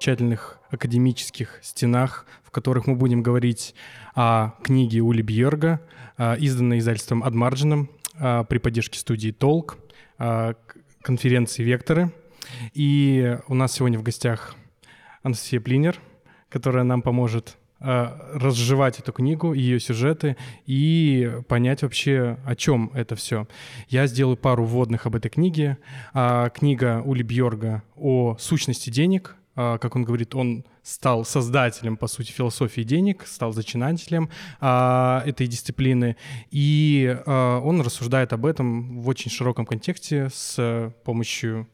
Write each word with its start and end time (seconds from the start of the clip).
замечательных 0.00 0.58
академических 0.70 1.58
стенах, 1.62 2.26
в 2.42 2.50
которых 2.50 2.86
мы 2.86 2.94
будем 2.96 3.22
говорить 3.22 3.74
о 4.14 4.52
книге 4.62 5.00
Ули 5.00 5.22
Бьерга, 5.22 5.80
а, 6.16 6.34
изданной 6.36 6.78
издательством 6.78 7.22
Адмарджином 7.22 7.90
при 8.18 8.58
поддержке 8.58 8.98
студии 8.98 9.30
«Толк», 9.30 9.78
а, 10.18 10.54
конференции 11.02 11.62
«Векторы». 11.62 12.12
И 12.74 13.38
у 13.48 13.54
нас 13.54 13.72
сегодня 13.72 13.98
в 13.98 14.02
гостях 14.02 14.54
Анастасия 15.22 15.60
Плинер, 15.60 15.98
которая 16.50 16.84
нам 16.84 17.00
поможет 17.00 17.56
а, 17.78 18.30
разжевать 18.34 18.98
эту 18.98 19.12
книгу, 19.12 19.54
ее 19.54 19.80
сюжеты 19.80 20.36
и 20.66 21.32
понять 21.48 21.82
вообще, 21.82 22.36
о 22.44 22.54
чем 22.54 22.90
это 22.92 23.16
все. 23.16 23.46
Я 23.88 24.06
сделаю 24.06 24.36
пару 24.36 24.64
вводных 24.64 25.06
об 25.06 25.16
этой 25.16 25.30
книге. 25.30 25.78
Книга 26.12 27.02
Ули 27.04 27.22
Бьорга 27.22 27.82
о 27.96 28.36
сущности 28.38 28.90
денег, 28.90 29.36
а, 29.56 29.78
как 29.78 29.96
он 29.96 30.04
говорит, 30.04 30.34
он 30.34 30.64
стал 30.82 31.24
создателем, 31.24 31.96
по 31.96 32.06
сути, 32.06 32.32
философии 32.32 32.82
денег, 32.82 33.26
стал 33.26 33.52
зачинателем 33.52 34.30
а, 34.60 35.22
этой 35.26 35.46
дисциплины, 35.46 36.16
и 36.50 37.16
а, 37.26 37.60
он 37.60 37.80
рассуждает 37.80 38.32
об 38.32 38.46
этом 38.46 39.00
в 39.00 39.08
очень 39.08 39.30
широком 39.30 39.66
контексте 39.66 40.30
с 40.32 40.92
помощью 41.04 41.66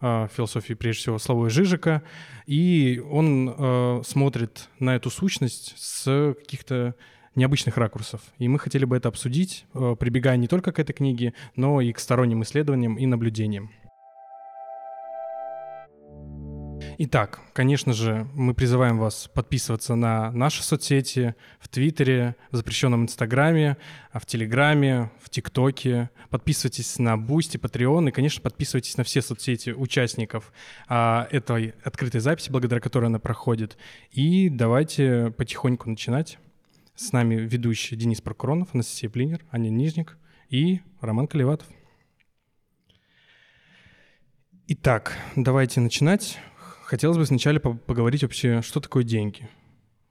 философии, 0.00 0.74
прежде 0.74 1.00
всего, 1.02 1.18
Славой 1.18 1.50
Жижика, 1.50 2.02
и 2.46 3.02
он 3.10 4.02
смотрит 4.04 4.68
на 4.78 4.96
эту 4.96 5.10
сущность 5.10 5.74
с 5.76 6.34
каких-то 6.38 6.94
необычных 7.36 7.76
ракурсов. 7.76 8.20
И 8.38 8.48
мы 8.48 8.58
хотели 8.58 8.84
бы 8.84 8.96
это 8.96 9.08
обсудить, 9.08 9.64
прибегая 9.72 10.36
не 10.36 10.48
только 10.48 10.72
к 10.72 10.78
этой 10.78 10.92
книге, 10.92 11.34
но 11.54 11.80
и 11.80 11.92
к 11.92 11.98
сторонним 11.98 12.42
исследованиям 12.42 12.96
и 12.96 13.06
наблюдениям. 13.06 13.70
Итак, 16.98 17.40
конечно 17.52 17.92
же, 17.92 18.28
мы 18.34 18.54
призываем 18.54 18.98
вас 18.98 19.30
подписываться 19.32 19.94
на 19.94 20.30
наши 20.32 20.62
соцсети 20.62 21.34
в 21.58 21.68
Твиттере, 21.68 22.36
в 22.50 22.56
запрещенном 22.56 23.04
Инстаграме, 23.04 23.76
в 24.12 24.24
Телеграме, 24.26 25.10
в 25.20 25.30
ТикТоке. 25.30 26.10
Подписывайтесь 26.28 26.98
на 26.98 27.16
Boosty, 27.16 27.56
Patreon 27.56 28.08
и, 28.08 28.12
конечно, 28.12 28.42
подписывайтесь 28.42 28.96
на 28.96 29.04
все 29.04 29.22
соцсети 29.22 29.70
участников 29.70 30.52
а, 30.88 31.26
этой 31.30 31.74
открытой 31.84 32.20
записи, 32.20 32.50
благодаря 32.50 32.80
которой 32.80 33.06
она 33.06 33.18
проходит. 33.18 33.76
И 34.10 34.48
давайте 34.48 35.32
потихоньку 35.36 35.88
начинать. 35.88 36.38
С 36.94 37.12
нами 37.12 37.36
ведущий 37.36 37.96
Денис 37.96 38.20
Прокуронов, 38.20 38.74
Анастасия 38.74 39.08
Плинер, 39.08 39.40
Аня 39.50 39.70
Нижник 39.70 40.18
и 40.50 40.80
Роман 41.00 41.28
Колеватов. 41.28 41.66
Итак, 44.72 45.16
давайте 45.34 45.80
начинать. 45.80 46.38
Хотелось 46.90 47.18
бы 47.18 47.24
сначала 47.24 47.60
поговорить 47.60 48.24
вообще, 48.24 48.62
что 48.62 48.80
такое 48.80 49.04
деньги. 49.04 49.48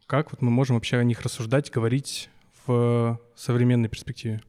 Как 0.07 0.31
вот 0.31 0.41
мы 0.41 0.49
можем 0.49 0.77
вообще 0.77 0.95
о 0.95 1.03
них 1.03 1.19
рассуждать, 1.23 1.69
говорить 1.69 2.29
в 2.65 3.19
современной 3.35 3.89
перспективе? 3.89 4.41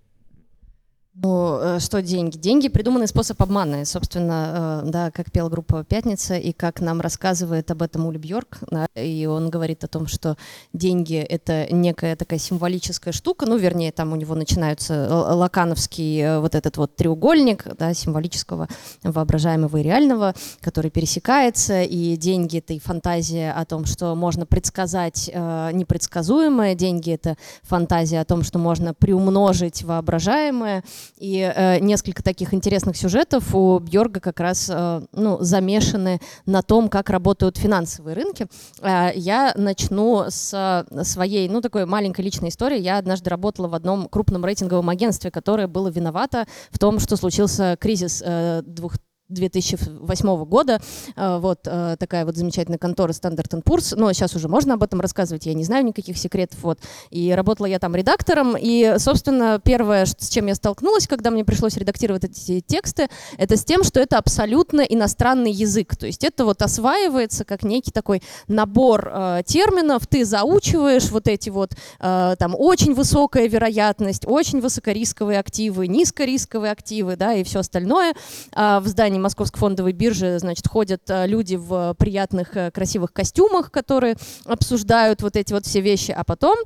Ну, 1.14 1.58
э, 1.60 1.80
что 1.80 2.00
деньги? 2.02 2.38
Деньги— 2.38 2.68
придуманный 2.68 3.08
способ 3.08 3.42
обмана. 3.42 3.82
И, 3.82 3.84
собственно, 3.84 4.82
э, 4.84 4.90
да, 4.90 5.10
как 5.10 5.32
пела 5.32 5.48
группа 5.48 5.82
«Пятница», 5.82 6.36
и 6.36 6.52
как 6.52 6.80
нам 6.80 7.00
рассказывает 7.00 7.68
об 7.72 7.82
этом 7.82 8.06
Ули 8.06 8.16
Бьорк, 8.16 8.58
да, 8.70 8.86
и 8.94 9.26
он 9.26 9.50
говорит 9.50 9.82
о 9.82 9.88
том, 9.88 10.06
что 10.06 10.36
деньги— 10.72 11.16
это 11.16 11.66
некая 11.72 12.14
такая 12.14 12.38
символическая 12.38 13.12
штука, 13.12 13.46
ну, 13.46 13.56
вернее, 13.56 13.90
там 13.90 14.12
у 14.12 14.16
него 14.16 14.36
начинаются 14.36 15.08
лакановский 15.34 16.20
э, 16.20 16.38
вот 16.38 16.54
этот 16.54 16.76
вот 16.76 16.94
треугольник, 16.94 17.64
да, 17.76 17.92
символического, 17.92 18.68
воображаемого 19.02 19.78
и 19.78 19.82
реального, 19.82 20.34
который 20.60 20.92
пересекается, 20.92 21.82
и 21.82 22.16
деньги— 22.16 22.58
это 22.58 22.72
и 22.72 22.78
фантазия 22.78 23.50
о 23.50 23.64
том, 23.64 23.84
что 23.84 24.14
можно 24.14 24.46
предсказать 24.46 25.28
э, 25.32 25.70
непредсказуемое, 25.72 26.76
деньги— 26.76 27.10
это 27.12 27.36
фантазия 27.62 28.20
о 28.20 28.24
том, 28.24 28.44
что 28.44 28.60
можно 28.60 28.94
приумножить 28.94 29.82
воображаемое— 29.82 30.84
и 31.18 31.40
э, 31.40 31.78
несколько 31.80 32.22
таких 32.22 32.54
интересных 32.54 32.96
сюжетов 32.96 33.54
у 33.54 33.78
Бьорга 33.78 34.20
как 34.20 34.40
раз 34.40 34.70
э, 34.72 35.02
ну, 35.12 35.38
замешаны 35.40 36.20
на 36.46 36.62
том, 36.62 36.88
как 36.88 37.10
работают 37.10 37.58
финансовые 37.58 38.14
рынки. 38.14 38.46
Э, 38.80 39.10
я 39.14 39.52
начну 39.56 40.24
с 40.28 40.86
своей, 41.02 41.48
ну, 41.48 41.60
такой 41.60 41.86
маленькой 41.86 42.22
личной 42.22 42.48
истории. 42.48 42.78
Я 42.78 42.98
однажды 42.98 43.30
работала 43.30 43.68
в 43.68 43.74
одном 43.74 44.08
крупном 44.08 44.44
рейтинговом 44.44 44.88
агентстве, 44.88 45.30
которое 45.30 45.66
было 45.66 45.88
виновато 45.88 46.46
в 46.70 46.78
том, 46.78 46.98
что 46.98 47.16
случился 47.16 47.76
кризис 47.78 48.22
э, 48.24 48.62
двух 48.64 48.94
2008 49.30 50.44
года. 50.44 50.80
Э, 51.16 51.38
вот 51.38 51.60
э, 51.64 51.96
такая 51.98 52.24
вот 52.24 52.36
замечательная 52.36 52.78
контора 52.78 53.12
Standard 53.12 53.48
Poor's. 53.62 53.94
Но 53.96 54.12
сейчас 54.12 54.34
уже 54.34 54.48
можно 54.48 54.74
об 54.74 54.82
этом 54.82 55.00
рассказывать, 55.00 55.46
я 55.46 55.54
не 55.54 55.64
знаю 55.64 55.84
никаких 55.84 56.18
секретов. 56.18 56.58
Вот. 56.62 56.78
И 57.10 57.32
работала 57.32 57.66
я 57.66 57.78
там 57.78 57.94
редактором. 57.94 58.56
И, 58.58 58.96
собственно, 58.98 59.60
первое, 59.62 60.06
с 60.06 60.28
чем 60.28 60.46
я 60.46 60.54
столкнулась, 60.54 61.06
когда 61.06 61.30
мне 61.30 61.44
пришлось 61.44 61.76
редактировать 61.76 62.24
эти 62.24 62.60
тексты, 62.60 63.08
это 63.38 63.56
с 63.56 63.64
тем, 63.64 63.84
что 63.84 64.00
это 64.00 64.18
абсолютно 64.18 64.80
иностранный 64.80 65.52
язык. 65.52 65.96
То 65.96 66.06
есть 66.06 66.24
это 66.24 66.44
вот 66.44 66.62
осваивается 66.62 67.44
как 67.44 67.62
некий 67.62 67.90
такой 67.90 68.22
набор 68.48 69.10
э, 69.12 69.42
терминов. 69.46 70.06
Ты 70.06 70.24
заучиваешь 70.24 71.10
вот 71.10 71.28
эти 71.28 71.50
вот 71.50 71.70
там 71.98 72.54
очень 72.56 72.94
высокая 72.94 73.46
вероятность, 73.46 74.24
очень 74.26 74.60
высокорисковые 74.60 75.38
активы, 75.38 75.86
низкорисковые 75.86 76.72
активы, 76.72 77.16
да, 77.16 77.34
и 77.34 77.44
все 77.44 77.60
остальное 77.60 78.14
в 78.54 78.82
здании 78.86 79.19
Московской 79.20 79.58
фондовой 79.58 79.92
биржи, 79.92 80.38
значит, 80.38 80.66
ходят 80.66 81.02
э, 81.08 81.26
люди 81.26 81.56
в 81.56 81.94
приятных, 81.98 82.56
э, 82.56 82.70
красивых 82.70 83.12
костюмах, 83.12 83.70
которые 83.70 84.16
обсуждают 84.44 85.22
вот 85.22 85.36
эти 85.36 85.52
вот 85.52 85.66
все 85.66 85.80
вещи, 85.80 86.10
а 86.10 86.24
потом, 86.24 86.56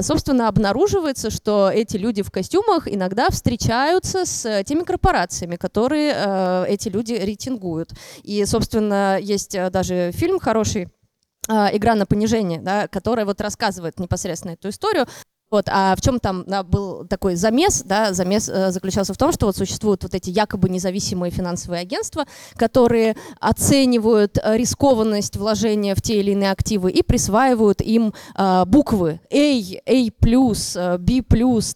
собственно, 0.00 0.48
обнаруживается, 0.48 1.30
что 1.30 1.70
эти 1.72 1.96
люди 1.96 2.22
в 2.22 2.30
костюмах 2.30 2.86
иногда 2.86 3.30
встречаются 3.30 4.24
с 4.24 4.64
теми 4.64 4.82
корпорациями, 4.82 5.56
которые 5.56 6.14
э, 6.14 6.66
эти 6.68 6.88
люди 6.88 7.14
рейтингуют. 7.14 7.92
И, 8.22 8.44
собственно, 8.44 9.18
есть 9.20 9.56
даже 9.70 10.12
фильм 10.12 10.38
хороший, 10.38 10.88
игра 11.46 11.94
на 11.94 12.06
понижение, 12.06 12.58
да, 12.60 12.88
которая 12.88 13.26
вот 13.26 13.40
рассказывает 13.42 14.00
непосредственно 14.00 14.52
эту 14.52 14.70
историю. 14.70 15.06
Вот, 15.54 15.66
а 15.68 15.94
в 15.94 16.00
чем 16.00 16.18
там 16.18 16.42
да, 16.48 16.64
был 16.64 17.06
такой 17.06 17.36
замес? 17.36 17.84
Да, 17.86 18.12
замес 18.12 18.48
э, 18.48 18.72
заключался 18.72 19.14
в 19.14 19.16
том, 19.16 19.30
что 19.30 19.46
вот 19.46 19.56
существуют 19.56 20.02
вот 20.02 20.12
эти 20.12 20.28
якобы 20.28 20.68
независимые 20.68 21.30
финансовые 21.30 21.82
агентства, 21.82 22.26
которые 22.56 23.14
оценивают 23.38 24.36
э, 24.36 24.56
рискованность 24.56 25.36
вложения 25.36 25.94
в 25.94 26.02
те 26.02 26.18
или 26.18 26.32
иные 26.32 26.50
активы 26.50 26.90
и 26.90 27.04
присваивают 27.04 27.80
им 27.82 28.14
э, 28.36 28.64
буквы 28.66 29.20
A, 29.30 29.60
A+, 29.86 30.98
B+, 30.98 31.22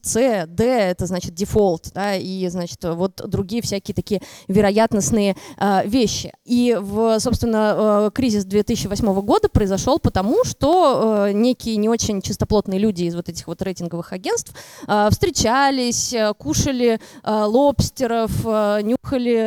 C, 0.02 0.46
D, 0.48 0.64
это 0.64 1.06
значит 1.06 1.34
дефолт, 1.34 1.92
да, 1.94 2.16
и, 2.16 2.48
значит, 2.48 2.82
вот 2.82 3.22
другие 3.24 3.62
всякие 3.62 3.94
такие 3.94 4.22
вероятностные 4.48 5.36
э, 5.56 5.86
вещи. 5.86 6.32
И, 6.44 6.76
в, 6.80 7.20
собственно, 7.20 8.08
э, 8.08 8.10
кризис 8.12 8.44
2008 8.44 9.20
года 9.20 9.48
произошел 9.48 10.00
потому, 10.00 10.42
что 10.42 11.26
э, 11.28 11.32
некие 11.32 11.76
не 11.76 11.88
очень 11.88 12.20
чистоплотные 12.22 12.80
люди 12.80 13.04
из 13.04 13.14
вот 13.14 13.28
этих 13.28 13.46
вот 13.46 13.62
рейтинговых 13.68 14.12
агентств, 14.12 14.52
а, 14.86 15.10
встречались, 15.10 16.12
э, 16.12 16.32
кушали 16.36 16.98
э, 16.98 17.44
лобстеров, 17.44 18.30
э, 18.44 18.80
нюхали 18.82 19.38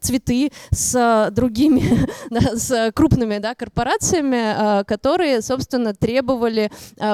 цветы 0.00 0.50
с 0.70 1.30
другими, 1.32 1.82
с 2.56 2.92
крупными 2.92 3.38
да, 3.38 3.54
корпорациями, 3.54 4.84
которые, 4.84 5.42
собственно, 5.42 5.94
требовали 5.94 6.70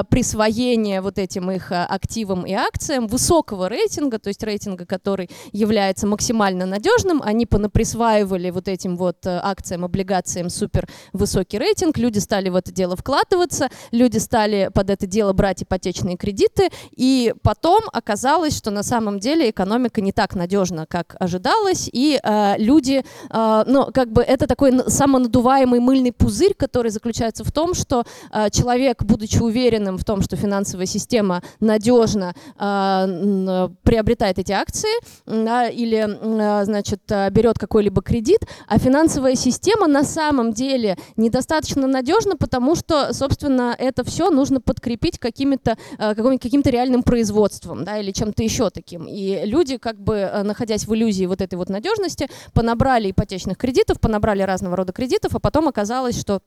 присвоения 0.09 1.01
вот 1.01 1.17
этим 1.19 1.51
их 1.51 1.71
активам 1.71 2.45
и 2.45 2.53
акциям 2.53 3.07
высокого 3.07 3.67
рейтинга, 3.67 4.19
то 4.19 4.29
есть 4.29 4.43
рейтинга, 4.43 4.85
который 4.85 5.29
является 5.51 6.07
максимально 6.07 6.65
надежным. 6.65 7.21
Они 7.23 7.45
понаприсваивали 7.45 8.49
вот 8.49 8.67
этим 8.67 8.97
вот 8.97 9.25
акциям, 9.25 9.85
облигациям 9.85 10.49
супер 10.49 10.87
высокий 11.13 11.57
рейтинг, 11.57 11.97
люди 11.97 12.19
стали 12.19 12.49
в 12.49 12.55
это 12.55 12.71
дело 12.71 12.95
вкладываться, 12.95 13.69
люди 13.91 14.17
стали 14.17 14.69
под 14.73 14.89
это 14.89 15.05
дело 15.05 15.33
брать 15.33 15.61
и 15.61 15.65
ипотечные 15.67 16.17
кредиты, 16.17 16.69
и 16.95 17.33
потом 17.43 17.81
оказалось, 17.91 18.57
что 18.57 18.71
на 18.71 18.83
самом 18.83 19.19
деле 19.19 19.49
экономика 19.49 20.01
не 20.01 20.11
так 20.11 20.35
надежна, 20.35 20.85
как 20.87 21.15
ожидалось, 21.19 21.89
и 21.91 22.19
э, 22.21 22.55
люди, 22.57 23.03
э, 23.29 23.63
ну, 23.67 23.87
как 23.93 24.11
бы 24.11 24.21
это 24.21 24.47
такой 24.47 24.89
самонадуваемый 24.89 25.79
мыльный 25.79 26.11
пузырь, 26.11 26.53
который 26.53 26.91
заключается 26.91 27.43
в 27.43 27.51
том, 27.51 27.73
что 27.73 28.03
э, 28.31 28.49
человек, 28.49 29.03
будучи 29.03 29.39
уверенным 29.39 29.97
в 29.97 30.05
том, 30.05 30.21
что 30.21 30.35
финансовая 30.35 30.85
система 30.85 31.41
надежна, 31.59 32.33
э, 32.57 33.69
приобретает 33.83 34.39
эти 34.39 34.51
акции 34.51 34.89
да, 35.25 35.67
или, 35.67 36.07
э, 36.07 36.65
значит, 36.65 37.01
берет 37.31 37.59
какой-либо 37.59 38.01
кредит, 38.01 38.39
а 38.67 38.79
финансовая 38.79 39.35
система 39.35 39.87
на 39.87 40.03
самом 40.03 40.53
деле 40.53 40.97
недостаточно 41.17 41.87
надежна, 41.87 42.37
потому 42.37 42.75
что, 42.75 43.13
собственно, 43.13 43.75
это 43.77 44.03
все 44.03 44.29
нужно 44.29 44.61
подкрепить 44.61 45.19
какими-то 45.47 45.77
э, 45.97 46.37
каким-то 46.37 46.69
реальным 46.69 47.03
производством, 47.03 47.83
да, 47.83 47.97
или 47.97 48.11
чем-то 48.11 48.43
еще 48.43 48.69
таким. 48.69 49.05
И 49.07 49.45
люди, 49.45 49.77
как 49.77 49.99
бы 49.99 50.15
э, 50.15 50.43
находясь 50.43 50.85
в 50.85 50.93
иллюзии 50.93 51.25
вот 51.25 51.41
этой 51.41 51.55
вот 51.55 51.69
надежности, 51.69 52.29
понабрали 52.53 53.11
ипотечных 53.11 53.57
кредитов, 53.57 53.99
понабрали 53.99 54.43
разного 54.43 54.75
рода 54.75 54.93
кредитов, 54.93 55.35
а 55.35 55.39
потом 55.39 55.67
оказалось, 55.67 56.19
что 56.19 56.41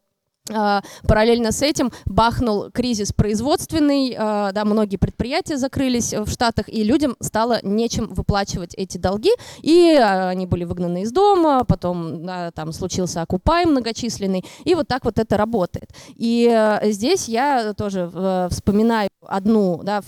параллельно 1.07 1.53
с 1.53 1.63
этим 1.63 1.93
бахнул 2.07 2.71
кризис 2.71 3.13
производственный, 3.13 4.15
а, 4.19 4.53
да, 4.53 4.65
многие 4.65 4.97
предприятия 4.97 5.57
закрылись 5.57 6.13
в 6.13 6.31
Штатах, 6.31 6.69
и 6.69 6.83
людям 6.85 7.17
стало 7.21 7.61
нечем 7.63 8.09
выплачивать 8.09 8.75
эти 8.75 8.99
долги, 8.99 9.31
и 9.63 9.97
а, 9.97 10.29
они 10.29 10.47
были 10.47 10.65
выгнаны 10.65 11.03
из 11.03 11.13
дома, 11.13 11.65
потом 11.65 12.25
да, 12.25 12.51
там 12.51 12.73
случился 12.73 13.23
окупай 13.23 13.67
многочисленный, 13.67 14.45
и 14.65 14.75
вот 14.75 14.89
так 14.89 15.05
вот 15.05 15.19
это 15.19 15.37
работает. 15.37 15.91
И 16.17 16.79
здесь 16.85 17.29
я 17.29 17.75
тоже 17.75 18.11
вспоминаю 18.51 19.11
одну 19.27 19.81
да, 19.83 20.03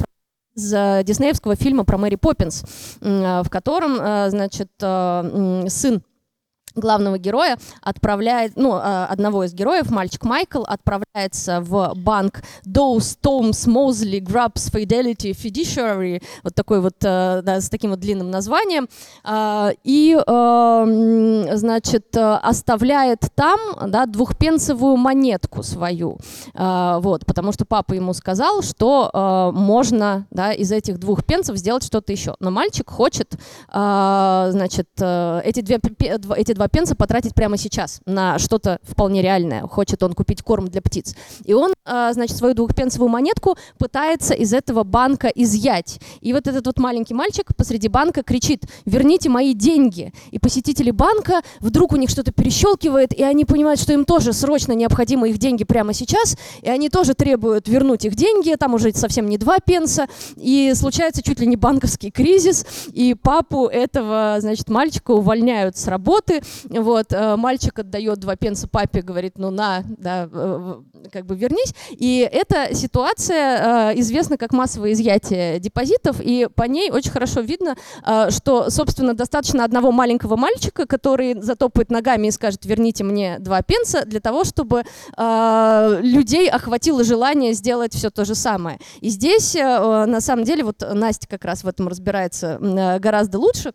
из 0.54 0.70
диснеевского 1.04 1.56
фильма 1.56 1.84
про 1.84 1.98
Мэри 1.98 2.16
Поппинс, 2.16 2.64
в 3.00 3.46
котором, 3.48 3.96
значит, 4.30 4.70
сын 4.78 6.02
главного 6.74 7.18
героя 7.18 7.58
отправляет, 7.80 8.52
ну, 8.56 8.72
а, 8.74 9.06
одного 9.06 9.44
из 9.44 9.54
героев, 9.54 9.90
мальчик 9.90 10.24
Майкл, 10.24 10.62
отправляется 10.62 11.60
в 11.60 11.92
банк 11.96 12.42
Dow 12.66 12.96
Stones 12.98 13.66
Mosley 13.66 14.20
Grubbs 14.20 14.72
Fidelity 14.72 15.32
Fiduciary, 15.32 16.22
вот 16.42 16.54
такой 16.54 16.80
вот, 16.80 16.96
э, 17.02 17.40
да, 17.42 17.60
с 17.60 17.68
таким 17.68 17.90
вот 17.90 18.00
длинным 18.00 18.30
названием, 18.30 18.88
а, 19.24 19.72
и, 19.84 20.16
э, 20.16 21.56
значит, 21.56 22.16
оставляет 22.16 23.20
там, 23.34 23.58
да, 23.88 24.06
двухпенсовую 24.06 24.96
монетку 24.96 25.62
свою, 25.62 26.18
а, 26.54 27.00
вот, 27.00 27.26
потому 27.26 27.52
что 27.52 27.64
папа 27.64 27.94
ему 27.94 28.12
сказал, 28.14 28.62
что 28.62 29.10
э, 29.12 29.56
можно, 29.56 30.26
да, 30.30 30.52
из 30.52 30.72
этих 30.72 30.98
двух 30.98 31.24
пенсов 31.24 31.56
сделать 31.56 31.84
что-то 31.84 32.12
еще, 32.12 32.34
но 32.40 32.50
мальчик 32.50 32.88
хочет, 32.90 33.34
значит, 33.72 34.88
эти, 34.98 35.60
две, 35.60 35.80
эти 36.36 36.52
два 36.52 36.61
два 36.62 36.68
пенса 36.68 36.94
потратить 36.94 37.34
прямо 37.34 37.56
сейчас 37.56 38.00
на 38.06 38.38
что-то 38.38 38.78
вполне 38.84 39.20
реальное. 39.20 39.62
Хочет 39.62 40.00
он 40.04 40.12
купить 40.12 40.42
корм 40.42 40.68
для 40.68 40.80
птиц. 40.80 41.16
И 41.44 41.54
он, 41.54 41.72
а, 41.84 42.12
значит, 42.12 42.36
свою 42.36 42.54
двухпенсовую 42.54 43.08
монетку 43.08 43.56
пытается 43.78 44.32
из 44.32 44.52
этого 44.52 44.84
банка 44.84 45.26
изъять. 45.26 45.98
И 46.20 46.32
вот 46.32 46.46
этот 46.46 46.64
вот 46.66 46.78
маленький 46.78 47.14
мальчик 47.14 47.56
посреди 47.56 47.88
банка 47.88 48.22
кричит, 48.22 48.66
верните 48.84 49.28
мои 49.28 49.54
деньги. 49.54 50.12
И 50.30 50.38
посетители 50.38 50.92
банка, 50.92 51.42
вдруг 51.58 51.94
у 51.94 51.96
них 51.96 52.10
что-то 52.10 52.30
перещелкивает, 52.30 53.12
и 53.12 53.24
они 53.24 53.44
понимают, 53.44 53.80
что 53.80 53.92
им 53.92 54.04
тоже 54.04 54.32
срочно 54.32 54.72
необходимы 54.72 55.30
их 55.30 55.38
деньги 55.38 55.64
прямо 55.64 55.92
сейчас, 55.92 56.36
и 56.60 56.68
они 56.68 56.90
тоже 56.90 57.14
требуют 57.14 57.66
вернуть 57.66 58.04
их 58.04 58.14
деньги, 58.14 58.54
там 58.54 58.74
уже 58.74 58.92
совсем 58.92 59.28
не 59.28 59.36
два 59.36 59.58
пенса, 59.58 60.06
и 60.36 60.72
случается 60.76 61.22
чуть 61.24 61.40
ли 61.40 61.46
не 61.48 61.56
банковский 61.56 62.12
кризис, 62.12 62.64
и 62.92 63.14
папу 63.14 63.66
этого, 63.66 64.36
значит, 64.38 64.68
мальчика 64.68 65.10
увольняют 65.10 65.76
с 65.76 65.88
работы, 65.88 66.42
вот, 66.68 67.12
э, 67.12 67.36
мальчик 67.36 67.78
отдает 67.78 68.18
два 68.18 68.36
пенса 68.36 68.68
папе, 68.68 69.02
говорит, 69.02 69.34
ну 69.36 69.50
на, 69.50 69.82
да, 69.98 70.28
как 71.12 71.26
бы 71.26 71.36
вернись. 71.36 71.74
И 71.90 72.28
эта 72.30 72.74
ситуация 72.74 73.92
э, 73.92 74.00
известна 74.00 74.36
как 74.36 74.52
массовое 74.52 74.92
изъятие 74.92 75.58
депозитов, 75.58 76.20
и 76.20 76.48
по 76.54 76.64
ней 76.64 76.90
очень 76.90 77.10
хорошо 77.10 77.40
видно, 77.40 77.76
э, 78.06 78.30
что, 78.30 78.70
собственно, 78.70 79.14
достаточно 79.14 79.64
одного 79.64 79.92
маленького 79.92 80.36
мальчика, 80.36 80.86
который 80.86 81.40
затопает 81.40 81.90
ногами 81.90 82.28
и 82.28 82.30
скажет, 82.30 82.64
верните 82.64 83.04
мне 83.04 83.38
два 83.38 83.62
пенса, 83.62 84.04
для 84.04 84.20
того, 84.20 84.44
чтобы 84.44 84.84
людей 85.16 86.48
охватило 86.48 87.04
желание 87.04 87.52
сделать 87.52 87.94
все 87.94 88.10
то 88.10 88.24
же 88.24 88.34
самое. 88.34 88.78
И 89.00 89.08
здесь, 89.08 89.54
на 89.54 90.20
самом 90.20 90.44
деле, 90.44 90.64
вот 90.64 90.82
Настя 90.92 91.28
как 91.28 91.44
раз 91.44 91.64
в 91.64 91.68
этом 91.68 91.88
разбирается 91.88 92.58
гораздо 93.00 93.38
лучше, 93.38 93.72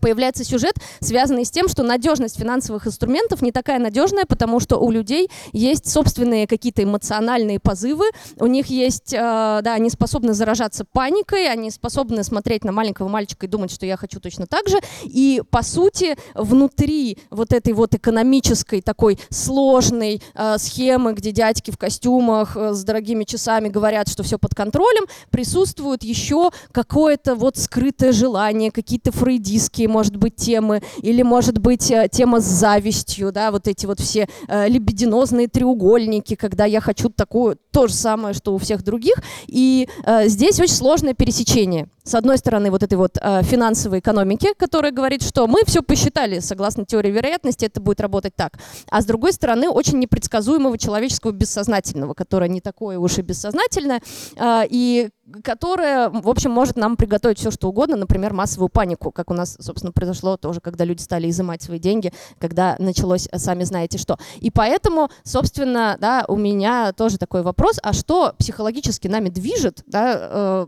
появляется 0.00 0.44
сюжет, 0.44 0.74
связанный 1.00 1.44
с 1.44 1.50
тем, 1.50 1.68
что 1.68 1.82
надежность 1.82 2.38
финансовых 2.38 2.86
инструментов 2.86 3.42
не 3.42 3.52
такая 3.52 3.78
надежная, 3.78 4.24
потому 4.26 4.60
что 4.60 4.76
у 4.78 4.90
людей 4.90 5.30
есть 5.52 5.90
собственные 5.90 6.46
какие-то 6.46 6.82
эмоциональные 6.82 7.60
позывы, 7.60 8.06
у 8.38 8.46
них 8.46 8.66
есть, 8.66 9.12
э, 9.12 9.16
да, 9.62 9.74
они 9.74 9.90
способны 9.90 10.34
заражаться 10.34 10.84
паникой, 10.84 11.50
они 11.50 11.70
способны 11.70 12.24
смотреть 12.24 12.64
на 12.64 12.72
маленького 12.72 13.08
мальчика 13.08 13.46
и 13.46 13.48
думать, 13.48 13.70
что 13.70 13.86
я 13.86 13.96
хочу 13.96 14.20
точно 14.20 14.46
так 14.46 14.68
же, 14.68 14.78
и 15.04 15.42
по 15.50 15.62
сути 15.62 16.16
внутри 16.34 17.18
вот 17.30 17.52
этой 17.52 17.72
вот 17.72 17.94
экономической 17.94 18.80
такой 18.80 19.18
сложной 19.30 20.22
э, 20.34 20.58
схемы, 20.58 21.12
где 21.14 21.32
дядьки 21.32 21.70
в 21.70 21.78
костюмах 21.78 22.56
э, 22.56 22.72
с 22.72 22.84
дорогими 22.84 23.24
часами 23.24 23.68
говорят, 23.68 24.08
что 24.08 24.22
все 24.22 24.38
под 24.38 24.54
контролем, 24.54 25.06
присутствует 25.30 26.02
еще 26.02 26.50
какое-то 26.72 27.34
вот 27.34 27.56
скрытое 27.56 28.12
желание, 28.12 28.70
какие-то 28.70 29.12
фрейдистские 29.12 29.75
такие, 29.76 29.88
может 29.90 30.16
быть, 30.16 30.36
темы, 30.36 30.80
или, 31.02 31.20
может 31.20 31.58
быть, 31.58 31.90
э, 31.90 32.08
тема 32.10 32.40
с 32.40 32.44
завистью, 32.44 33.30
да, 33.30 33.50
вот 33.50 33.68
эти 33.68 33.84
вот 33.84 34.00
все 34.00 34.26
э, 34.48 34.68
лебединозные 34.68 35.48
треугольники, 35.48 36.34
когда 36.34 36.64
я 36.64 36.80
хочу 36.80 37.10
такую, 37.10 37.58
то 37.72 37.86
же 37.86 37.92
самое, 37.92 38.32
что 38.32 38.54
у 38.54 38.58
всех 38.58 38.82
других, 38.82 39.16
и 39.46 39.86
э, 40.06 40.28
здесь 40.28 40.58
очень 40.60 40.72
сложное 40.72 41.12
пересечение. 41.12 41.88
С 42.06 42.14
одной 42.14 42.38
стороны, 42.38 42.70
вот 42.70 42.84
этой 42.84 42.94
вот 42.94 43.18
э, 43.20 43.42
финансовой 43.42 43.98
экономики, 43.98 44.54
которая 44.56 44.92
говорит, 44.92 45.24
что 45.24 45.48
мы 45.48 45.62
все 45.66 45.82
посчитали, 45.82 46.38
согласно 46.38 46.84
теории 46.84 47.10
вероятности, 47.10 47.64
это 47.64 47.80
будет 47.80 48.00
работать 48.00 48.36
так. 48.36 48.52
А 48.88 49.02
с 49.02 49.06
другой 49.06 49.32
стороны, 49.32 49.68
очень 49.68 49.98
непредсказуемого 49.98 50.78
человеческого 50.78 51.32
бессознательного, 51.32 52.14
которое 52.14 52.48
не 52.48 52.60
такое 52.60 52.96
уж 52.96 53.18
и 53.18 53.22
бессознательное, 53.22 54.00
э, 54.36 54.62
и 54.70 55.08
которое, 55.42 56.08
в 56.08 56.28
общем, 56.28 56.52
может 56.52 56.76
нам 56.76 56.96
приготовить 56.96 57.40
все, 57.40 57.50
что 57.50 57.68
угодно, 57.68 57.96
например, 57.96 58.32
массовую 58.32 58.68
панику, 58.68 59.10
как 59.10 59.32
у 59.32 59.34
нас, 59.34 59.56
собственно, 59.60 59.90
произошло 59.90 60.36
тоже, 60.36 60.60
когда 60.60 60.84
люди 60.84 61.02
стали 61.02 61.28
изымать 61.28 61.62
свои 61.62 61.80
деньги, 61.80 62.12
когда 62.38 62.76
началось, 62.78 63.28
э, 63.32 63.38
сами 63.38 63.64
знаете 63.64 63.98
что. 63.98 64.16
И 64.38 64.52
поэтому, 64.52 65.10
собственно, 65.24 65.96
да, 66.00 66.24
у 66.28 66.36
меня 66.36 66.92
тоже 66.92 67.18
такой 67.18 67.42
вопрос, 67.42 67.80
а 67.82 67.92
что 67.92 68.32
психологически 68.38 69.08
нами 69.08 69.28
движет, 69.28 69.82
да, 69.88 70.18
э, 70.20 70.66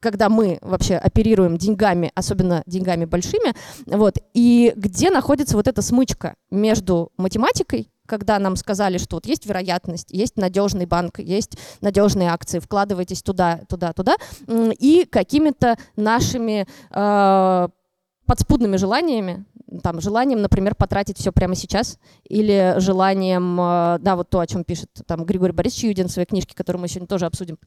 когда 0.00 0.28
мы 0.28 0.58
вообще 0.62 0.96
оперируем 0.96 1.56
деньгами, 1.56 2.12
особенно 2.14 2.62
деньгами 2.66 3.04
большими, 3.04 3.54
вот, 3.86 4.18
и 4.34 4.72
где 4.76 5.10
находится 5.10 5.56
вот 5.56 5.68
эта 5.68 5.82
смычка 5.82 6.34
между 6.50 7.12
математикой, 7.16 7.90
когда 8.06 8.38
нам 8.38 8.56
сказали, 8.56 8.98
что 8.98 9.16
вот 9.16 9.26
есть 9.26 9.46
вероятность, 9.46 10.10
есть 10.10 10.36
надежный 10.36 10.86
банк, 10.86 11.18
есть 11.18 11.58
надежные 11.82 12.30
акции, 12.30 12.58
вкладывайтесь 12.58 13.22
туда, 13.22 13.60
туда, 13.68 13.92
туда, 13.92 14.16
и 14.48 15.06
какими-то 15.08 15.76
нашими 15.94 16.66
э, 16.90 17.68
подспудными 18.24 18.76
желаниями, 18.76 19.44
там, 19.82 20.00
желанием, 20.00 20.40
например, 20.40 20.74
потратить 20.74 21.18
все 21.18 21.32
прямо 21.32 21.54
сейчас, 21.54 21.98
или 22.24 22.74
желанием, 22.78 23.60
э, 23.60 23.98
да, 24.00 24.16
вот 24.16 24.30
то, 24.30 24.40
о 24.40 24.46
чем 24.46 24.64
пишет 24.64 24.88
там 25.06 25.24
Григорий 25.24 25.52
Борисович 25.52 25.84
Юдин 25.84 26.08
в 26.08 26.12
своей 26.12 26.26
книжке, 26.26 26.54
которую 26.54 26.80
мы 26.80 26.88
сегодня 26.88 27.08
тоже 27.08 27.26
обсудим, 27.26 27.58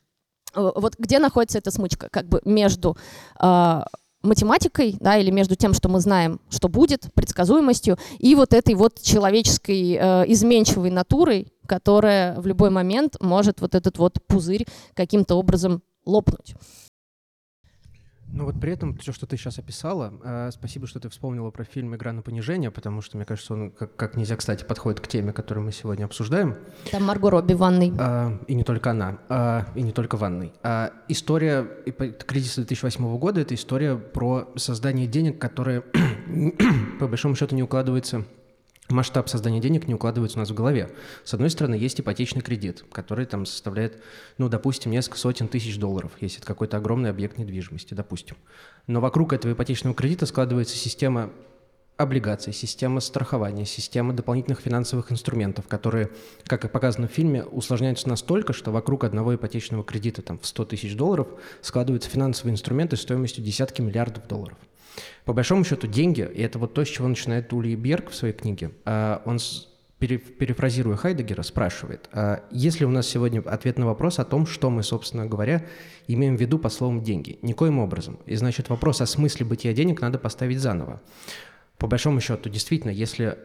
вот 0.55 0.96
где 0.98 1.20
находится 1.20 1.58
эта 1.58 1.72
смычка, 1.72 2.08
как 2.12 2.27
бы 2.27 2.41
между 2.46 2.98
э, 3.39 3.81
математикой, 4.24 4.96
да, 5.00 5.17
или 5.17 5.31
между 5.31 5.55
тем, 5.55 5.74
что 5.74 5.89
мы 5.89 6.00
знаем, 6.00 6.39
что 6.50 6.70
будет, 6.70 7.12
предсказуемостью, 7.13 7.98
и 8.20 8.36
вот 8.36 8.53
этой 8.53 8.75
вот 8.75 9.01
человеческой 9.01 9.98
э, 10.00 10.31
изменчивой 10.31 10.91
натурой, 10.91 11.51
которая 11.65 12.39
в 12.39 12.48
любой 12.48 12.70
момент 12.70 13.17
может 13.20 13.62
вот 13.62 13.75
этот 13.75 13.98
вот 13.98 14.20
пузырь 14.27 14.67
каким-то 14.93 15.36
образом 15.36 15.81
лопнуть. 16.05 16.55
Ну 18.34 18.46
вот 18.46 18.60
при 18.60 18.72
этом 18.72 18.98
все, 18.98 19.12
что 19.12 19.26
ты 19.26 19.38
сейчас 19.38 19.60
описала, 19.60 20.14
э, 20.24 20.50
спасибо, 20.54 20.88
что 20.88 21.00
ты 21.00 21.10
вспомнила 21.10 21.52
про 21.52 21.64
фильм 21.64 21.96
«Игра 21.96 22.14
на 22.14 22.22
понижение», 22.22 22.72
потому 22.72 23.02
что, 23.02 23.18
мне 23.18 23.26
кажется, 23.26 23.54
он 23.54 23.72
как, 23.72 23.96
как 23.96 24.16
нельзя, 24.16 24.36
кстати, 24.38 24.64
подходит 24.64 25.02
к 25.02 25.08
теме, 25.08 25.34
которую 25.34 25.66
мы 25.66 25.72
сегодня 25.72 26.06
обсуждаем. 26.06 26.56
Там 26.92 27.04
Марго 27.04 27.30
Робби 27.30 27.54
в 27.54 27.58
ванной. 27.58 27.92
А, 28.00 28.40
и 28.48 28.56
не 28.56 28.64
только 28.64 28.92
она, 28.92 29.20
а, 29.28 29.66
и 29.76 29.82
не 29.82 29.92
только 29.92 30.18
в 30.18 30.22
ванной. 30.22 30.54
А, 30.64 30.94
история 31.10 31.64
кризиса 32.26 32.62
2008 32.62 33.18
года— 33.18 33.42
это 33.42 33.54
история 33.54 33.96
про 33.96 34.50
создание 34.56 35.08
денег, 35.08 35.40
которые, 35.40 35.82
по 37.00 37.08
большому 37.08 37.36
счету, 37.36 37.56
не 37.56 37.64
укладываются 37.64 38.26
масштаб 38.94 39.30
создания 39.30 39.60
денег 39.60 39.88
не 39.88 39.96
укладывается 39.96 40.38
у 40.38 40.42
нас 40.42 40.50
в 40.50 40.54
голове. 40.54 40.92
С 41.24 41.34
одной 41.34 41.50
стороны, 41.50 41.76
есть 41.76 42.00
ипотечный 42.00 42.42
кредит, 42.42 42.84
который 42.92 43.26
там 43.26 43.46
составляет, 43.46 44.02
ну, 44.38 44.50
допустим, 44.50 44.92
несколько 44.92 45.18
сотен 45.18 45.48
тысяч 45.48 45.78
долларов, 45.78 46.12
если 46.20 46.40
это 46.40 46.48
какой-то 46.48 46.78
огромный 46.78 47.10
объект 47.10 47.38
недвижимости, 47.38 47.94
допустим. 47.94 48.38
Но 48.88 49.02
вокруг 49.02 49.34
этого 49.34 49.54
ипотечного 49.54 49.96
кредита 49.96 50.26
складывается 50.26 50.76
система 50.76 51.32
облигаций, 51.98 52.54
система 52.54 53.00
страхования, 53.00 53.66
система 53.66 54.14
дополнительных 54.14 54.60
финансовых 54.60 55.12
инструментов, 55.12 55.68
которые, 55.68 56.10
как 56.46 56.66
и 56.66 56.68
показано 56.68 57.08
в 57.08 57.12
фильме, 57.12 57.44
усложняются 57.44 58.10
настолько, 58.10 58.54
что 58.54 58.72
вокруг 58.72 59.04
одного 59.04 59.36
ипотечного 59.36 59.84
кредита 59.84 60.22
там, 60.22 60.40
в 60.40 60.46
100 60.46 60.66
тысяч 60.66 60.96
долларов 60.96 61.28
складываются 61.62 62.10
финансовые 62.10 62.54
инструменты 62.54 62.98
стоимостью 62.98 63.44
десятки 63.44 63.82
миллиардов 63.82 64.28
долларов. 64.28 64.58
По 65.26 65.34
большому 65.34 65.64
счету 65.64 65.88
деньги, 65.88 66.22
и 66.22 66.42
это 66.42 66.60
вот 66.60 66.74
то, 66.74 66.84
с 66.84 66.88
чего 66.88 67.08
начинает 67.08 67.54
Ули 67.54 67.76
Берг 67.76 68.10
в 68.10 68.16
своей 68.16 68.34
книге, 68.34 68.72
а, 68.86 69.22
он 69.26 69.40
перефразируя 70.00 70.96
Хайдегера, 70.96 71.44
спрашивает, 71.44 72.10
а 72.12 72.44
есть 72.50 72.80
ли 72.80 72.88
у 72.88 72.90
нас 72.90 73.08
сегодня 73.08 73.40
ответ 73.42 73.78
на 73.78 73.86
вопрос 73.86 74.18
о 74.18 74.26
том, 74.26 74.48
что 74.48 74.72
мы, 74.72 74.82
собственно 74.82 75.28
говоря, 75.28 75.64
имеем 76.08 76.38
в 76.38 76.42
виду 76.42 76.58
по 76.58 76.70
словам 76.70 77.04
«деньги»? 77.04 77.38
Никоим 77.44 77.78
образом. 77.78 78.18
И 78.26 78.36
значит, 78.36 78.70
вопрос 78.70 79.02
о 79.02 79.06
смысле 79.06 79.46
бытия 79.46 79.74
денег 79.74 80.02
надо 80.02 80.18
поставить 80.18 80.60
заново. 80.60 81.02
По 81.78 81.86
большому 81.86 82.20
счету, 82.20 82.50
действительно, 82.50 82.90
если 82.90 83.38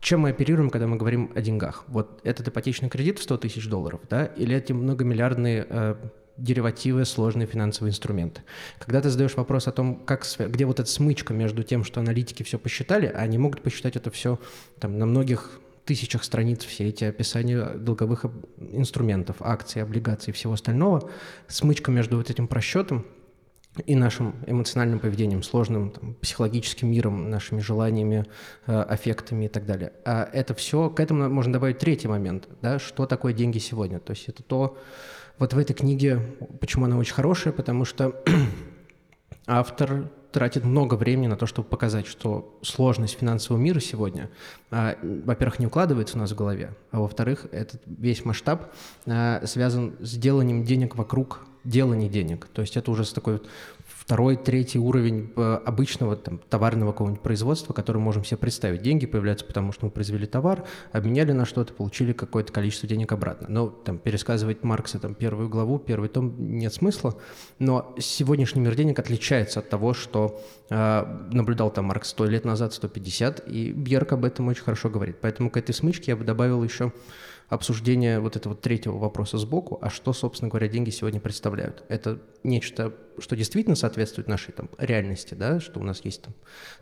чем 0.00 0.20
мы 0.20 0.30
оперируем, 0.30 0.70
когда 0.70 0.86
мы 0.86 0.96
говорим 0.96 1.32
о 1.34 1.40
деньгах? 1.40 1.84
Вот 1.88 2.20
этот 2.22 2.48
ипотечный 2.48 2.88
кредит 2.88 3.18
в 3.18 3.22
100 3.22 3.38
тысяч 3.38 3.68
долларов, 3.68 4.00
да, 4.08 4.26
или 4.26 4.54
эти 4.54 4.72
многомиллиардные 4.72 5.66
э, 5.68 5.94
деривативы, 6.36 7.04
сложные 7.04 7.46
финансовые 7.46 7.90
инструменты. 7.90 8.42
Когда 8.78 9.00
ты 9.00 9.10
задаешь 9.10 9.34
вопрос 9.36 9.68
о 9.68 9.72
том, 9.72 9.96
как, 9.96 10.26
где 10.38 10.66
вот 10.66 10.80
эта 10.80 10.88
смычка 10.88 11.32
между 11.34 11.62
тем, 11.62 11.84
что 11.84 12.00
аналитики 12.00 12.42
все 12.42 12.58
посчитали, 12.58 13.06
а 13.06 13.18
они 13.18 13.38
могут 13.38 13.62
посчитать 13.62 13.96
это 13.96 14.10
все 14.10 14.38
там, 14.78 14.98
на 14.98 15.06
многих 15.06 15.60
тысячах 15.84 16.24
страниц, 16.24 16.64
все 16.64 16.88
эти 16.88 17.04
описания 17.04 17.64
долговых 17.64 18.26
инструментов, 18.58 19.36
акций, 19.40 19.82
облигаций 19.82 20.32
и 20.32 20.34
всего 20.34 20.54
остального, 20.54 21.08
смычка 21.46 21.90
между 21.90 22.16
вот 22.16 22.28
этим 22.28 22.48
просчетом 22.48 23.06
и 23.84 23.94
нашим 23.94 24.34
эмоциональным 24.46 24.98
поведением, 24.98 25.42
сложным 25.42 25.90
там, 25.90 26.14
психологическим 26.14 26.90
миром, 26.90 27.30
нашими 27.30 27.60
желаниями, 27.60 28.24
э, 28.66 28.80
аффектами 28.80 29.44
и 29.44 29.48
так 29.48 29.66
далее. 29.66 29.92
А 30.04 30.28
это 30.32 30.54
все, 30.54 30.88
к 30.90 30.98
этому 30.98 31.28
можно 31.28 31.52
добавить 31.52 31.78
третий 31.78 32.08
момент, 32.08 32.48
да, 32.62 32.78
что 32.78 33.06
такое 33.06 33.32
деньги 33.32 33.58
сегодня. 33.58 34.00
То 34.00 34.12
есть 34.12 34.28
это 34.28 34.42
то, 34.42 34.78
вот 35.38 35.52
в 35.52 35.58
этой 35.58 35.74
книге, 35.74 36.20
почему 36.60 36.86
она 36.86 36.96
очень 36.96 37.14
хорошая, 37.14 37.52
потому 37.52 37.84
что 37.84 38.14
автор 39.46 40.10
тратит 40.32 40.64
много 40.64 40.94
времени 40.96 41.28
на 41.28 41.36
то, 41.36 41.46
чтобы 41.46 41.68
показать, 41.68 42.06
что 42.06 42.58
сложность 42.62 43.18
финансового 43.18 43.60
мира 43.60 43.80
сегодня, 43.80 44.30
а, 44.70 44.96
во-первых, 45.02 45.58
не 45.58 45.66
укладывается 45.66 46.16
у 46.16 46.20
нас 46.20 46.32
в 46.32 46.36
голове, 46.36 46.74
а 46.90 47.00
во-вторых, 47.00 47.46
этот 47.52 47.80
весь 47.86 48.24
масштаб 48.24 48.72
а, 49.06 49.42
связан 49.46 49.96
с 50.00 50.16
деланием 50.16 50.64
денег 50.64 50.96
вокруг 50.96 51.46
делания 51.64 52.08
денег. 52.08 52.48
То 52.52 52.62
есть 52.62 52.76
это 52.76 52.90
уже 52.90 53.10
такой 53.12 53.40
второй, 54.06 54.36
третий 54.36 54.78
уровень 54.78 55.32
э, 55.34 55.58
обычного 55.64 56.14
там, 56.14 56.38
товарного 56.38 56.92
какого-нибудь 56.92 57.22
производства, 57.22 57.72
который 57.72 57.98
можем 57.98 58.24
себе 58.24 58.36
представить. 58.36 58.80
Деньги 58.80 59.04
появляются 59.04 59.44
потому, 59.44 59.72
что 59.72 59.86
мы 59.86 59.90
произвели 59.90 60.26
товар, 60.26 60.64
обменяли 60.92 61.32
на 61.32 61.44
что-то, 61.44 61.72
получили 61.72 62.12
какое-то 62.12 62.52
количество 62.52 62.88
денег 62.88 63.10
обратно. 63.10 63.48
Но 63.50 63.66
там, 63.66 63.98
пересказывать 63.98 64.62
Маркса 64.62 65.00
там, 65.00 65.16
первую 65.16 65.48
главу, 65.48 65.80
первый 65.80 66.08
том 66.08 66.36
нет 66.38 66.72
смысла, 66.72 67.16
но 67.58 67.96
сегодняшний 67.98 68.60
мир 68.60 68.76
денег 68.76 68.96
отличается 69.00 69.58
от 69.58 69.68
того, 69.70 69.92
что 69.92 70.40
э, 70.70 71.26
наблюдал 71.32 71.72
там 71.72 71.86
Маркс 71.86 72.10
сто 72.10 72.26
лет 72.26 72.44
назад, 72.44 72.74
150, 72.74 73.48
и 73.48 73.72
Бьерк 73.72 74.12
об 74.12 74.24
этом 74.24 74.46
очень 74.46 74.62
хорошо 74.62 74.88
говорит. 74.88 75.16
Поэтому 75.20 75.50
к 75.50 75.56
этой 75.56 75.74
смычке 75.74 76.12
я 76.12 76.16
бы 76.16 76.24
добавил 76.24 76.62
еще 76.62 76.92
обсуждение 77.48 78.20
вот 78.20 78.36
этого 78.36 78.54
третьего 78.54 78.98
вопроса 78.98 79.38
сбоку, 79.38 79.78
а 79.80 79.90
что, 79.90 80.12
собственно 80.12 80.48
говоря, 80.48 80.68
деньги 80.68 80.90
сегодня 80.90 81.20
представляют. 81.20 81.84
Это 81.88 82.20
нечто, 82.42 82.92
что 83.18 83.36
действительно 83.36 83.76
соответствует 83.76 84.28
нашей 84.28 84.52
там, 84.52 84.68
реальности, 84.78 85.34
да, 85.34 85.60
что 85.60 85.80
у 85.80 85.82
нас 85.82 86.04
есть 86.04 86.22
там 86.22 86.34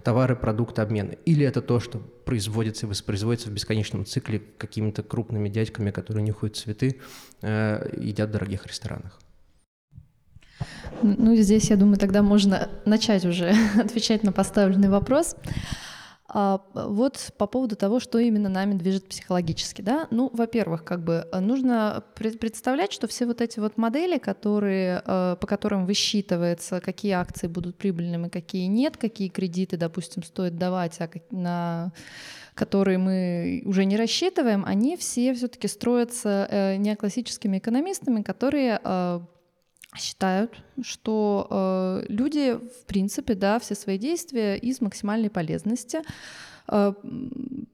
товары, 0.02 0.37
продукты, 0.37 0.83
обмены, 0.83 1.18
или 1.26 1.44
это 1.44 1.61
то, 1.61 1.80
что 1.80 1.99
производится 1.99 2.87
и 2.87 2.88
воспроизводится 2.88 3.49
в 3.49 3.52
бесконечном 3.52 4.06
цикле 4.06 4.40
какими-то 4.59 5.02
крупными 5.02 5.49
дядьками, 5.49 5.90
которые 5.90 6.25
нюхают 6.25 6.56
цветы, 6.56 7.00
э, 7.42 7.90
едят 7.99 8.30
в 8.30 8.33
дорогих 8.33 8.66
ресторанах. 8.66 9.21
Ну, 11.02 11.37
здесь, 11.37 11.71
я 11.71 11.76
думаю, 11.76 11.99
тогда 11.99 12.23
можно 12.23 12.71
начать 12.87 13.25
уже 13.25 13.52
отвечать 13.78 14.23
на 14.23 14.33
поставленный 14.33 14.88
вопрос. 14.88 15.37
А, 16.36 16.60
вот 16.74 17.32
по 17.38 17.46
поводу 17.46 17.76
того, 17.76 18.00
что 18.00 18.18
именно 18.18 18.48
нами 18.48 18.74
движет 18.74 19.08
психологически, 19.08 19.82
да, 19.82 20.08
ну, 20.10 20.30
во-первых, 20.32 20.82
как 20.82 21.04
бы 21.04 21.28
э, 21.30 21.38
нужно 21.38 22.02
представлять, 22.16 22.92
что 22.92 23.06
все 23.06 23.24
вот 23.24 23.40
эти 23.40 23.60
вот 23.60 23.76
модели, 23.76 24.18
которые, 24.18 25.00
э, 25.06 25.36
по 25.40 25.46
которым 25.46 25.86
высчитывается, 25.86 26.80
какие 26.80 27.12
акции 27.12 27.46
будут 27.46 27.76
прибыльными, 27.76 28.28
какие 28.28 28.66
нет, 28.66 28.96
какие 28.96 29.28
кредиты, 29.28 29.76
допустим, 29.76 30.24
стоит 30.24 30.58
давать, 30.58 31.00
а 31.00 31.08
на 31.30 31.92
которые 32.54 32.98
мы 32.98 33.62
уже 33.64 33.84
не 33.84 33.96
рассчитываем, 33.96 34.64
они 34.66 34.96
все 34.96 35.34
все-таки 35.34 35.68
строятся 35.68 36.48
э, 36.50 36.76
неоклассическими 36.78 37.58
экономистами, 37.58 38.22
которые 38.22 38.80
считают, 39.96 40.62
что 40.82 41.46
э, 41.50 42.06
люди, 42.08 42.54
в 42.54 42.84
принципе, 42.86 43.34
да, 43.34 43.58
все 43.58 43.74
свои 43.74 43.98
действия 43.98 44.56
из 44.56 44.80
максимальной 44.80 45.30
полезности 45.30 46.00
э, 46.68 46.92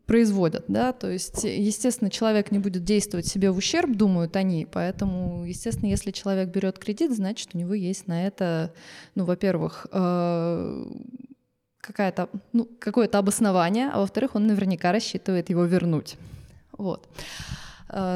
производят, 0.07 0.65
да, 0.69 0.93
то 0.93 1.11
есть, 1.11 1.45
естественно, 1.45 2.11
человек 2.11 2.50
не 2.50 2.59
будет 2.59 2.85
действовать 2.85 3.27
себе 3.27 3.50
в 3.50 3.57
ущерб, 3.57 3.93
думают 3.93 4.37
они, 4.37 4.67
поэтому, 4.71 5.45
естественно, 5.45 5.89
если 5.89 6.11
человек 6.11 6.49
берет 6.49 6.79
кредит, 6.79 7.15
значит, 7.15 7.50
у 7.55 7.59
него 7.59 7.75
есть 7.75 8.07
на 8.07 8.27
это, 8.27 8.73
ну, 9.15 9.25
во-первых, 9.25 9.87
э, 9.93 10.85
какая-то, 11.81 12.29
ну, 12.53 12.69
какое-то 12.79 13.19
обоснование, 13.19 13.91
а 13.93 14.00
во-вторых, 14.00 14.35
он 14.35 14.47
наверняка 14.47 14.93
рассчитывает 14.93 15.50
его 15.50 15.65
вернуть, 15.65 16.17
вот. 16.77 17.09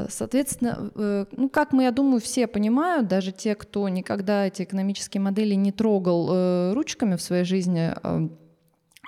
Соответственно, 0.09 0.91
э, 0.95 1.25
ну, 1.33 1.49
как 1.49 1.73
мы, 1.73 1.85
я 1.85 1.91
думаю, 1.91 2.21
все 2.21 2.47
понимают, 2.47 3.09
даже 3.09 3.33
те, 3.33 3.55
кто 3.55 3.89
никогда 3.89 4.47
эти 4.47 4.63
экономические 4.63 5.21
модели 5.21 5.55
не 5.55 5.73
трогал 5.73 6.29
э, 6.31 6.73
ручками 6.75 7.17
в 7.17 7.23
своей 7.23 7.45
жизни, 7.45 7.93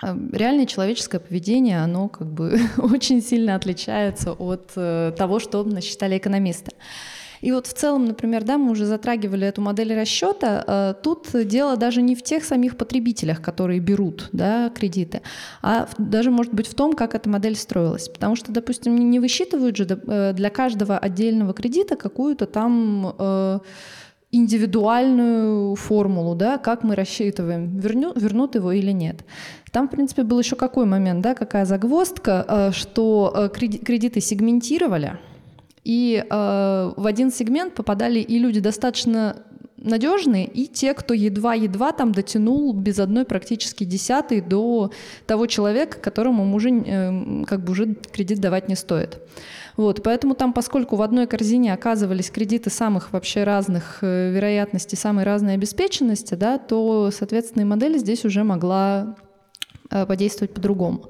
реальное 0.03 0.67
человеческое 0.67 1.19
поведение, 1.19 1.81
оно 1.81 2.07
как 2.07 2.27
бы 2.27 2.59
очень 2.77 3.21
сильно 3.21 3.55
отличается 3.55 4.33
от 4.33 4.67
того, 5.15 5.39
что 5.39 5.63
насчитали 5.63 6.17
экономисты. 6.17 6.73
И 7.41 7.51
вот 7.51 7.67
в 7.67 7.73
целом, 7.73 8.05
например, 8.05 8.43
да, 8.43 8.57
мы 8.57 8.71
уже 8.71 8.85
затрагивали 8.85 9.47
эту 9.47 9.61
модель 9.61 9.93
расчета. 9.93 10.63
Э, 10.67 10.93
тут 11.01 11.27
дело 11.47 11.77
даже 11.77 12.01
не 12.01 12.15
в 12.15 12.23
тех 12.23 12.43
самих 12.43 12.77
потребителях, 12.77 13.41
которые 13.41 13.79
берут 13.79 14.29
да, 14.31 14.69
кредиты, 14.69 15.21
а 15.61 15.87
даже, 15.97 16.31
может 16.31 16.53
быть, 16.53 16.67
в 16.67 16.73
том, 16.73 16.93
как 16.93 17.15
эта 17.15 17.29
модель 17.29 17.55
строилась. 17.55 18.09
Потому 18.09 18.35
что, 18.35 18.51
допустим, 18.51 19.09
не 19.09 19.19
высчитывают 19.19 19.77
же 19.77 19.85
э, 19.85 20.33
для 20.33 20.49
каждого 20.49 20.97
отдельного 20.97 21.53
кредита 21.53 21.95
какую-то 21.95 22.45
там 22.45 23.15
э, 23.17 23.59
индивидуальную 24.31 25.75
формулу, 25.75 26.35
да, 26.35 26.57
как 26.57 26.83
мы 26.83 26.95
рассчитываем, 26.95 27.79
верню, 27.79 28.11
вернут 28.15 28.55
его 28.55 28.71
или 28.71 28.91
нет. 28.91 29.23
Там, 29.71 29.87
в 29.87 29.91
принципе, 29.91 30.23
был 30.23 30.39
еще 30.39 30.55
какой 30.55 30.85
момент, 30.85 31.21
да, 31.21 31.33
какая 31.33 31.65
загвоздка, 31.65 32.71
что 32.73 33.49
кредиты 33.53 34.19
сегментировали, 34.19 35.17
и 35.87 36.21
э, 36.21 36.93
в 36.97 37.07
один 37.07 37.31
сегмент 37.31 37.73
попадали 37.73 38.19
и 38.19 38.37
люди 38.39 38.59
достаточно 38.59 39.37
надежные, 39.77 40.45
и 40.45 40.67
те, 40.67 40.93
кто 40.93 41.13
едва-едва 41.13 41.93
там 41.93 42.11
дотянул 42.11 42.73
без 42.73 42.99
одной 42.99 43.23
практически 43.23 43.85
десятой 43.85 44.41
до 44.41 44.91
того 45.25 45.47
человека, 45.47 45.99
которому 45.99 46.53
уже 46.53 46.71
э, 46.71 47.45
как 47.45 47.63
бы 47.63 47.71
уже 47.71 47.95
кредит 48.11 48.41
давать 48.41 48.67
не 48.67 48.75
стоит. 48.75 49.21
Вот, 49.77 50.03
поэтому 50.03 50.35
там, 50.35 50.51
поскольку 50.51 50.97
в 50.97 51.01
одной 51.01 51.25
корзине 51.25 51.73
оказывались 51.73 52.31
кредиты 52.31 52.69
самых 52.69 53.13
вообще 53.13 53.45
разных 53.45 53.99
э, 54.01 54.31
вероятностей, 54.31 54.97
самой 54.97 55.23
разной 55.23 55.53
обеспеченности, 55.53 56.33
да, 56.33 56.57
то, 56.57 57.11
соответственно, 57.17 57.61
и 57.61 57.65
модель 57.65 57.97
здесь 57.97 58.25
уже 58.25 58.43
могла 58.43 59.15
э, 59.89 60.05
подействовать 60.05 60.53
по-другому. 60.53 61.09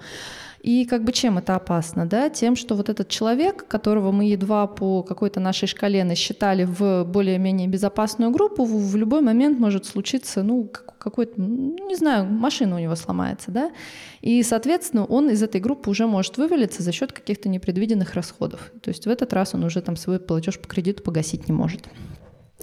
И 0.67 0.83
как 0.83 1.05
бы 1.05 1.13
чем 1.13 1.37
это 1.37 1.55
опасно? 1.55 2.05
Да? 2.05 2.29
Тем, 2.29 2.57
что 2.57 2.75
вот 2.75 2.89
этот 2.89 3.07
человек, 3.07 3.65
которого 3.69 4.11
мы 4.11 4.25
едва 4.25 4.67
по 4.67 5.01
какой-то 5.01 5.39
нашей 5.39 5.65
шкале 5.65 6.03
насчитали 6.03 6.65
в 6.65 7.05
более-менее 7.05 7.69
безопасную 7.69 8.31
группу, 8.31 8.65
в 8.65 8.95
любой 8.97 9.21
момент 9.21 9.59
может 9.59 9.85
случиться, 9.85 10.43
ну, 10.43 10.69
какой-то, 10.99 11.39
не 11.39 11.95
знаю, 11.95 12.25
машина 12.25 12.75
у 12.75 12.79
него 12.79 12.95
сломается, 12.97 13.49
да, 13.49 13.71
и, 14.19 14.43
соответственно, 14.43 15.05
он 15.05 15.29
из 15.29 15.41
этой 15.41 15.61
группы 15.61 15.89
уже 15.89 16.05
может 16.05 16.35
вывалиться 16.35 16.83
за 16.83 16.91
счет 16.91 17.13
каких-то 17.13 17.47
непредвиденных 17.47 18.13
расходов. 18.15 18.73
То 18.81 18.89
есть 18.89 19.05
в 19.05 19.09
этот 19.09 19.31
раз 19.31 19.53
он 19.53 19.63
уже 19.63 19.81
там 19.81 19.95
свой 19.95 20.19
платеж 20.19 20.59
по 20.59 20.67
кредиту 20.67 21.01
погасить 21.01 21.47
не 21.47 21.53
может. 21.53 21.87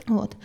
Вот. 0.07 0.37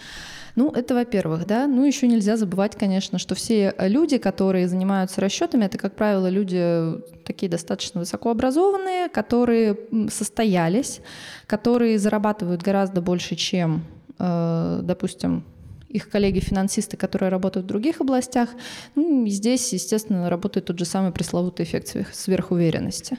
Ну, 0.55 0.71
это 0.71 0.93
во-первых, 0.93 1.45
да. 1.45 1.67
Ну, 1.67 1.85
еще 1.85 2.07
нельзя 2.07 2.37
забывать, 2.37 2.75
конечно, 2.75 3.19
что 3.19 3.35
все 3.35 3.73
люди, 3.79 4.17
которые 4.17 4.67
занимаются 4.67 5.21
расчетами, 5.21 5.65
это, 5.65 5.77
как 5.77 5.95
правило, 5.95 6.27
люди 6.27 7.01
такие 7.25 7.49
достаточно 7.49 7.99
высокообразованные, 7.99 9.09
которые 9.09 9.77
состоялись, 10.09 11.01
которые 11.47 11.99
зарабатывают 11.99 12.61
гораздо 12.61 13.01
больше, 13.01 13.35
чем, 13.35 13.83
э, 14.17 14.79
допустим, 14.83 15.43
их 15.89 16.09
коллеги-финансисты, 16.09 16.97
которые 16.97 17.29
работают 17.29 17.65
в 17.65 17.69
других 17.69 17.99
областях. 17.99 18.49
Ну, 18.95 19.27
здесь, 19.27 19.73
естественно, 19.73 20.29
работает 20.29 20.67
тот 20.67 20.77
же 20.77 20.85
самый 20.85 21.11
пресловутый 21.11 21.65
эффект 21.65 21.95
сверхуверенности. 22.13 23.17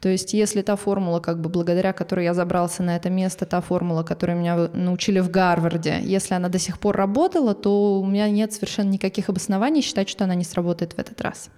То 0.00 0.08
есть 0.08 0.34
если 0.34 0.62
та 0.62 0.76
формула, 0.76 1.20
как 1.20 1.40
бы 1.40 1.48
благодаря 1.48 1.92
которой 1.92 2.24
я 2.24 2.34
забрался 2.34 2.82
на 2.82 2.96
это 2.96 3.10
место, 3.10 3.46
та 3.46 3.60
формула, 3.60 4.02
которую 4.02 4.38
меня 4.38 4.68
научили 4.72 5.20
в 5.20 5.30
Гарварде, 5.30 6.00
если 6.02 6.34
она 6.34 6.48
до 6.48 6.58
сих 6.58 6.78
пор 6.78 6.96
работала, 6.96 7.54
то 7.54 8.00
у 8.00 8.06
меня 8.06 8.28
нет 8.28 8.52
совершенно 8.52 8.90
никаких 8.90 9.28
обоснований 9.28 9.82
считать, 9.82 10.08
что 10.08 10.24
она 10.24 10.34
не 10.34 10.44
сработает 10.44 10.92
в 10.92 10.98
этот 10.98 11.20
раз. 11.20 11.50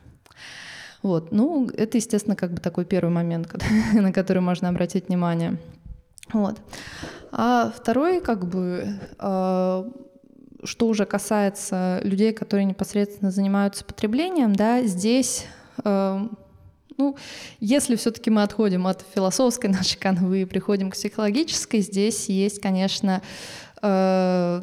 Вот. 1.02 1.32
Ну, 1.32 1.68
это, 1.68 1.98
естественно, 1.98 2.36
как 2.36 2.52
бы 2.52 2.60
такой 2.60 2.84
первый 2.84 3.10
момент, 3.10 3.52
на 3.92 4.12
который 4.12 4.42
можно 4.42 4.68
обратить 4.68 5.08
внимание. 5.08 5.58
Вот. 6.32 6.60
А 7.32 7.72
второй, 7.74 8.20
как 8.20 8.46
бы, 8.46 8.98
а, 9.18 9.88
что 10.64 10.86
уже 10.86 11.06
касается 11.06 12.00
людей, 12.02 12.32
которые 12.32 12.64
непосредственно 12.64 13.30
занимаются 13.30 13.84
потреблением, 13.84 14.54
да, 14.54 14.82
здесь 14.82 15.46
а, 15.84 16.28
ну, 16.98 17.16
если 17.60 17.96
все-таки 17.96 18.28
мы 18.28 18.42
отходим 18.42 18.86
от 18.86 19.04
философской 19.14 19.70
нашей 19.78 19.98
канвы 19.98 20.42
и 20.42 20.44
приходим 20.44 20.90
к 20.90 20.94
психологической, 20.94 21.80
здесь 21.80 22.28
есть, 22.28 22.60
конечно, 22.60 23.22
э, 23.82 24.62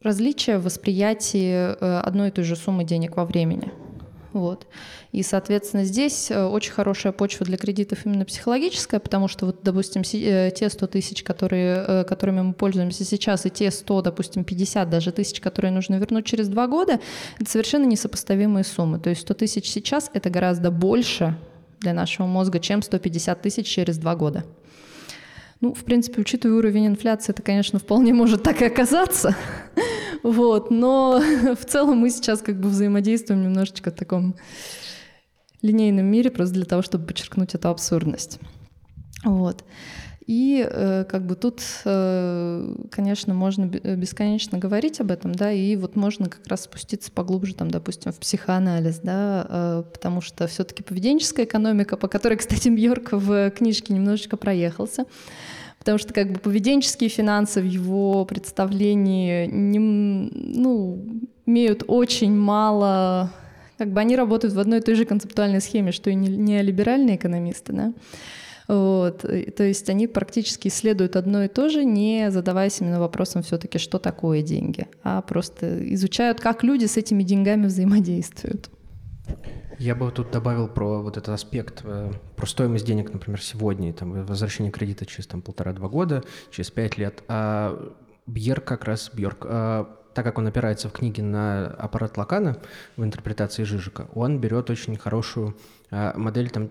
различия 0.00 0.58
в 0.58 0.64
восприятии 0.64 1.52
э, 1.52 2.00
одной 2.00 2.28
и 2.28 2.30
той 2.32 2.44
же 2.44 2.56
суммы 2.56 2.84
денег 2.84 3.16
во 3.16 3.24
времени. 3.24 3.70
Вот. 4.32 4.66
И, 5.12 5.22
соответственно, 5.22 5.84
здесь 5.84 6.30
э, 6.30 6.44
очень 6.44 6.72
хорошая 6.72 7.12
почва 7.12 7.44
для 7.44 7.58
кредитов 7.58 8.06
именно 8.06 8.24
психологическая, 8.24 8.98
потому 8.98 9.28
что, 9.28 9.46
вот, 9.46 9.60
допустим, 9.62 10.02
э, 10.02 10.50
те 10.54 10.70
100 10.70 10.86
тысяч, 10.86 11.22
которые, 11.22 11.84
э, 11.86 12.04
которыми 12.04 12.40
мы 12.40 12.52
пользуемся 12.54 13.04
сейчас, 13.04 13.44
и 13.44 13.50
те 13.50 13.70
100, 13.70 14.02
допустим, 14.02 14.44
50 14.44 14.88
даже 14.88 15.12
тысяч, 15.12 15.40
которые 15.40 15.70
нужно 15.70 15.96
вернуть 15.96 16.24
через 16.24 16.48
два 16.48 16.66
года, 16.66 17.00
это 17.38 17.50
совершенно 17.50 17.84
несопоставимые 17.84 18.64
суммы. 18.64 18.98
То 18.98 19.10
есть 19.10 19.22
100 19.22 19.34
тысяч 19.34 19.68
сейчас— 19.68 20.10
это 20.14 20.30
гораздо 20.30 20.70
больше 20.70 21.36
для 21.80 21.92
нашего 21.92 22.26
мозга, 22.26 22.58
чем 22.58 22.80
150 22.80 23.42
тысяч 23.42 23.66
через 23.66 23.98
два 23.98 24.16
года. 24.16 24.44
Ну, 25.60 25.74
в 25.74 25.84
принципе, 25.84 26.20
учитывая 26.20 26.56
уровень 26.56 26.88
инфляции, 26.88 27.32
это, 27.32 27.42
конечно, 27.42 27.78
вполне 27.78 28.12
может 28.12 28.42
так 28.42 28.62
и 28.62 28.64
оказаться. 28.64 29.36
Вот, 30.22 30.70
но 30.70 31.20
в 31.58 31.64
целом 31.64 31.98
мы 31.98 32.10
сейчас 32.10 32.40
как 32.40 32.60
бы 32.60 32.68
взаимодействуем 32.68 33.42
немножечко 33.42 33.90
в 33.90 33.94
таком 33.94 34.36
линейном 35.62 36.06
мире, 36.06 36.30
просто 36.30 36.54
для 36.54 36.64
того, 36.64 36.82
чтобы 36.82 37.06
подчеркнуть 37.06 37.54
эту 37.54 37.68
абсурдность. 37.68 38.38
Вот. 39.24 39.64
И 40.26 40.64
э, 40.68 41.04
как 41.08 41.26
бы 41.26 41.34
тут, 41.34 41.62
э, 41.84 42.74
конечно, 42.90 43.34
можно 43.34 43.66
бесконечно 43.66 44.58
говорить 44.58 45.00
об 45.00 45.10
этом, 45.10 45.34
да, 45.34 45.50
и 45.50 45.74
вот 45.74 45.96
можно 45.96 46.28
как 46.28 46.46
раз 46.46 46.62
спуститься 46.62 47.10
поглубже, 47.10 47.54
там, 47.54 47.70
допустим, 47.70 48.12
в 48.12 48.18
психоанализ, 48.18 49.00
да, 49.00 49.46
э, 49.48 49.84
потому 49.92 50.20
что 50.20 50.46
все-таки 50.46 50.84
поведенческая 50.84 51.44
экономика, 51.44 51.96
по 51.96 52.06
которой, 52.06 52.36
кстати, 52.38 52.68
Бьорк 52.68 53.12
в 53.12 53.50
книжке 53.50 53.92
немножечко 53.94 54.36
проехался, 54.36 55.06
потому 55.82 55.98
что 55.98 56.14
как 56.14 56.30
бы 56.30 56.38
поведенческие 56.38 57.10
финансы 57.10 57.60
в 57.60 57.64
его 57.64 58.24
представлении 58.24 59.46
не, 59.46 59.80
ну, 59.80 61.04
имеют 61.44 61.82
очень 61.88 62.32
мало, 62.36 63.32
как 63.78 63.92
бы 63.92 63.98
они 63.98 64.14
работают 64.14 64.54
в 64.54 64.60
одной 64.60 64.78
и 64.78 64.80
той 64.80 64.94
же 64.94 65.04
концептуальной 65.04 65.60
схеме, 65.60 65.90
что 65.90 66.08
и 66.08 66.14
неолиберальные 66.14 67.16
экономисты, 67.16 67.72
да. 67.72 67.94
Вот. 68.68 69.22
То 69.22 69.64
есть 69.64 69.90
они 69.90 70.06
практически 70.06 70.68
исследуют 70.68 71.16
одно 71.16 71.42
и 71.42 71.48
то 71.48 71.68
же, 71.68 71.84
не 71.84 72.30
задаваясь 72.30 72.80
именно 72.80 73.00
вопросом 73.00 73.42
все-таки, 73.42 73.78
что 73.78 73.98
такое 73.98 74.42
деньги, 74.42 74.86
а 75.02 75.20
просто 75.20 75.92
изучают, 75.94 76.38
как 76.38 76.62
люди 76.62 76.84
с 76.84 76.96
этими 76.96 77.24
деньгами 77.24 77.66
взаимодействуют. 77.66 78.70
Я 79.78 79.94
бы 79.94 80.10
тут 80.10 80.30
добавил 80.30 80.68
про 80.68 81.02
вот 81.02 81.16
этот 81.16 81.30
аспект, 81.30 81.80
э, 81.84 82.12
про 82.36 82.46
стоимость 82.46 82.84
денег, 82.84 83.12
например, 83.12 83.40
сегодня, 83.40 83.92
там, 83.92 84.24
возвращение 84.24 84.72
кредита 84.72 85.06
через 85.06 85.26
там, 85.26 85.42
полтора-два 85.42 85.88
года, 85.88 86.22
через 86.50 86.70
пять 86.70 86.98
лет. 86.98 87.22
А 87.28 87.92
Бьерк 88.26 88.64
как 88.64 88.84
раз, 88.84 89.10
Бьерк, 89.12 89.44
а, 89.48 89.98
так 90.14 90.24
как 90.24 90.38
он 90.38 90.46
опирается 90.46 90.88
в 90.88 90.92
книге 90.92 91.22
на 91.22 91.66
аппарат 91.66 92.16
Лакана 92.16 92.58
в 92.96 93.02
интерпретации 93.02 93.64
Жижика, 93.64 94.08
он 94.14 94.38
берет 94.38 94.70
очень 94.70 94.96
хорошую 94.96 95.56
а, 95.90 96.16
модель 96.16 96.50
там 96.50 96.70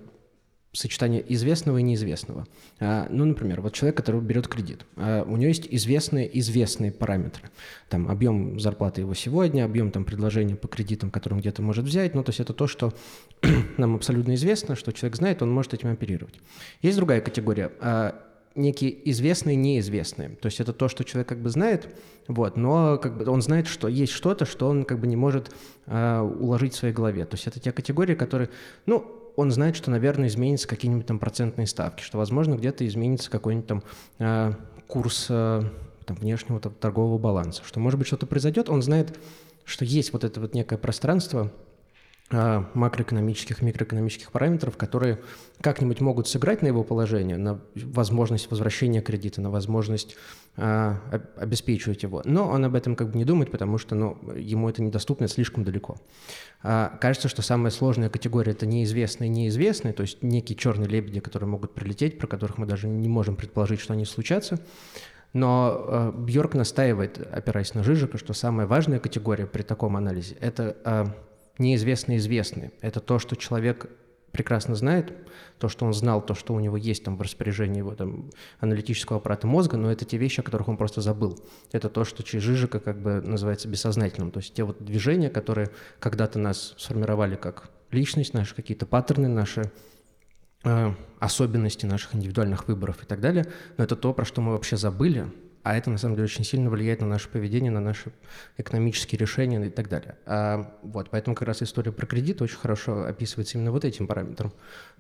сочетание 0.74 1.24
известного 1.34 1.80
и 1.80 1.84
неизвестного. 1.84 2.48
А, 2.80 3.08
ну, 3.10 3.26
например, 3.26 3.62
вот 3.62 3.74
человек, 3.74 3.98
который 3.98 4.22
берет 4.22 4.48
кредит, 4.48 4.86
а, 4.96 5.24
у 5.24 5.36
него 5.36 5.50
есть 5.50 5.68
известные 5.70 6.40
известные 6.40 6.92
параметры. 6.92 7.50
Там 7.90 8.08
объем 8.08 8.60
зарплаты 8.60 9.02
его 9.02 9.14
сегодня, 9.14 9.66
объем 9.66 9.92
там 9.92 10.06
предложения 10.06 10.56
по 10.56 10.70
кредитам, 10.70 11.12
которые 11.12 11.38
он 11.38 11.42
где-то 11.42 11.62
может 11.62 11.86
взять. 11.86 12.16
Ну, 12.16 12.24
то 12.24 12.30
есть 12.30 12.40
это 12.40 12.54
то, 12.54 12.68
что 12.68 12.94
нам 13.78 13.96
абсолютно 13.96 14.36
известно, 14.36 14.76
что 14.76 14.94
человек 14.94 15.18
знает, 15.18 15.42
он 15.42 15.52
может 15.52 15.74
этим 15.74 15.92
оперировать. 15.92 16.36
Есть 16.82 16.98
другая 16.98 17.20
категория 17.20 17.72
а, 17.82 18.24
некие 18.56 19.10
известные, 19.12 19.58
неизвестные. 19.58 20.30
То 20.30 20.48
есть 20.48 20.60
это 20.62 20.72
то, 20.72 20.88
что 20.88 21.04
человек 21.04 21.28
как 21.28 21.42
бы 21.42 21.50
знает, 21.50 21.94
вот, 22.28 22.56
но 22.56 22.98
как 22.98 23.18
бы 23.18 23.30
он 23.30 23.42
знает, 23.42 23.68
что 23.68 23.88
есть 23.88 24.14
что-то, 24.14 24.46
что 24.46 24.70
он 24.70 24.86
как 24.86 25.00
бы 25.00 25.08
не 25.08 25.16
может 25.16 25.52
э, 25.86 26.20
уложить 26.20 26.74
в 26.74 26.78
своей 26.78 26.94
голове. 26.94 27.26
То 27.26 27.36
есть 27.36 27.48
это 27.48 27.60
те 27.60 27.72
категории, 27.72 28.16
которые, 28.16 28.50
ну, 28.86 29.21
он 29.36 29.52
знает, 29.52 29.76
что, 29.76 29.92
наверное, 29.92 30.28
изменятся 30.28 30.68
какие-нибудь 30.68 31.06
там 31.06 31.20
процентные 31.20 31.68
ставки, 31.68 32.02
что, 32.02 32.18
возможно, 32.18 32.56
где-то 32.56 32.86
изменится 32.86 33.30
какой-нибудь 33.30 33.68
там 33.68 33.84
э, 34.20 34.54
курс 34.88 35.28
э, 35.30 35.64
там, 36.06 36.18
внешнего 36.18 36.60
там, 36.60 36.74
торгового 36.74 37.18
баланса, 37.18 37.64
что, 37.66 37.80
может 37.80 37.98
быть, 37.98 38.08
что-то 38.08 38.26
произойдет, 38.26 38.70
он 38.70 38.82
знает, 38.82 39.18
что 39.64 39.86
есть 39.86 40.14
вот 40.14 40.24
это 40.24 40.40
вот 40.40 40.54
некое 40.54 40.78
пространство, 40.78 41.52
макроэкономических, 42.32 43.62
микроэкономических 43.62 44.32
параметров, 44.32 44.78
которые 44.78 45.20
как-нибудь 45.62 46.02
могут 46.02 46.28
сыграть 46.28 46.62
на 46.62 46.68
его 46.68 46.84
положение, 46.84 47.38
на 47.38 47.60
возможность 47.76 48.50
возвращения 48.50 49.02
кредита, 49.02 49.42
на 49.42 49.50
возможность 49.50 50.16
э, 50.58 50.96
обеспечивать 51.38 52.04
его. 52.04 52.22
Но 52.26 52.48
он 52.48 52.66
об 52.66 52.76
этом 52.76 52.96
как 52.96 53.12
бы 53.12 53.18
не 53.18 53.26
думает, 53.26 53.52
потому 53.52 53.78
что 53.78 53.96
ну, 53.96 54.18
ему 54.36 54.70
это 54.70 54.82
недоступно 54.82 55.28
слишком 55.28 55.64
далеко. 55.64 55.98
А, 56.64 56.98
кажется, 57.00 57.28
что 57.28 57.42
самая 57.42 57.72
сложная 57.72 58.10
категория– 58.10 58.52
это 58.54 58.66
неизвестные 58.66 59.30
неизвестные, 59.30 59.94
то 59.94 60.02
есть 60.02 60.24
некие 60.24 60.58
черные 60.58 60.88
лебеди, 60.88 61.20
которые 61.20 61.50
могут 61.50 61.74
прилететь, 61.74 62.18
про 62.18 62.28
которых 62.28 62.58
мы 62.58 62.66
даже 62.66 62.88
не 62.88 63.10
можем 63.10 63.36
предположить, 63.36 63.80
что 63.80 63.94
они 63.94 64.06
случатся. 64.06 64.60
Но 65.34 65.86
э, 65.88 66.12
Бьорк 66.14 66.56
настаивает, 66.56 67.20
опираясь 67.32 67.74
на 67.74 67.84
Жижика, 67.84 68.18
что 68.18 68.34
самая 68.34 68.68
важная 68.68 69.00
категория 69.00 69.46
при 69.46 69.62
таком 69.62 69.96
анализе– 69.96 70.36
это 70.42 70.76
э, 70.84 71.06
неизвестно 71.62 72.18
известны. 72.18 72.72
Это 72.82 73.00
то, 73.00 73.20
что 73.20 73.36
человек 73.36 73.90
прекрасно 74.32 74.76
знает, 74.76 75.14
то, 75.60 75.68
что 75.68 75.86
он 75.86 75.94
знал, 75.94 76.26
то, 76.26 76.34
что 76.34 76.54
у 76.54 76.60
него 76.60 76.78
есть 76.78 77.04
там 77.04 77.18
в 77.18 77.22
распоряжении 77.22 77.80
его 77.80 77.94
там 77.96 78.30
аналитического 78.60 79.20
аппарата 79.20 79.46
мозга, 79.46 79.78
но 79.78 79.92
это 79.92 80.06
те 80.06 80.18
вещи, 80.18 80.40
о 80.40 80.44
которых 80.44 80.68
он 80.68 80.78
просто 80.78 81.02
забыл. 81.02 81.40
Это 81.72 81.90
то, 81.90 82.04
что 82.04 82.24
через 82.24 82.68
как 82.70 83.02
бы 83.02 83.22
называется 83.22 83.68
бессознательным. 83.68 84.32
То 84.32 84.40
есть 84.40 84.54
те 84.54 84.64
вот 84.64 84.84
движения, 84.84 85.30
которые 85.30 85.70
когда-то 86.00 86.40
нас 86.40 86.74
сформировали 86.78 87.36
как 87.36 87.70
личность, 87.92 88.34
наши 88.34 88.56
какие-то 88.56 88.86
паттерны, 88.86 89.28
наши 89.28 89.72
э, 90.64 90.94
особенности 91.20 91.86
наших 91.86 92.16
индивидуальных 92.16 92.68
выборов 92.68 93.04
и 93.04 93.06
так 93.06 93.20
далее, 93.20 93.46
но 93.78 93.84
это 93.84 93.96
то, 93.96 94.14
про 94.14 94.26
что 94.26 94.42
мы 94.42 94.54
вообще 94.54 94.78
забыли, 94.78 95.28
а 95.64 95.78
это 95.78 95.90
на 95.90 95.98
самом 95.98 96.16
деле 96.16 96.26
очень 96.26 96.44
сильно 96.44 96.70
влияет 96.70 97.02
на 97.02 97.08
наше 97.08 97.30
поведение, 97.30 97.72
на 97.72 97.82
наши 97.82 98.12
экономические 98.58 99.20
решения 99.20 99.66
и 99.66 99.70
так 99.70 99.90
далее. 99.90 100.18
А, 100.26 100.78
вот, 100.82 101.10
поэтому 101.10 101.36
как 101.36 101.48
раз 101.48 101.62
история 101.62 101.92
про 101.92 102.06
кредит 102.06 102.42
очень 102.42 102.58
хорошо 102.58 103.04
описывается 103.04 103.58
именно 103.58 103.72
вот 103.72 103.86
этим 103.86 104.08
параметром. 104.08 104.54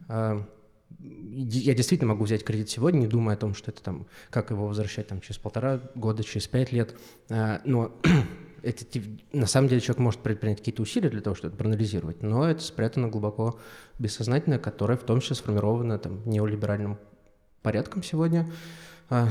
А, 0.08 0.46
я 1.00 1.74
действительно 1.74 2.14
могу 2.14 2.26
взять 2.26 2.44
кредит 2.44 2.70
сегодня, 2.70 3.00
не 3.00 3.08
думая 3.08 3.36
о 3.36 3.40
том, 3.40 3.56
что 3.56 3.72
это 3.72 3.82
там, 3.82 4.08
как 4.30 4.52
его 4.52 4.68
возвращать 4.68 5.08
там 5.08 5.22
через 5.22 5.38
полтора 5.38 5.80
года, 5.96 6.24
через 6.24 6.48
пять 6.48 6.72
лет, 6.72 6.96
а, 7.30 7.62
но 7.66 7.92
это, 8.62 8.86
на 9.34 9.48
самом 9.48 9.68
деле 9.68 9.82
человек 9.82 10.00
может 10.00 10.20
предпринять 10.22 10.60
какие-то 10.60 10.82
усилия 10.82 11.10
для 11.10 11.22
того, 11.22 11.36
чтобы 11.36 11.50
это 11.50 11.58
проанализировать, 11.58 12.22
но 12.22 12.50
это 12.50 12.62
спрятано 12.62 13.08
глубоко 13.08 13.60
бессознательно, 14.00 14.60
которое 14.60 14.98
в 14.98 15.04
том 15.04 15.22
числе 15.22 15.36
сформировано 15.36 15.98
там 15.98 16.22
неолиберальным 16.26 16.98
порядком 17.62 18.04
сегодня, 18.04 18.52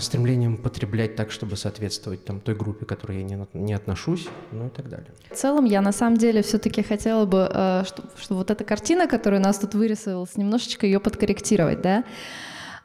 стремлением 0.01 0.57
потреблять 0.57 1.17
так, 1.17 1.31
чтобы 1.31 1.57
соответствовать 1.57 2.25
там, 2.25 2.41
той 2.41 2.55
группе, 2.55 2.85
к 2.85 2.89
которой 2.89 3.19
я 3.19 3.25
не, 3.25 3.47
не 3.55 3.73
отношусь, 3.73 4.29
ну 4.53 4.67
и 4.67 4.71
так 4.71 4.89
далее. 4.89 5.09
В 5.31 5.37
целом 5.37 5.65
я 5.65 5.81
на 5.81 5.93
самом 5.93 6.19
деле 6.19 6.43
все-таки 6.43 6.83
хотела 6.83 7.25
бы, 7.25 7.51
э, 7.53 7.85
чтобы, 7.87 8.09
чтобы 8.19 8.39
вот 8.41 8.51
эта 8.51 8.65
картина, 8.65 9.07
которая 9.07 9.41
у 9.41 9.45
нас 9.45 9.59
тут 9.59 9.75
вырисовалась, 9.75 10.37
немножечко 10.37 10.87
ее 10.87 11.01
подкорректировать, 11.01 11.81
да. 11.81 12.05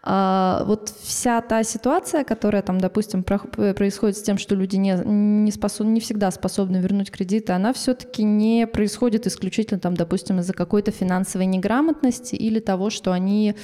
А, 0.08 0.64
вот 0.68 0.94
вся 1.02 1.42
та 1.42 1.64
ситуация, 1.64 2.24
которая 2.24 2.62
там, 2.62 2.80
допустим, 2.80 3.24
происходит 3.24 4.18
с 4.18 4.22
тем, 4.22 4.38
что 4.38 4.54
люди 4.54 4.76
не, 4.76 4.94
не, 5.04 5.52
способ, 5.52 5.88
не 5.88 6.00
всегда 6.00 6.30
способны 6.30 6.78
вернуть 6.78 7.10
кредиты, 7.10 7.54
она 7.54 7.74
все-таки 7.74 8.24
не 8.24 8.68
происходит 8.68 9.26
исключительно, 9.26 9.80
там, 9.80 9.96
допустим, 9.96 10.40
из-за 10.40 10.54
какой-то 10.54 10.92
финансовой 10.92 11.48
неграмотности 11.48 12.36
или 12.36 12.60
того, 12.60 12.92
что 12.92 13.14
они 13.14 13.56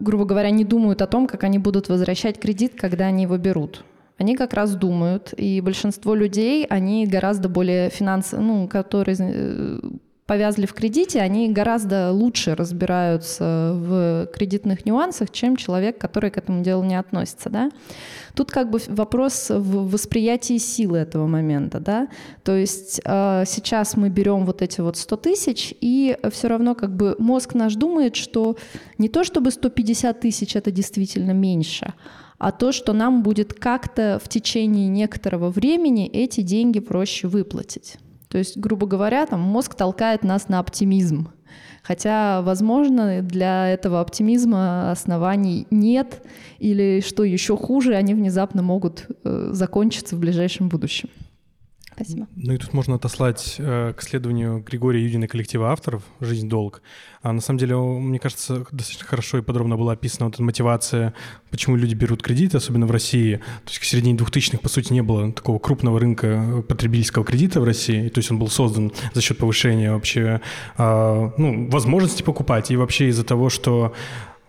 грубо 0.00 0.24
говоря, 0.24 0.50
не 0.50 0.64
думают 0.64 1.02
о 1.02 1.06
том, 1.06 1.26
как 1.26 1.44
они 1.44 1.58
будут 1.58 1.88
возвращать 1.88 2.40
кредит, 2.40 2.74
когда 2.76 3.06
они 3.06 3.22
его 3.22 3.36
берут. 3.36 3.84
Они 4.18 4.34
как 4.34 4.54
раз 4.54 4.74
думают, 4.74 5.34
и 5.36 5.60
большинство 5.60 6.14
людей, 6.14 6.64
они 6.64 7.06
гораздо 7.06 7.48
более 7.48 7.90
финансово, 7.90 8.40
ну, 8.40 8.66
которые 8.66 9.16
э, 9.18 9.80
повязли 10.26 10.66
в 10.66 10.74
кредите, 10.74 11.20
они 11.20 11.48
гораздо 11.48 12.10
лучше 12.10 12.54
разбираются 12.54 13.72
в 13.74 14.26
кредитных 14.34 14.84
нюансах, 14.84 15.30
чем 15.30 15.56
человек, 15.56 15.98
который 15.98 16.30
к 16.30 16.36
этому 16.36 16.62
делу 16.62 16.82
не 16.82 16.96
относится, 16.96 17.48
да. 17.48 17.70
Тут 18.34 18.50
как 18.50 18.70
бы 18.70 18.80
вопрос 18.88 19.50
в 19.50 19.90
восприятии 19.90 20.58
силы 20.58 20.98
этого 20.98 21.26
момента, 21.28 21.78
да. 21.78 22.08
То 22.42 22.56
есть 22.56 23.00
э, 23.04 23.44
сейчас 23.46 23.96
мы 23.96 24.08
берем 24.08 24.44
вот 24.44 24.62
эти 24.62 24.80
вот 24.80 24.96
100 24.96 25.16
тысяч, 25.16 25.74
и 25.80 26.18
все 26.30 26.48
равно 26.48 26.74
как 26.74 26.94
бы 26.94 27.14
мозг 27.18 27.54
наш 27.54 27.76
думает, 27.76 28.16
что 28.16 28.56
не 28.98 29.08
то 29.08 29.22
чтобы 29.22 29.52
150 29.52 30.20
тысяч 30.20 30.56
это 30.56 30.72
действительно 30.72 31.30
меньше, 31.30 31.94
а 32.38 32.50
то, 32.50 32.72
что 32.72 32.92
нам 32.92 33.22
будет 33.22 33.54
как-то 33.54 34.20
в 34.22 34.28
течение 34.28 34.88
некоторого 34.88 35.50
времени 35.50 36.08
эти 36.08 36.40
деньги 36.40 36.80
проще 36.80 37.28
выплатить. 37.28 37.96
То 38.28 38.38
есть, 38.38 38.56
грубо 38.56 38.86
говоря, 38.86 39.26
там 39.26 39.40
мозг 39.40 39.74
толкает 39.74 40.24
нас 40.24 40.48
на 40.48 40.58
оптимизм. 40.58 41.28
Хотя, 41.82 42.42
возможно, 42.42 43.22
для 43.22 43.68
этого 43.68 44.00
оптимизма 44.00 44.90
оснований 44.90 45.68
нет, 45.70 46.22
или 46.58 47.00
что 47.00 47.22
еще 47.22 47.56
хуже, 47.56 47.94
они 47.94 48.14
внезапно 48.14 48.62
могут 48.62 49.06
э, 49.22 49.50
закончиться 49.52 50.16
в 50.16 50.18
ближайшем 50.18 50.68
будущем. 50.68 51.08
Спасибо. 51.96 52.28
Ну 52.36 52.52
и 52.52 52.58
тут 52.58 52.74
можно 52.74 52.96
отослать 52.96 53.56
э, 53.58 53.94
к 53.96 54.02
исследованию 54.02 54.62
Григория 54.62 55.02
Юдина 55.02 55.26
коллектива 55.28 55.72
авторов 55.72 56.02
«Жизнь 56.20 56.46
долг». 56.46 56.82
А 57.22 57.32
на 57.32 57.40
самом 57.40 57.58
деле, 57.58 57.74
мне 57.76 58.18
кажется, 58.18 58.66
достаточно 58.70 59.06
хорошо 59.06 59.38
и 59.38 59.42
подробно 59.42 59.78
была 59.78 59.94
описана 59.94 60.26
вот 60.26 60.34
эта 60.34 60.42
мотивация, 60.42 61.14
почему 61.50 61.74
люди 61.76 61.94
берут 61.94 62.22
кредиты, 62.22 62.58
особенно 62.58 62.86
в 62.86 62.90
России. 62.90 63.36
То 63.36 63.70
есть 63.70 63.78
к 63.78 63.84
середине 63.84 64.18
2000-х, 64.18 64.58
по 64.58 64.68
сути, 64.68 64.92
не 64.92 65.02
было 65.02 65.32
такого 65.32 65.58
крупного 65.58 65.98
рынка 65.98 66.62
потребительского 66.68 67.24
кредита 67.24 67.62
в 67.62 67.64
России. 67.64 68.10
То 68.10 68.18
есть 68.18 68.30
он 68.30 68.38
был 68.38 68.48
создан 68.48 68.92
за 69.14 69.22
счет 69.22 69.38
повышения 69.38 69.90
вообще 69.90 70.42
э, 70.76 71.30
ну, 71.38 71.70
возможности 71.70 72.22
покупать 72.22 72.70
и 72.70 72.76
вообще 72.76 73.08
из-за 73.08 73.24
того, 73.24 73.48
что 73.48 73.94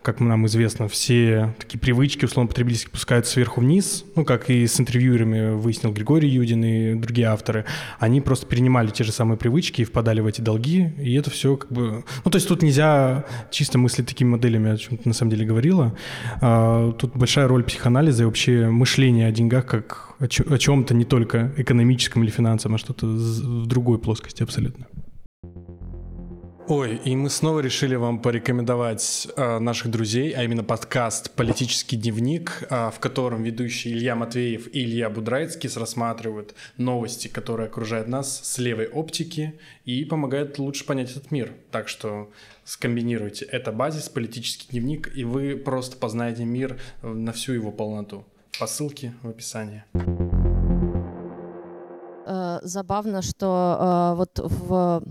как 0.08 0.22
нам 0.22 0.46
известно, 0.46 0.88
все 0.88 1.54
такие 1.60 1.80
привычки 1.80 2.24
условно-потребительские 2.24 2.92
пускают 2.92 3.28
сверху 3.28 3.60
вниз, 3.60 4.06
ну, 4.16 4.24
как 4.24 4.50
и 4.50 4.66
с 4.66 4.80
интервьюерами 4.80 5.56
выяснил 5.56 5.92
Григорий 5.92 6.30
Юдин 6.30 6.64
и 6.64 6.96
другие 6.96 7.28
авторы, 7.28 7.66
они 8.00 8.22
просто 8.22 8.46
перенимали 8.46 8.88
те 8.90 9.04
же 9.04 9.12
самые 9.12 9.38
привычки 9.38 9.82
и 9.82 9.84
впадали 9.84 10.22
в 10.22 10.26
эти 10.26 10.40
долги, 10.40 10.94
и 10.98 11.14
это 11.16 11.30
все 11.30 11.58
как 11.58 11.74
бы... 11.74 12.06
Ну, 12.24 12.32
то 12.32 12.38
есть 12.38 12.48
тут 12.48 12.62
нельзя 12.62 13.26
чисто 13.52 13.78
мыслить 13.80 14.08
такими 14.08 14.30
моделями, 14.30 14.72
о 14.72 14.78
чем 14.78 14.98
ты 14.98 15.10
на 15.10 15.14
самом 15.14 15.32
деле 15.32 15.46
говорила. 15.46 15.94
А, 16.40 16.94
тут 16.94 17.14
большая 17.14 17.50
роль 17.50 17.66
психоанализа 17.66 18.24
и 18.24 18.26
вообще 18.28 18.70
мышления 18.70 19.28
о 19.28 19.32
деньгах 19.34 19.66
как 19.66 20.16
о 20.20 20.28
чем-то 20.58 20.94
не 20.94 21.04
только 21.04 21.52
экономическом 21.58 22.24
или 22.24 22.32
финансовом, 22.32 22.76
а 22.76 22.78
что-то 22.78 23.08
в 23.08 23.68
другой 23.68 24.00
плоскости 24.00 24.42
абсолютно. 24.42 24.88
Ой, 26.70 26.98
и 26.98 27.16
мы 27.16 27.30
снова 27.30 27.62
решили 27.62 27.96
вам 27.96 28.22
порекомендовать 28.22 29.30
э, 29.38 29.60
наших 29.60 29.90
друзей, 29.90 30.34
а 30.34 30.44
именно 30.44 30.66
подкаст 30.66 31.32
«Политический 31.32 31.96
дневник», 31.96 32.68
э, 32.70 32.92
в 32.94 33.00
котором 33.00 33.42
ведущие 33.42 33.94
Илья 33.94 34.18
Матвеев 34.18 34.68
и 34.76 34.84
Илья 34.84 35.10
Будрайцкий 35.10 35.70
рассматривают 35.74 36.56
новости, 36.76 37.30
которые 37.30 37.68
окружают 37.68 38.10
нас 38.10 38.42
с 38.44 38.58
левой 38.58 38.88
оптики 38.88 39.58
и 39.86 40.04
помогают 40.04 40.60
лучше 40.60 40.86
понять 40.86 41.12
этот 41.12 41.32
мир. 41.32 41.54
Так 41.72 41.88
что 41.88 42.32
скомбинируйте. 42.66 43.46
Это 43.46 43.72
базис, 43.72 44.10
политический 44.10 44.68
дневник, 44.68 45.10
и 45.16 45.24
вы 45.24 45.56
просто 45.56 45.96
познаете 45.96 46.44
мир 46.44 46.78
на 47.02 47.32
всю 47.32 47.54
его 47.54 47.72
полноту. 47.72 48.26
По 48.60 48.68
ссылке 48.68 49.14
в 49.24 49.30
описании. 49.30 49.86
Э, 52.26 52.60
забавно, 52.62 53.22
что 53.22 54.12
э, 54.12 54.18
вот 54.18 54.40
в 54.44 55.02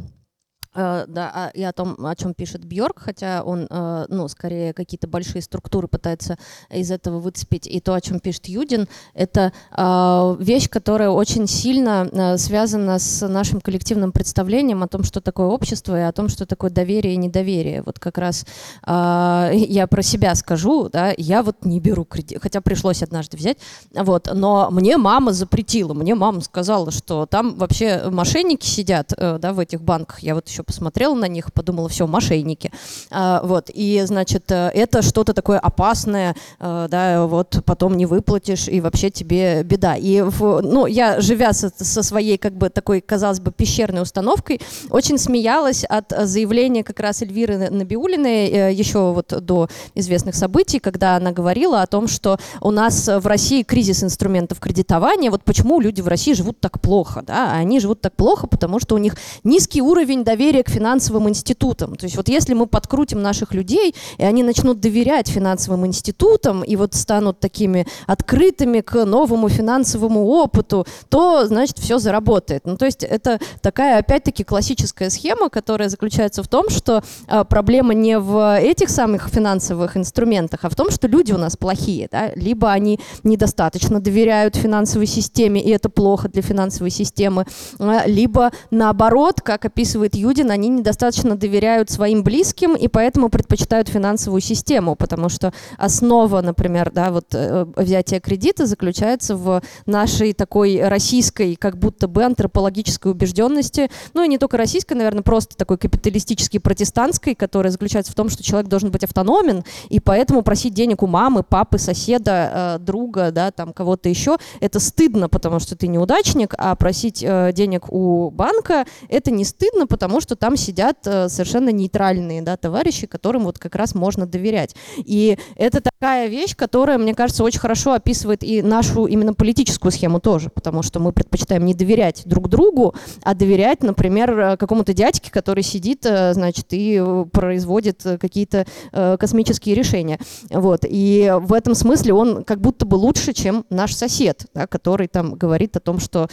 да, 0.77 1.33
а, 1.35 1.51
и 1.55 1.62
о 1.62 1.73
том, 1.73 1.97
о 2.05 2.15
чем 2.15 2.35
пишет 2.35 2.65
Бьорк, 2.65 3.01
хотя 3.01 3.43
он, 3.43 3.67
э, 3.71 4.07
ну, 4.11 4.29
скорее 4.29 4.75
какие-то 4.75 5.09
большие 5.09 5.41
структуры 5.41 5.89
пытается 5.89 6.37
из 6.71 6.91
этого 6.91 7.19
выцепить. 7.19 7.67
И 7.67 7.81
то, 7.81 7.95
о 7.95 8.01
чем 8.01 8.21
пишет 8.21 8.47
Юдин, 8.47 8.87
это 9.15 9.53
э, 9.77 10.37
вещь, 10.39 10.69
которая 10.69 11.09
очень 11.09 11.47
сильно 11.47 12.37
связана 12.37 12.99
с 12.99 13.27
нашим 13.27 13.61
коллективным 13.61 14.12
представлением 14.12 14.83
о 14.83 14.89
том, 14.89 15.03
что 15.03 15.21
такое 15.21 15.47
общество, 15.47 15.99
и 15.99 16.03
о 16.03 16.12
том, 16.12 16.29
что 16.29 16.45
такое 16.45 16.71
доверие 16.71 17.15
и 17.15 17.17
недоверие. 17.17 17.83
Вот 17.83 17.99
как 17.99 18.19
раз 18.19 18.45
я 18.87 19.87
про 19.91 20.03
себя 20.03 20.35
скажу, 20.35 20.89
да, 20.89 21.15
я 21.17 21.43
вот 21.43 21.65
не 21.65 21.81
беру 21.81 22.05
кредит, 22.05 22.39
хотя 22.43 22.61
пришлось 22.61 23.03
однажды 23.03 23.37
взять, 23.37 23.59
вот, 23.95 24.29
но 24.33 24.69
мне 24.71 24.97
мама 24.97 25.33
запретила, 25.33 25.95
мне 25.95 26.15
мама 26.15 26.41
сказала, 26.41 26.91
что 26.91 27.27
там 27.27 27.57
вообще 27.57 28.09
мошенники 28.11 28.67
сидят, 28.67 29.12
да, 29.17 29.53
в 29.53 29.59
этих 29.59 29.83
банках. 29.83 30.21
Я 30.21 30.35
вот 30.35 30.49
еще 30.49 30.62
посмотрела 30.67 31.15
на 31.15 31.29
них, 31.29 31.53
подумала, 31.53 31.89
все, 31.89 32.07
мошенники. 32.07 32.71
А, 33.11 33.41
вот, 33.43 33.71
и, 33.73 34.03
значит, 34.05 34.51
э, 34.51 34.71
это 34.75 35.03
что-то 35.03 35.33
такое 35.33 35.59
опасное, 35.59 36.35
а, 36.59 36.89
да, 36.89 37.27
вот 37.27 37.63
потом 37.65 37.97
не 37.97 38.07
выплатишь, 38.07 38.69
и 38.69 38.81
вообще 38.81 39.11
тебе 39.11 39.63
беда. 39.63 39.97
И, 39.97 40.23
ну, 40.41 40.87
я, 40.87 41.21
живя 41.21 41.53
со, 41.53 41.71
своей, 42.03 42.37
как 42.37 42.55
бы, 42.55 42.69
такой, 42.69 43.01
казалось 43.01 43.41
бы, 43.41 43.53
пещерной 43.53 44.03
установкой, 44.03 44.61
очень 44.91 45.19
смеялась 45.19 45.85
от 45.85 46.13
заявления 46.27 46.83
как 46.85 47.01
раз 47.01 47.23
Эльвиры 47.23 47.71
Набиулиной 47.71 48.49
э, 48.49 48.73
еще 48.73 49.13
вот 49.13 49.33
до 49.45 49.69
известных 49.95 50.35
событий, 50.35 50.79
когда 50.79 51.17
она 51.17 51.33
говорила 51.33 51.83
о 51.83 51.87
том, 51.87 52.09
что 52.09 52.39
у 52.61 52.71
нас 52.71 53.09
в 53.09 53.27
России 53.27 53.63
кризис 53.63 54.03
инструментов 54.03 54.59
кредитования, 54.61 55.31
вот 55.31 55.45
почему 55.45 55.81
люди 55.81 56.01
в 56.01 56.09
России 56.09 56.33
живут 56.33 56.61
так 56.61 56.81
плохо, 56.81 57.23
да, 57.27 57.53
они 57.53 57.81
живут 57.81 58.01
так 58.01 58.15
плохо, 58.15 58.47
потому 58.47 58.81
что 58.81 58.95
у 58.95 58.99
них 58.99 59.17
низкий 59.45 59.83
уровень 59.83 60.25
доверия 60.25 60.56
доверие 60.57 60.64
к 60.64 60.71
финансовым 60.71 61.29
институтам. 61.29 61.97
То 61.97 62.07
есть 62.07 62.16
вот 62.16 62.29
если 62.29 62.55
мы 62.55 62.66
подкрутим 62.66 63.23
наших 63.23 63.55
людей, 63.55 63.95
и 64.19 64.25
они 64.25 64.42
начнут 64.42 64.81
доверять 64.81 65.29
финансовым 65.29 65.87
институтам, 65.87 66.62
и 66.62 66.77
вот 66.77 66.95
станут 66.95 67.40
такими 67.40 67.87
открытыми 68.07 68.81
к 68.81 69.05
новому 69.05 69.49
финансовому 69.49 70.27
опыту, 70.27 70.87
то, 71.09 71.47
значит, 71.47 71.79
все 71.79 71.99
заработает. 71.99 72.62
Ну, 72.66 72.77
то 72.77 72.87
есть 72.87 73.05
это 73.05 73.38
такая, 73.62 73.99
опять-таки, 73.99 74.45
классическая 74.45 75.11
схема, 75.11 75.49
которая 75.49 75.88
заключается 75.88 76.42
в 76.42 76.49
том, 76.49 76.71
что 76.71 77.03
а, 77.29 77.45
проблема 77.45 77.95
не 77.95 78.19
в 78.19 78.59
этих 78.59 78.88
самых 78.88 79.29
финансовых 79.29 79.97
инструментах, 79.97 80.61
а 80.62 80.69
в 80.69 80.75
том, 80.75 80.90
что 80.90 81.09
люди 81.09 81.33
у 81.33 81.38
нас 81.38 81.57
плохие, 81.57 82.09
да? 82.11 82.31
либо 82.35 82.71
они 82.71 82.99
недостаточно 83.25 84.01
доверяют 84.01 84.57
финансовой 84.57 85.07
системе, 85.07 85.61
и 85.61 85.71
это 85.71 85.88
плохо 85.88 86.29
для 86.29 86.42
финансовой 86.42 86.90
системы, 86.90 87.45
а, 87.79 88.07
либо 88.07 88.51
наоборот, 88.71 89.40
как 89.42 89.64
описывает 89.64 90.14
Юдин, 90.14 90.46
уверен, 90.47 90.51
они 90.51 90.69
недостаточно 90.69 91.37
доверяют 91.37 91.91
своим 91.91 92.23
близким 92.23 92.75
и 92.75 92.89
поэтому 92.89 93.29
предпочитают 93.29 93.89
финансовую 93.89 94.41
систему, 94.41 94.95
потому 94.97 95.29
что 95.29 95.53
основа, 95.79 96.41
например, 96.41 96.91
да, 96.93 97.11
вот 97.11 97.27
э, 97.35 97.67
взятия 97.77 98.21
кредита 98.21 98.67
заключается 98.67 99.37
в 99.37 99.63
нашей 99.87 100.33
такой 100.33 100.81
российской, 100.89 101.57
как 101.57 101.77
будто 101.77 102.09
бы 102.09 102.25
антропологической 102.25 103.13
убежденности, 103.13 103.91
ну 104.15 104.23
и 104.23 104.29
не 104.29 104.39
только 104.39 104.57
российской, 104.57 104.95
наверное, 104.95 105.23
просто 105.23 105.57
такой 105.57 105.79
капиталистической, 105.79 106.59
протестантской, 106.59 107.35
которая 107.35 107.71
заключается 107.71 108.13
в 108.13 108.15
том, 108.15 108.29
что 108.29 108.43
человек 108.43 108.69
должен 108.69 108.91
быть 108.91 109.05
автономен, 109.05 109.65
и 109.89 110.01
поэтому 110.01 110.43
просить 110.43 110.75
денег 110.75 111.03
у 111.03 111.07
мамы, 111.07 111.43
папы, 111.43 111.79
соседа, 111.79 112.77
э, 112.77 112.79
друга, 112.79 113.31
да, 113.31 113.51
там 113.51 113.73
кого-то 113.73 114.09
еще, 114.09 114.37
это 114.61 114.81
стыдно, 114.81 115.29
потому 115.29 115.61
что 115.61 115.77
ты 115.77 115.89
неудачник, 115.89 116.55
а 116.59 116.75
просить 116.77 117.23
э, 117.23 117.53
денег 117.53 117.93
у 117.93 118.31
банка 118.31 118.87
это 119.09 119.31
не 119.31 119.45
стыдно, 119.45 119.87
потому 119.87 120.21
что 120.21 120.26
там 120.35 120.57
сидят 120.57 121.07
э, 121.07 121.29
совершенно 121.29 121.69
нейтральные 121.69 122.43
да, 122.43 122.57
товарищи, 122.57 123.07
которым 123.07 123.45
вот 123.45 123.59
как 123.59 123.75
раз 123.75 123.95
можно 123.95 124.27
доверять. 124.27 124.75
И 124.97 125.39
это 125.57 125.81
такая 125.81 126.29
вещь, 126.29 126.57
которая, 126.57 126.99
мне 126.99 127.15
кажется, 127.15 127.45
очень 127.45 127.61
хорошо 127.61 127.93
описывает 127.93 128.43
и 128.43 128.62
нашу 128.62 129.07
именно 129.07 129.35
политическую 129.35 129.93
схему 129.93 130.21
тоже, 130.21 130.51
потому 130.51 130.83
что 130.83 130.99
мы 130.99 131.12
предпочитаем 131.12 131.65
не 131.65 131.75
доверять 131.75 132.23
друг 132.25 132.49
другу, 132.49 132.95
а 133.23 133.35
доверять, 133.35 133.83
например, 133.83 134.39
э, 134.39 134.57
какому-то 134.57 134.95
дядьке, 134.95 135.31
который 135.31 135.62
сидит, 135.62 136.05
э, 136.07 136.33
значит, 136.35 136.67
и 136.71 137.03
производит 137.33 138.03
какие-то 138.21 138.67
космические 138.93 139.75
решения. 139.75 140.19
Вот. 140.51 140.81
И 140.89 141.33
в 141.41 141.53
этом 141.53 141.75
смысле 141.75 142.15
он 142.15 142.45
как 142.45 142.61
будто 142.61 142.87
бы 142.87 142.97
лучше, 142.97 143.33
чем 143.33 143.65
наш 143.71 143.95
сосед, 143.95 144.47
да, 144.55 144.67
который 144.67 145.09
там 145.09 145.35
говорит 145.35 145.77
о 145.77 145.81
том, 145.81 145.99
что, 145.99 146.29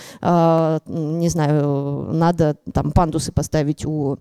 не 0.88 1.30
знаю, 1.30 2.10
надо 2.14 2.56
там 2.74 2.92
пандусы 2.92 3.32
поставить 3.32 3.83
у 3.86 4.18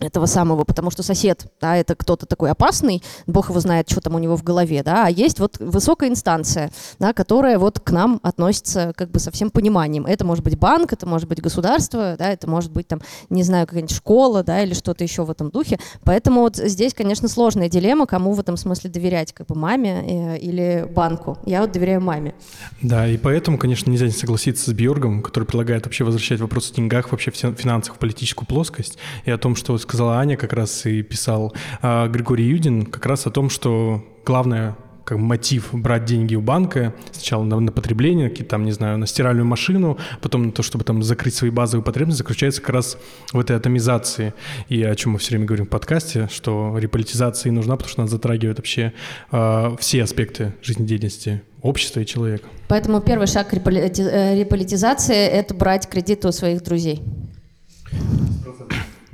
этого 0.00 0.26
самого, 0.26 0.64
потому 0.64 0.90
что 0.90 1.02
сосед, 1.02 1.46
да, 1.60 1.76
это 1.76 1.94
кто-то 1.94 2.26
такой 2.26 2.50
опасный, 2.50 3.02
бог 3.26 3.50
его 3.50 3.60
знает, 3.60 3.90
что 3.90 4.00
там 4.00 4.14
у 4.14 4.18
него 4.18 4.36
в 4.36 4.42
голове, 4.42 4.82
да, 4.82 5.06
а 5.06 5.10
есть 5.10 5.40
вот 5.40 5.58
высокая 5.58 6.08
инстанция, 6.08 6.70
да, 6.98 7.12
которая 7.12 7.58
вот 7.58 7.80
к 7.80 7.90
нам 7.90 8.20
относится 8.22 8.92
как 8.96 9.10
бы 9.10 9.18
со 9.18 9.30
всем 9.30 9.50
пониманием. 9.50 10.06
Это 10.06 10.24
может 10.24 10.44
быть 10.44 10.58
банк, 10.58 10.92
это 10.92 11.06
может 11.06 11.28
быть 11.28 11.40
государство, 11.40 12.16
да, 12.18 12.30
это 12.30 12.48
может 12.48 12.72
быть 12.72 12.86
там, 12.86 13.00
не 13.30 13.42
знаю, 13.42 13.66
какая-нибудь 13.66 13.94
школа, 13.94 14.42
да, 14.42 14.62
или 14.62 14.74
что-то 14.74 15.04
еще 15.04 15.24
в 15.24 15.30
этом 15.30 15.50
духе. 15.50 15.78
Поэтому 16.04 16.42
вот 16.42 16.56
здесь, 16.56 16.94
конечно, 16.94 17.28
сложная 17.28 17.68
дилемма, 17.68 18.06
кому 18.06 18.32
в 18.32 18.40
этом 18.40 18.56
смысле 18.56 18.90
доверять, 18.90 19.32
как 19.32 19.46
бы 19.46 19.54
маме 19.54 20.36
э, 20.36 20.38
или 20.38 20.86
банку. 20.94 21.38
Я 21.44 21.62
вот 21.62 21.72
доверяю 21.72 22.00
маме. 22.00 22.34
Да, 22.82 23.06
и 23.08 23.16
поэтому, 23.16 23.58
конечно, 23.58 23.90
нельзя 23.90 24.06
не 24.06 24.12
согласиться 24.12 24.70
с 24.70 24.74
Бьоргом, 24.74 25.22
который 25.22 25.44
предлагает 25.44 25.84
вообще 25.86 26.04
возвращать 26.04 26.40
вопрос 26.40 26.70
о 26.70 26.74
деньгах, 26.74 27.10
вообще 27.10 27.30
в 27.30 27.34
финансах 27.34 27.96
в 27.96 27.98
политическую 27.98 28.46
плоскость, 28.46 28.98
и 29.24 29.30
о 29.30 29.38
том, 29.38 29.56
что 29.56 29.76
сказала 29.88 30.18
Аня, 30.18 30.36
как 30.36 30.52
раз 30.52 30.84
и 30.86 31.02
писал 31.02 31.54
а, 31.80 32.08
Григорий 32.08 32.44
Юдин, 32.44 32.84
как 32.84 33.06
раз 33.06 33.26
о 33.26 33.30
том, 33.30 33.50
что 33.50 34.04
главное 34.24 34.76
как 35.08 35.16
мотив 35.16 35.70
брать 35.72 36.04
деньги 36.04 36.34
у 36.34 36.42
банка 36.42 36.92
сначала 37.12 37.42
на, 37.42 37.58
на 37.58 37.72
потребление, 37.72 38.28
какие 38.28 38.46
там, 38.46 38.66
не 38.66 38.72
знаю, 38.72 38.98
на 38.98 39.06
стиральную 39.06 39.46
машину, 39.46 39.96
потом 40.20 40.42
на 40.42 40.52
то, 40.52 40.62
чтобы 40.62 40.84
там 40.84 41.02
закрыть 41.02 41.34
свои 41.34 41.48
базовые 41.48 41.82
потребности, 41.82 42.18
заключается 42.18 42.60
как 42.60 42.74
раз 42.74 42.98
в 43.32 43.40
этой 43.40 43.56
атомизации. 43.56 44.34
И 44.68 44.82
о 44.82 44.94
чем 44.94 45.12
мы 45.12 45.18
все 45.18 45.30
время 45.30 45.46
говорим 45.46 45.64
в 45.64 45.70
подкасте, 45.70 46.28
что 46.30 46.76
реполитизация 46.76 47.50
нужна, 47.52 47.76
потому 47.76 47.90
что 47.90 48.02
она 48.02 48.10
затрагивает 48.10 48.58
вообще 48.58 48.92
э, 49.32 49.76
все 49.80 50.02
аспекты 50.02 50.52
жизнедеятельности 50.60 51.40
общества 51.62 52.00
и 52.00 52.06
человека. 52.06 52.46
Поэтому 52.68 53.00
первый 53.00 53.28
шаг 53.28 53.54
реполити 53.54 54.02
э, 54.02 54.38
реполитизации– 54.38 55.16
это 55.16 55.54
брать 55.54 55.88
кредиты 55.88 56.28
у 56.28 56.32
своих 56.32 56.62
друзей. 56.62 57.02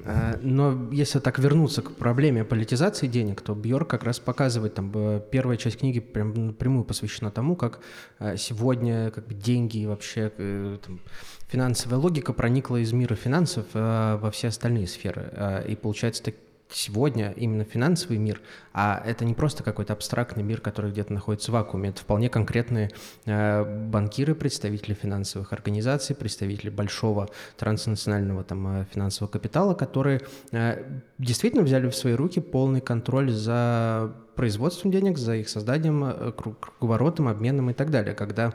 Э, 0.05 0.37
но 0.41 0.89
если 0.93 1.19
так 1.19 1.39
вернуться 1.39 1.83
к 1.83 1.95
проблеме 1.97 2.45
политизации 2.45 3.07
денег, 3.07 3.41
то 3.41 3.55
Бьорк 3.55 3.89
как 3.89 4.05
раз 4.05 4.19
показывает, 4.19 4.75
там 4.75 4.93
первая 5.31 5.57
часть 5.57 5.79
книги 5.79 6.01
прям 6.01 6.49
напрямую 6.49 6.85
посвящена 6.85 7.31
тому, 7.31 7.57
как 7.57 7.81
э, 8.19 8.37
сегодня 8.37 9.11
как 9.11 9.27
бы 9.27 9.35
деньги 9.35 9.79
и 9.79 9.87
вообще 9.87 10.33
э, 10.37 10.79
там, 10.85 11.01
финансовая 11.49 11.99
логика 11.99 12.33
проникла 12.33 12.77
из 12.77 12.93
мира 12.93 13.15
финансов 13.15 13.67
во 13.73 14.31
все 14.33 14.49
остальные 14.49 14.87
сферы. 14.89 15.65
И 15.69 15.77
получается 15.77 16.25
так, 16.25 16.35
сегодня 16.71 17.33
именно 17.37 17.65
финансовый 17.65 18.19
мир, 18.19 18.41
а 18.75 19.01
это 19.07 19.25
не 19.25 19.35
просто 19.35 19.63
какой-то 19.63 19.93
абстрактный 19.93 20.43
мир, 20.43 20.61
который 20.61 20.91
где-то 20.91 21.13
находится 21.13 21.53
в 21.53 21.55
вакууме, 21.55 21.91
это 21.91 22.01
вполне 22.01 22.29
конкретные 22.29 22.91
э, 23.25 23.89
банкиры, 23.89 24.35
представители 24.35 24.95
финансовых 24.95 25.53
организаций, 25.53 26.17
представители 26.17 26.71
большого 26.71 27.29
транснационального 27.57 28.43
там, 28.43 28.81
э, 28.81 28.87
финансового 28.93 29.31
капитала, 29.31 29.75
которые 29.75 30.23
э, 30.51 30.83
действительно 31.19 31.63
взяли 31.63 31.89
в 31.89 31.95
свои 31.95 32.15
руки 32.15 32.41
полный 32.41 32.81
контроль 32.81 33.31
за 33.31 34.13
производством 34.35 34.91
денег, 34.91 35.17
за 35.17 35.37
их 35.37 35.49
созданием, 35.49 36.33
круговоротом, 36.33 37.29
обменом 37.29 37.71
и 37.71 37.73
так 37.73 37.93
далее. 37.93 38.15
Когда 38.17 38.55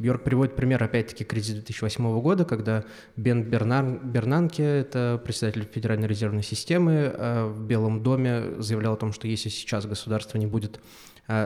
Бьорк 0.00 0.24
приводит 0.24 0.56
пример, 0.56 0.82
опять-таки, 0.82 1.22
кризис 1.22 1.54
2008 1.54 2.20
года, 2.20 2.44
когда 2.44 2.84
Бен 3.14 3.44
Бернан, 3.44 4.10
Бернанке, 4.10 4.64
это 4.64 5.22
председатель 5.24 5.68
Федеральной 5.72 6.08
резервной 6.08 6.42
системы, 6.42 7.14
в 7.54 7.62
Белом 7.62 8.02
доме 8.02 8.60
заявлял 8.60 8.94
о 8.94 8.96
том, 8.96 9.12
что 9.12 9.28
если 9.28 9.50
сейчас 9.60 9.86
государство 9.86 10.38
не 10.38 10.46
будет 10.46 10.80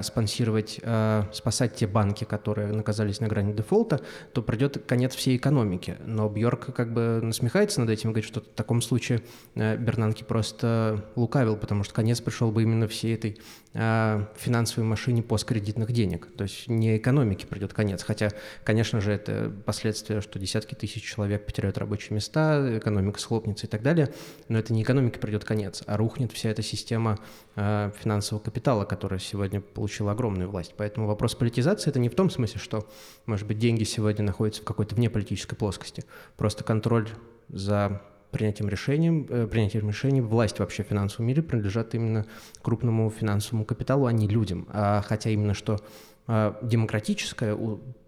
спонсировать, 0.03 0.81
э, 0.83 1.25
спасать 1.33 1.75
те 1.75 1.87
банки, 1.87 2.25
которые 2.25 2.69
наказались 2.69 3.21
на 3.21 3.29
грани 3.29 3.53
дефолта, 3.53 4.01
то 4.33 4.43
придет 4.43 4.85
конец 4.87 5.15
всей 5.15 5.37
экономики. 5.37 5.97
Но 6.07 6.29
Бьорк 6.29 6.75
как 6.75 6.93
бы 6.95 7.21
насмехается 7.23 7.81
над 7.81 7.91
этим 7.91 8.11
и 8.11 8.13
говорит, 8.13 8.29
что 8.29 8.41
в 8.41 8.45
таком 8.45 8.81
случае 8.81 9.21
э, 9.55 9.77
Бернанки 9.77 10.25
просто 10.25 11.05
лукавил, 11.17 11.57
потому 11.57 11.85
что 11.85 11.93
конец 11.93 12.21
пришел 12.21 12.51
бы 12.51 12.63
именно 12.63 12.89
всей 12.89 13.15
этой 13.15 13.39
финансовой 13.75 14.89
машине 14.89 15.21
посткредитных 15.21 15.91
денег. 15.91 16.29
То 16.37 16.45
есть 16.45 16.69
не 16.69 16.97
экономике 16.97 17.45
придет 17.49 17.73
конец. 17.73 18.05
Хотя, 18.05 18.31
конечно 18.63 19.01
же, 19.01 19.11
это 19.11 19.53
последствия, 19.67 20.21
что 20.21 20.39
десятки 20.39 20.77
тысяч 20.77 21.03
человек 21.03 21.45
потеряют 21.45 21.77
рабочие 21.77 22.15
места, 22.15 22.79
экономика 22.79 23.19
схлопнется 23.19 23.67
и 23.67 23.69
так 23.69 23.83
далее. 23.83 24.15
Но 24.47 24.59
это 24.59 24.73
не 24.73 24.85
экономике 24.85 25.19
придет 25.19 25.45
конец, 25.45 25.83
а 25.87 25.97
рухнет 25.97 26.31
вся 26.31 26.51
эта 26.51 26.63
система 26.63 27.19
финансового 27.57 28.45
капитала, 28.45 28.85
которая 28.85 29.19
сегодня 29.19 29.61
получила 29.75 30.13
огромную 30.13 30.49
власть. 30.49 30.75
Поэтому 30.77 31.07
вопрос 31.07 31.35
политизации 31.35 31.91
это 31.91 31.99
не 31.99 32.09
в 32.09 32.15
том 32.15 32.31
смысле, 32.31 32.61
что, 32.61 32.89
может 33.27 33.47
быть, 33.47 33.59
деньги 33.59 33.85
сегодня 33.85 34.25
находятся 34.25 34.63
в 34.63 34.65
какой-то 34.65 34.95
внеполитической 34.95 35.57
плоскости. 35.57 36.05
Просто 36.37 36.65
контроль 36.65 37.09
за 37.49 38.01
принятием 38.31 38.69
решений, 38.69 39.27
э, 39.29 39.47
принятием 39.47 39.89
решений 39.89 40.21
власть 40.21 40.59
вообще 40.59 40.83
в 40.83 40.89
финансовом 40.89 41.27
мире 41.27 41.43
принадлежат 41.43 41.95
именно 41.95 42.27
крупному 42.63 43.09
финансовому 43.11 43.65
капиталу, 43.65 44.07
а 44.07 44.13
не 44.13 44.27
людям. 44.27 44.67
А, 44.71 45.03
хотя 45.03 45.31
именно 45.31 45.55
что 45.55 45.79
а, 46.27 46.59
демократическое 46.63 47.57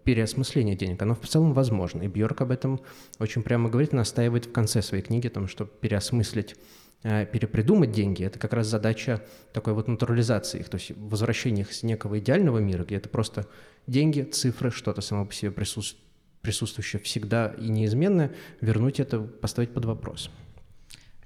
переосмысление 0.03 0.75
денег, 0.75 1.01
оно 1.01 1.15
в 1.15 1.27
целом 1.27 1.53
возможно. 1.53 2.01
И 2.01 2.07
Бьорк 2.07 2.41
об 2.41 2.51
этом 2.51 2.79
очень 3.19 3.43
прямо 3.43 3.69
говорит, 3.69 3.93
настаивает 3.93 4.45
в 4.45 4.51
конце 4.51 4.81
своей 4.81 5.03
книги 5.03 5.27
о 5.27 5.29
том, 5.29 5.47
что 5.47 5.65
переосмыслить 5.65 6.55
перепридумать 7.03 7.91
деньги, 7.91 8.23
это 8.23 8.39
как 8.39 8.53
раз 8.53 8.67
задача 8.67 9.23
такой 9.53 9.73
вот 9.73 9.87
натурализации 9.87 10.59
их, 10.59 10.69
то 10.69 10.75
есть 10.75 10.91
возвращения 10.97 11.61
их 11.61 11.71
с 11.73 11.83
некого 11.83 12.19
идеального 12.19 12.57
мира, 12.57 12.83
где 12.83 12.95
это 12.95 13.07
просто 13.07 13.47
деньги, 13.85 14.23
цифры, 14.23 14.71
что-то 14.71 15.01
само 15.01 15.25
по 15.25 15.33
себе 15.33 15.51
присутствующее 15.51 17.01
всегда 17.01 17.53
и 17.57 17.69
неизменное, 17.69 18.33
вернуть 18.61 18.99
это, 18.99 19.19
поставить 19.19 19.73
под 19.73 19.85
вопрос. 19.85 20.29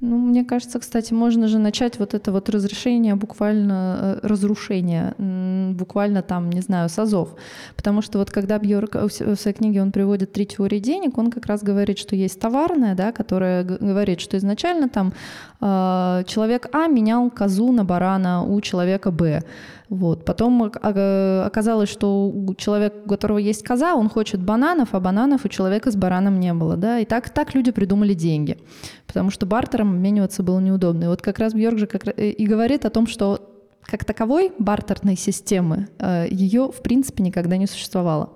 Ну, 0.01 0.17
мне 0.17 0.43
кажется, 0.43 0.79
кстати, 0.79 1.13
можно 1.13 1.47
же 1.47 1.59
начать 1.59 1.99
вот 1.99 2.15
это 2.15 2.31
вот 2.31 2.49
разрешение 2.49 3.13
буквально, 3.13 4.19
э, 4.23 4.27
разрушение, 4.27 5.13
буквально 5.73 6.23
там, 6.23 6.49
не 6.49 6.61
знаю, 6.61 6.89
с 6.89 6.97
азов. 6.97 7.35
Потому 7.75 8.01
что 8.01 8.17
вот 8.17 8.31
когда 8.31 8.57
Бьорк 8.57 8.95
в 8.95 9.09
своей 9.09 9.55
книге 9.55 9.81
он 9.83 9.91
приводит 9.91 10.33
три 10.33 10.47
теории 10.47 10.79
денег, 10.79 11.19
он 11.19 11.29
как 11.29 11.45
раз 11.45 11.61
говорит, 11.61 11.99
что 11.99 12.15
есть 12.15 12.39
товарная, 12.39 12.95
да, 12.95 13.11
которая 13.11 13.63
говорит, 13.63 14.21
что 14.21 14.37
изначально 14.37 14.89
там 14.89 15.13
э, 15.61 16.23
человек 16.25 16.67
А 16.71 16.87
менял 16.87 17.29
козу 17.29 17.71
на 17.71 17.85
барана 17.85 18.43
у 18.43 18.59
человека 18.59 19.11
Б. 19.11 19.43
Вот. 19.91 20.23
Потом 20.23 20.63
оказалось, 20.63 21.89
что 21.89 22.30
у 22.30 22.56
человека, 22.56 22.95
у 23.06 23.10
которого 23.10 23.39
есть 23.39 23.62
коза, 23.62 23.93
он 23.93 24.08
хочет 24.08 24.41
бананов, 24.41 24.95
а 24.95 25.01
бананов 25.01 25.43
у 25.43 25.49
человека 25.49 25.91
с 25.91 25.97
бараном 25.97 26.39
не 26.39 26.54
было. 26.54 26.77
Да? 26.77 26.99
И 26.99 27.06
так, 27.06 27.30
так 27.30 27.54
люди 27.54 27.71
придумали 27.71 28.13
деньги, 28.13 28.58
потому 29.06 29.32
что 29.32 29.45
бартером 29.45 29.89
обмениваться 29.89 30.43
было 30.43 30.62
неудобно. 30.62 31.04
И 31.04 31.08
вот 31.08 31.21
как 31.21 31.39
раз 31.39 31.54
Бьорк 31.54 31.77
же 31.77 31.88
как, 31.88 32.08
и 32.08 32.45
говорит 32.47 32.86
о 32.86 32.89
том, 32.89 33.06
что 33.06 33.49
как 33.82 34.06
таковой 34.06 34.54
бартерной 34.60 35.17
системы 35.17 35.89
э, 35.99 36.27
ее 36.32 36.71
в 36.71 36.82
принципе 36.82 37.21
никогда 37.21 37.58
не 37.58 37.67
существовало. 37.67 38.27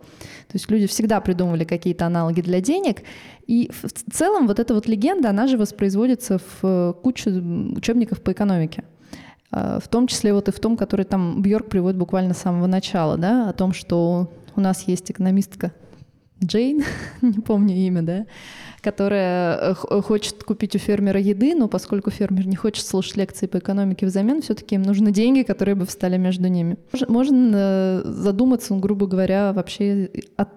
То 0.50 0.56
есть 0.56 0.70
люди 0.70 0.88
всегда 0.88 1.22
придумывали 1.22 1.64
какие-то 1.64 2.06
аналоги 2.06 2.42
для 2.42 2.60
денег, 2.60 3.04
и 3.48 3.72
в 3.72 4.12
целом 4.12 4.48
вот 4.48 4.60
эта 4.60 4.74
вот 4.74 4.88
легенда, 4.88 5.30
она 5.30 5.48
же 5.48 5.58
воспроизводится 5.58 6.38
в 6.38 6.64
э, 6.64 6.94
куче 7.02 7.30
учебников 7.30 8.22
по 8.22 8.34
экономике. 8.34 8.84
А, 9.56 9.80
в 9.80 9.88
том 9.88 10.08
числе 10.08 10.34
вот 10.34 10.50
и 10.50 10.52
в 10.52 10.60
том, 10.60 10.76
который 10.76 11.06
там 11.06 11.42
Бьорк 11.42 11.70
приводит 11.70 11.98
буквально 11.98 12.34
с 12.34 12.40
самого 12.40 12.68
начала, 12.68 13.18
да, 13.18 13.50
о 13.50 13.54
том, 13.54 13.72
что 13.72 14.30
у 14.54 14.60
нас 14.60 14.84
есть 14.86 15.10
экономистка 15.10 15.72
Джейн, 16.44 16.84
не 17.22 17.40
помню 17.40 17.74
имя, 17.74 18.02
да, 18.02 18.26
которая 18.82 19.72
э, 19.72 20.02
хочет 20.02 20.44
купить 20.44 20.76
у 20.76 20.80
фермера 20.80 21.22
еды, 21.22 21.56
но 21.56 21.70
поскольку 21.70 22.12
фермер 22.12 22.46
не 22.46 22.58
хочет 22.58 22.86
слушать 22.86 23.16
лекции 23.16 23.48
по 23.48 23.60
экономике 23.60 24.06
взамен, 24.06 24.42
все-таки 24.42 24.76
им 24.76 24.82
нужны 24.82 25.14
деньги, 25.14 25.44
которые 25.44 25.76
бы 25.76 25.86
встали 25.86 26.18
между 26.18 26.50
ними. 26.50 26.76
Можно 27.08 27.52
э, 27.56 28.02
задуматься, 28.04 28.76
грубо 28.76 29.08
говоря, 29.08 29.54
вообще 29.54 30.12
от, 30.36 30.50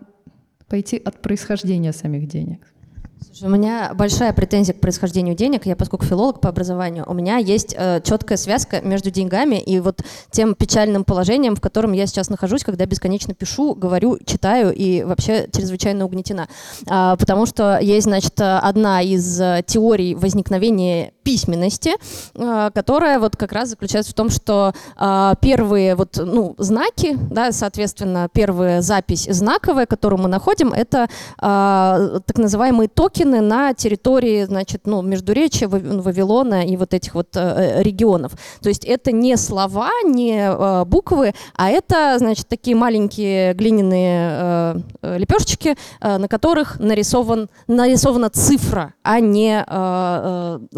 пойти 0.66 0.96
от 0.96 1.22
происхождения 1.22 1.92
самих 1.92 2.26
денег. 2.26 2.66
У 3.42 3.48
меня 3.48 3.92
большая 3.94 4.32
претензия 4.32 4.74
к 4.74 4.80
происхождению 4.80 5.34
денег. 5.34 5.66
Я, 5.66 5.76
поскольку 5.76 6.04
филолог 6.04 6.40
по 6.40 6.48
образованию, 6.48 7.04
у 7.06 7.14
меня 7.14 7.36
есть 7.36 7.74
э, 7.76 8.00
четкая 8.02 8.36
связка 8.36 8.80
между 8.80 9.10
деньгами 9.10 9.56
и 9.56 9.80
вот 9.80 10.02
тем 10.30 10.54
печальным 10.54 11.04
положением, 11.04 11.54
в 11.54 11.60
котором 11.60 11.92
я 11.92 12.06
сейчас 12.06 12.30
нахожусь, 12.30 12.64
когда 12.64 12.86
бесконечно 12.86 13.34
пишу, 13.34 13.74
говорю, 13.74 14.18
читаю 14.24 14.74
и 14.74 15.04
вообще 15.04 15.48
чрезвычайно 15.52 16.04
угнетена. 16.04 16.48
А, 16.88 17.16
потому 17.16 17.46
что 17.46 17.78
есть, 17.78 18.06
значит, 18.06 18.34
одна 18.40 19.02
из 19.02 19.40
э, 19.40 19.62
теорий 19.66 20.14
возникновения 20.14 21.12
письменности, 21.28 21.90
э, 22.34 22.70
которая 22.74 23.18
вот 23.18 23.36
как 23.36 23.52
раз 23.52 23.68
заключается 23.68 24.12
в 24.12 24.14
том, 24.14 24.30
что 24.30 24.72
э, 24.98 25.34
первые 25.42 25.94
вот, 25.94 26.16
ну, 26.16 26.54
знаки, 26.56 27.18
да, 27.30 27.52
соответственно, 27.52 28.30
первая 28.32 28.80
запись 28.80 29.28
знаковая, 29.30 29.84
которую 29.84 30.22
мы 30.22 30.30
находим, 30.30 30.72
это 30.72 31.04
э, 31.04 32.20
так 32.24 32.38
называемые 32.38 32.88
токены, 32.88 33.27
токены 33.28 33.40
на 33.40 33.74
территории, 33.74 34.44
значит, 34.44 34.82
ну, 34.84 35.02
Междуречия, 35.02 35.68
Вавилона 35.68 36.66
и 36.66 36.76
вот 36.76 36.94
этих 36.94 37.14
вот 37.14 37.36
регионов. 37.36 38.32
То 38.60 38.68
есть 38.68 38.84
это 38.84 39.12
не 39.12 39.36
слова, 39.36 39.90
не 40.04 40.84
буквы, 40.84 41.32
а 41.56 41.70
это, 41.70 42.16
значит, 42.18 42.48
такие 42.48 42.76
маленькие 42.76 43.54
глиняные 43.54 44.82
лепешечки, 45.02 45.76
на 46.00 46.28
которых 46.28 46.78
нарисован, 46.78 47.48
нарисована 47.66 48.30
цифра, 48.30 48.94
а 49.02 49.20
не 49.20 49.64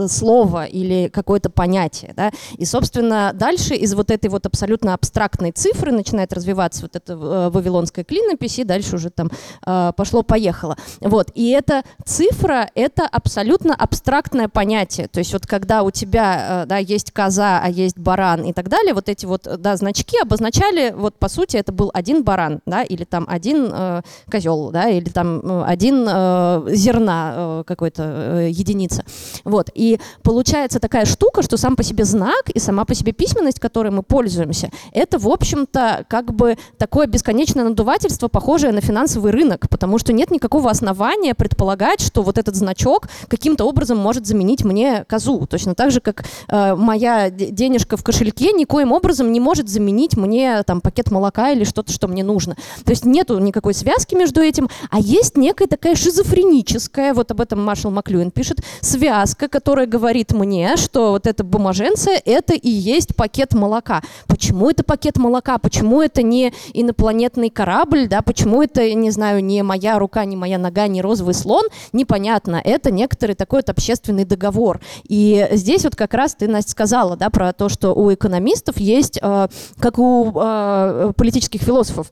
слово 0.08 0.64
или 0.64 1.08
какое-то 1.08 1.50
понятие. 1.50 2.12
Да? 2.16 2.30
И, 2.56 2.64
собственно, 2.64 3.32
дальше 3.34 3.74
из 3.74 3.94
вот 3.94 4.10
этой 4.10 4.28
вот 4.30 4.46
абсолютно 4.46 4.94
абстрактной 4.94 5.52
цифры 5.52 5.92
начинает 5.92 6.32
развиваться 6.32 6.82
вот 6.82 6.96
эта 6.96 7.12
э, 7.12 7.50
вавилонская 7.50 8.04
клинопись, 8.04 8.58
и 8.58 8.64
дальше 8.64 8.96
уже 8.96 9.10
там 9.10 9.30
э, 9.66 9.92
пошло-поехало. 9.96 10.76
Вот. 11.00 11.30
И 11.34 11.50
эта 11.50 11.82
цифра— 12.04 12.30
это 12.48 13.06
абсолютно 13.06 13.74
абстрактное 13.74 14.48
понятие. 14.48 15.08
То 15.08 15.18
есть 15.18 15.32
вот 15.32 15.46
когда 15.46 15.82
у 15.82 15.90
тебя 15.90 16.62
э, 16.62 16.66
да, 16.66 16.76
есть 16.78 17.12
коза, 17.12 17.60
а 17.62 17.68
есть 17.68 17.98
баран 17.98 18.44
и 18.44 18.52
так 18.52 18.68
далее, 18.68 18.94
вот 18.94 19.08
эти 19.08 19.26
вот 19.26 19.48
да, 19.58 19.76
значки 19.76 20.18
обозначали, 20.18 20.92
вот 20.96 21.14
по 21.16 21.28
сути 21.28 21.56
это 21.56 21.72
был 21.72 21.90
один 21.94 22.22
баран, 22.22 22.60
да, 22.66 22.82
или 22.82 23.04
там 23.04 23.26
один 23.28 23.70
э, 23.72 24.02
козел, 24.30 24.70
да, 24.70 24.88
или 24.88 25.08
там 25.08 25.62
один 25.64 26.06
э, 26.08 26.64
зерна 26.70 27.34
э, 27.36 27.64
какой-то 27.66 28.02
э, 28.02 28.48
единица. 28.50 29.04
Вот. 29.44 29.70
И 29.74 30.00
получается 30.22 30.80
такая 30.80 31.04
штука, 31.04 31.42
что 31.42 31.56
сам 31.56 31.76
по 31.76 31.82
себе 31.82 32.04
знак 32.04 32.50
и 32.50 32.58
сама 32.58 32.84
по 32.84 32.94
себе 32.94 33.12
письменность, 33.12 33.60
которой 33.60 33.90
мы 33.90 34.02
пользуемся, 34.02 34.70
это, 34.92 35.18
в 35.18 35.28
общем-то, 35.28 36.04
как 36.08 36.32
бы 36.34 36.56
такое 36.78 37.06
бесконечное 37.06 37.64
надувательство, 37.64 38.28
похожее 38.28 38.72
на 38.72 38.80
финансовый 38.80 39.32
рынок, 39.32 39.68
потому 39.68 39.98
что 39.98 40.12
нет 40.12 40.30
никакого 40.30 40.70
основания 40.70 41.34
предполагать, 41.34 42.00
что 42.00 42.22
вот 42.30 42.38
этот 42.38 42.54
значок 42.54 43.08
каким-то 43.28 43.64
образом 43.64 43.98
может 43.98 44.26
заменить 44.26 44.64
мне 44.64 45.04
козу. 45.08 45.46
Точно 45.46 45.74
так 45.74 45.90
же, 45.90 46.00
как 46.00 46.24
э, 46.48 46.74
моя 46.76 47.28
денежка 47.30 47.96
в 47.96 48.04
кошельке 48.04 48.52
никоим 48.52 48.92
образом 48.92 49.32
не 49.32 49.40
может 49.40 49.68
заменить 49.68 50.16
мне 50.16 50.62
там 50.62 50.80
пакет 50.80 51.10
молока 51.10 51.50
или 51.50 51.64
что-то, 51.64 51.92
что 51.92 52.06
мне 52.06 52.22
нужно. 52.22 52.56
То 52.84 52.90
есть 52.90 53.04
нету 53.04 53.38
никакой 53.38 53.74
связки 53.74 54.14
между 54.14 54.40
этим, 54.40 54.68
а 54.90 55.00
есть 55.00 55.36
некая 55.36 55.66
такая 55.66 55.96
шизофреническая, 55.96 57.14
вот 57.14 57.30
об 57.32 57.40
этом 57.40 57.64
Маршал 57.64 57.90
Маклюин 57.90 58.30
пишет, 58.30 58.58
связка, 58.80 59.48
которая 59.48 59.86
говорит 59.86 60.32
мне, 60.32 60.76
что 60.76 61.10
вот 61.10 61.26
эта 61.26 61.42
бумаженция— 61.42 62.20
это 62.24 62.54
и 62.54 62.70
есть 62.70 63.16
пакет 63.16 63.54
молока. 63.54 64.02
Почему 64.28 64.70
это 64.70 64.84
пакет 64.84 65.16
молока? 65.16 65.58
Почему 65.58 66.00
это 66.00 66.22
не 66.22 66.52
инопланетный 66.72 67.50
корабль? 67.50 68.06
Да? 68.08 68.22
Почему 68.22 68.62
это, 68.62 68.92
не 68.94 69.10
знаю, 69.10 69.42
не 69.44 69.62
моя 69.62 69.98
рука, 69.98 70.24
не 70.24 70.36
моя 70.36 70.58
нога, 70.58 70.86
не 70.86 71.02
розовый 71.02 71.34
слон? 71.34 71.66
Непонятно. 72.10 72.60
Это 72.64 72.90
некоторый 72.90 73.36
такой 73.36 73.60
вот 73.60 73.70
общественный 73.70 74.24
договор. 74.24 74.80
И 75.04 75.46
здесь 75.52 75.84
вот 75.84 75.94
как 75.94 76.12
раз 76.12 76.34
ты, 76.34 76.48
Настя, 76.48 76.72
сказала 76.72 77.16
да, 77.16 77.30
про 77.30 77.52
то, 77.52 77.68
что 77.68 77.94
у 77.94 78.12
экономистов 78.12 78.78
есть, 78.78 79.20
э, 79.22 79.48
как 79.78 79.98
у 80.00 80.32
э, 80.34 81.12
политических 81.16 81.62
философов, 81.62 82.10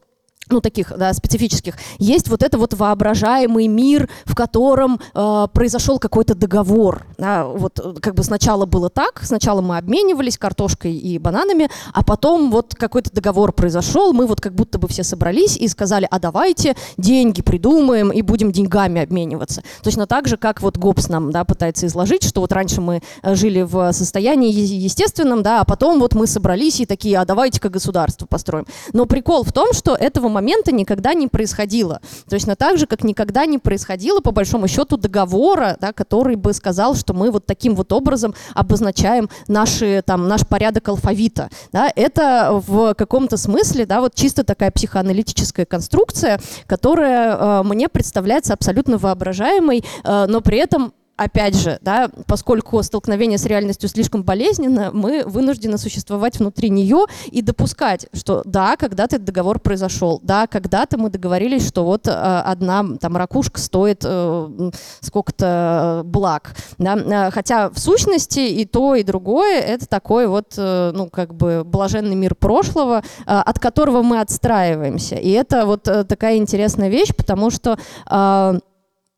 ну, 0.51 0.61
таких, 0.61 0.93
да, 0.97 1.13
специфических, 1.13 1.75
есть 1.99 2.29
вот 2.29 2.43
это 2.43 2.59
вот 2.59 2.75
воображаемый 2.75 3.67
мир, 3.67 4.09
в 4.25 4.35
котором 4.35 5.01
э, 5.15 5.47
произошел 5.53 5.99
какой-то 5.99 6.35
договор. 6.35 7.07
Да, 7.19 7.45
вот 7.45 7.81
э, 7.83 7.95
как 8.01 8.15
бы 8.15 8.23
сначала 8.23 8.67
было 8.67 8.91
так, 8.91 9.21
сначала 9.23 9.61
мы 9.61 9.79
обменивались 9.79 10.39
картошкой 10.39 10.97
и 10.97 11.19
бананами, 11.19 11.69
а 11.93 12.03
потом 12.03 12.51
вот 12.51 12.75
какой-то 12.75 13.11
договор 13.13 13.53
произошел, 13.53 14.13
мы 14.13 14.27
вот 14.27 14.41
как 14.41 14.55
будто 14.55 14.79
бы 14.79 14.89
все 14.89 15.03
собрались 15.03 15.57
и 15.57 15.69
сказали, 15.69 16.07
а 16.11 16.19
давайте 16.19 16.77
деньги 16.97 17.43
придумаем 17.43 18.11
и 18.11 18.23
будем 18.23 18.53
деньгами 18.53 19.03
обмениваться. 19.03 19.63
Точно 19.83 20.07
так 20.07 20.29
же, 20.29 20.37
как 20.37 20.63
вот 20.63 20.77
Гоббс 20.77 21.09
нам, 21.09 21.31
да, 21.31 21.45
пытается 21.45 21.87
изложить, 21.87 22.25
что 22.25 22.41
вот 22.41 22.53
раньше 22.53 22.81
мы 22.81 23.03
э, 23.23 23.35
жили 23.35 23.63
в 23.63 23.93
состоянии 23.93 24.53
естественном, 24.53 25.43
да, 25.43 25.61
а 25.61 25.65
потом 25.65 25.99
вот 26.01 26.15
мы 26.15 26.27
собрались 26.27 26.81
и 26.81 26.87
такие, 26.87 27.19
а 27.19 27.25
давайте-ка 27.25 27.69
государство 27.69 28.27
построим. 28.27 28.67
Но 28.93 29.07
прикол 29.07 29.45
в 29.45 29.53
том, 29.53 29.73
что 29.73 29.95
этого 29.95 30.29
момента 30.39 30.73
никогда 30.73 31.15
не 31.15 31.27
происходило. 31.27 32.01
Точно 32.31 32.55
так 32.55 32.79
же, 32.79 32.87
как 32.87 33.05
никогда 33.05 33.45
не 33.47 33.59
происходило, 33.59 34.21
по 34.21 34.31
большому 34.31 34.69
счету, 34.69 34.97
договора, 34.97 35.77
да, 35.81 35.93
который 35.93 36.37
бы 36.37 36.53
сказал, 36.53 36.95
что 36.95 37.13
мы 37.13 37.31
вот 37.31 37.45
таким 37.47 37.75
вот 37.75 37.93
образом 37.93 38.35
обозначаем 38.55 39.29
наши, 39.49 40.03
там, 40.07 40.29
наш 40.29 40.47
порядок 40.47 40.89
алфавита. 40.89 41.51
Да. 41.73 41.93
Это 41.97 42.63
в 42.67 42.95
каком-то 42.95 43.37
смысле 43.37 43.87
да, 43.87 44.01
вот 44.01 44.15
чисто 44.15 44.45
такая 44.45 44.71
психоаналитическая 44.71 45.67
конструкция, 45.67 46.41
которая 46.67 47.37
э, 47.37 47.63
мне 47.65 47.89
представляется 47.89 48.55
абсолютно 48.55 48.99
воображаемой, 48.99 49.85
э, 50.05 50.27
но 50.29 50.41
при 50.41 50.59
этом 50.59 50.93
опять 51.19 51.57
же, 51.57 51.79
да, 51.83 52.09
поскольку 52.27 52.83
столкновение 52.83 53.39
с 53.39 53.45
реальностью 53.45 53.89
слишком 53.89 54.23
болезненно, 54.23 54.91
мы 54.93 55.25
вынуждены 55.27 55.77
существовать 55.77 56.39
внутри 56.39 56.71
нее 56.71 57.07
и 57.27 57.43
допускать, 57.43 58.07
что 58.15 58.43
да, 58.45 58.77
когда-то 58.77 59.17
этот 59.17 59.27
договор 59.27 59.59
произошел, 59.59 60.21
да, 60.23 60.47
когда-то 60.47 60.97
мы 60.97 61.11
договорились, 61.11 61.67
что 61.67 61.85
вот 61.85 62.07
э, 62.07 62.11
одна 62.11 62.85
там 63.01 63.17
ракушка 63.17 63.61
стоит 63.61 64.03
э, 64.05 64.71
сколько-то 65.01 66.03
благ, 66.05 66.55
да, 66.79 66.97
э, 66.97 67.31
хотя 67.33 67.69
в 67.71 67.79
сущности 67.79 68.41
и 68.41 68.65
то, 68.65 68.95
и 68.95 69.03
другое 69.03 69.61
это 69.61 69.87
такой 69.89 70.29
вот, 70.29 70.55
э, 70.57 70.93
ну, 70.95 71.11
как 71.11 71.35
бы 71.35 71.65
блаженный 71.65 72.15
мир 72.15 72.37
прошлого, 72.37 73.03
э, 73.03 73.23
от 73.27 73.59
которого 73.59 74.03
мы 74.03 74.21
отстраиваемся, 74.21 75.17
и 75.17 75.31
это 75.31 75.67
вот 75.67 75.89
э, 75.89 76.05
такая 76.05 76.37
интересная 76.37 76.89
вещь, 76.89 77.13
потому 77.17 77.51
что 77.51 77.77
э, 78.09 78.59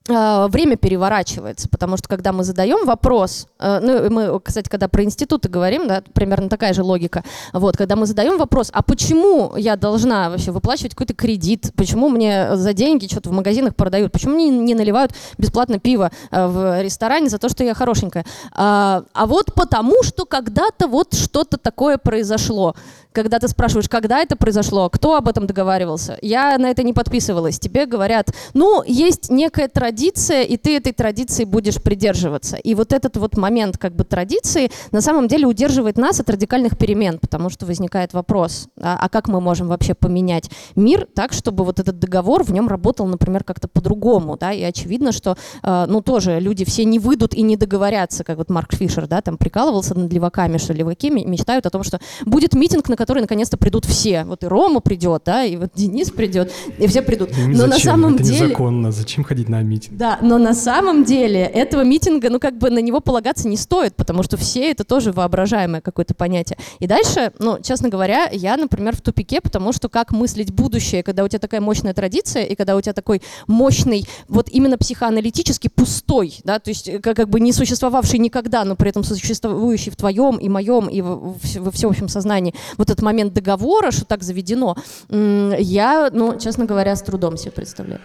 время 0.08 0.76
переворачивается, 0.76 1.68
потому 1.68 1.96
что 1.96 2.08
когда 2.08 2.32
мы 2.32 2.42
задаем 2.42 2.86
вопрос, 2.86 3.46
э, 3.58 3.80
ну 3.82 4.10
мы, 4.10 4.40
кстати, 4.40 4.68
когда 4.68 4.88
про 4.88 5.04
институты 5.04 5.48
говорим, 5.48 5.86
да, 5.88 6.02
примерно 6.14 6.48
такая 6.48 6.72
же 6.72 6.82
логика, 6.82 7.22
вот, 7.52 7.76
когда 7.76 7.96
мы 7.96 8.06
задаем 8.06 8.38
вопрос, 8.38 8.70
а 8.72 8.82
почему 8.82 9.56
я 9.56 9.76
должна 9.76 10.30
вообще 10.30 10.52
выплачивать 10.52 10.92
какой-то 10.92 11.14
кредит, 11.14 11.72
почему 11.76 12.08
мне 12.08 12.56
за 12.56 12.72
деньги 12.72 13.06
что-то 13.06 13.28
в 13.28 13.32
магазинах 13.32 13.76
продают, 13.76 14.10
почему 14.10 14.34
мне 14.34 14.48
не 14.48 14.74
наливают 14.74 15.12
бесплатно 15.38 15.78
пиво 15.78 16.10
э, 16.30 16.46
в 16.46 16.82
ресторане 16.82 17.28
за 17.28 17.38
то, 17.38 17.48
что 17.48 17.62
я 17.62 17.74
хорошенькая, 17.74 18.24
а, 18.52 19.04
а 19.12 19.26
вот 19.26 19.54
потому, 19.54 20.02
что 20.02 20.24
когда-то 20.24 20.88
вот 20.88 21.14
что-то 21.14 21.58
такое 21.58 21.98
произошло, 21.98 22.74
когда 23.12 23.38
ты 23.38 23.48
спрашиваешь, 23.48 23.88
когда 23.88 24.20
это 24.20 24.36
произошло, 24.36 24.88
кто 24.88 25.16
об 25.16 25.28
этом 25.28 25.46
договаривался, 25.46 26.18
я 26.22 26.56
на 26.58 26.70
это 26.70 26.82
не 26.82 26.92
подписывалась, 26.92 27.58
тебе 27.58 27.86
говорят, 27.86 28.30
ну, 28.54 28.82
есть 28.86 29.30
некая 29.30 29.68
традиция, 29.90 30.44
и 30.44 30.56
ты 30.56 30.76
этой 30.76 30.92
традиции 30.92 31.44
будешь 31.44 31.82
придерживаться. 31.82 32.56
И 32.56 32.76
вот 32.76 32.92
этот 32.92 33.16
вот 33.16 33.36
момент 33.36 33.76
как 33.76 33.96
бы 33.96 34.04
традиции 34.04 34.70
на 34.92 35.00
самом 35.00 35.26
деле 35.26 35.46
удерживает 35.46 35.98
нас 35.98 36.20
от 36.20 36.30
радикальных 36.30 36.78
перемен, 36.78 37.18
потому 37.18 37.50
что 37.50 37.66
возникает 37.66 38.14
вопрос, 38.14 38.68
а, 38.80 38.96
а 39.00 39.08
как 39.08 39.26
мы 39.26 39.40
можем 39.40 39.66
вообще 39.66 39.94
поменять 39.94 40.48
мир 40.76 41.08
так, 41.12 41.32
чтобы 41.32 41.64
вот 41.64 41.80
этот 41.80 41.98
договор 41.98 42.44
в 42.44 42.52
нем 42.52 42.68
работал, 42.68 43.06
например, 43.06 43.42
как-то 43.42 43.66
по-другому, 43.66 44.36
да, 44.38 44.52
и 44.52 44.62
очевидно, 44.62 45.10
что, 45.10 45.36
э, 45.64 45.86
ну, 45.88 46.02
тоже 46.02 46.38
люди 46.38 46.64
все 46.64 46.84
не 46.84 47.00
выйдут 47.00 47.34
и 47.34 47.42
не 47.42 47.56
договорятся, 47.56 48.22
как 48.22 48.38
вот 48.38 48.48
Марк 48.48 48.74
Фишер, 48.76 49.08
да, 49.08 49.20
там 49.22 49.38
прикалывался 49.38 49.98
над 49.98 50.12
леваками, 50.12 50.58
что 50.58 50.72
леваки 50.72 51.10
мечтают 51.10 51.66
о 51.66 51.70
том, 51.70 51.82
что 51.82 51.98
будет 52.24 52.54
митинг, 52.54 52.88
на 52.88 52.96
который 52.96 53.22
наконец-то 53.22 53.56
придут 53.56 53.86
все. 53.86 54.22
Вот 54.22 54.44
и 54.44 54.46
Рома 54.46 54.78
придет, 54.78 55.22
да, 55.24 55.42
и 55.44 55.56
вот 55.56 55.70
Денис 55.74 56.10
придет, 56.10 56.52
и 56.78 56.86
все 56.86 57.02
придут. 57.02 57.30
Но 57.36 57.54
Зачем? 57.54 57.68
на 57.68 57.78
самом 57.78 58.14
это 58.14 58.22
деле... 58.22 58.46
незаконно. 58.46 58.92
Зачем 58.92 59.24
ходить 59.24 59.48
на 59.48 59.62
митинг? 59.62 59.79
Да, 59.90 60.18
но 60.22 60.38
на 60.38 60.54
самом 60.54 61.04
деле 61.04 61.40
этого 61.42 61.82
митинга, 61.82 62.30
ну 62.30 62.38
как 62.38 62.58
бы 62.58 62.70
на 62.70 62.80
него 62.80 63.00
полагаться 63.00 63.48
не 63.48 63.56
стоит, 63.56 63.94
потому 63.96 64.22
что 64.22 64.36
все 64.36 64.70
это 64.70 64.84
тоже 64.84 65.12
воображаемое 65.12 65.80
какое-то 65.80 66.14
понятие. 66.14 66.58
И 66.78 66.86
дальше, 66.86 67.32
ну, 67.38 67.58
честно 67.62 67.88
говоря, 67.88 68.28
я, 68.32 68.56
например, 68.56 68.96
в 68.96 69.00
тупике, 69.00 69.40
потому 69.40 69.72
что 69.72 69.88
как 69.88 70.12
мыслить 70.12 70.52
будущее, 70.52 71.02
когда 71.02 71.24
у 71.24 71.28
тебя 71.28 71.38
такая 71.38 71.60
мощная 71.60 71.94
традиция, 71.94 72.44
и 72.44 72.54
когда 72.54 72.76
у 72.76 72.80
тебя 72.80 72.92
такой 72.92 73.22
мощный, 73.46 74.06
вот 74.28 74.48
именно 74.50 74.78
психоаналитически 74.78 75.68
пустой, 75.68 76.38
да, 76.44 76.58
то 76.58 76.70
есть 76.70 76.90
как, 77.02 77.16
как 77.16 77.28
бы 77.28 77.40
не 77.40 77.52
существовавший 77.52 78.18
никогда, 78.18 78.64
но 78.64 78.76
при 78.76 78.90
этом 78.90 79.04
существующий 79.04 79.90
в 79.90 79.96
твоем 79.96 80.36
и 80.36 80.48
моем 80.48 80.88
и 80.88 81.00
во 81.00 81.70
всеобщем 81.70 82.08
сознании 82.08 82.54
вот 82.76 82.90
этот 82.90 83.02
момент 83.02 83.32
договора, 83.32 83.90
что 83.90 84.04
так 84.04 84.22
заведено, 84.22 84.76
я, 85.10 86.10
ну, 86.12 86.38
честно 86.38 86.64
говоря, 86.64 86.96
с 86.96 87.02
трудом 87.02 87.36
себе 87.36 87.52
представляю. 87.52 88.00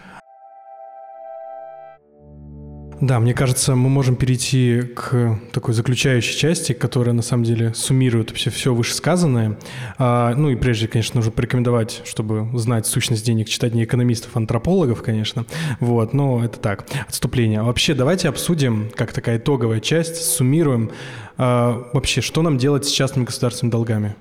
Да, 3.05 3.19
мне 3.19 3.35
кажется, 3.35 3.75
мы 3.75 3.87
можем 3.87 4.15
перейти 4.15 4.81
к 4.81 5.39
такой 5.51 5.75
заключающей 5.75 6.35
части, 6.35 6.73
которая 6.73 7.13
на 7.13 7.21
самом 7.21 7.43
деле 7.43 7.71
суммирует 7.75 8.31
вообще 8.31 8.49
все 8.49 8.73
вышесказанное. 8.73 9.59
А, 9.99 10.33
ну 10.33 10.49
и 10.49 10.55
прежде, 10.55 10.87
конечно, 10.87 11.17
нужно 11.19 11.31
порекомендовать, 11.31 12.01
чтобы 12.03 12.49
знать 12.57 12.87
сущность 12.87 13.23
денег, 13.23 13.47
читать 13.47 13.75
не 13.75 13.83
экономистов, 13.83 14.31
а 14.33 14.39
антропологов, 14.39 15.03
конечно. 15.03 15.45
Вот, 15.79 16.13
но 16.13 16.43
это 16.43 16.57
так, 16.57 16.87
отступление. 17.07 17.61
Вообще, 17.61 17.93
давайте 17.93 18.27
обсудим, 18.27 18.89
как 18.95 19.13
такая 19.13 19.37
итоговая 19.37 19.81
часть, 19.81 20.15
суммируем 20.15 20.89
а, 21.37 21.87
вообще, 21.93 22.21
что 22.21 22.41
нам 22.41 22.57
делать 22.57 22.85
с 22.85 22.91
частными 22.91 23.25
государственными 23.25 23.71
долгами. 23.71 24.15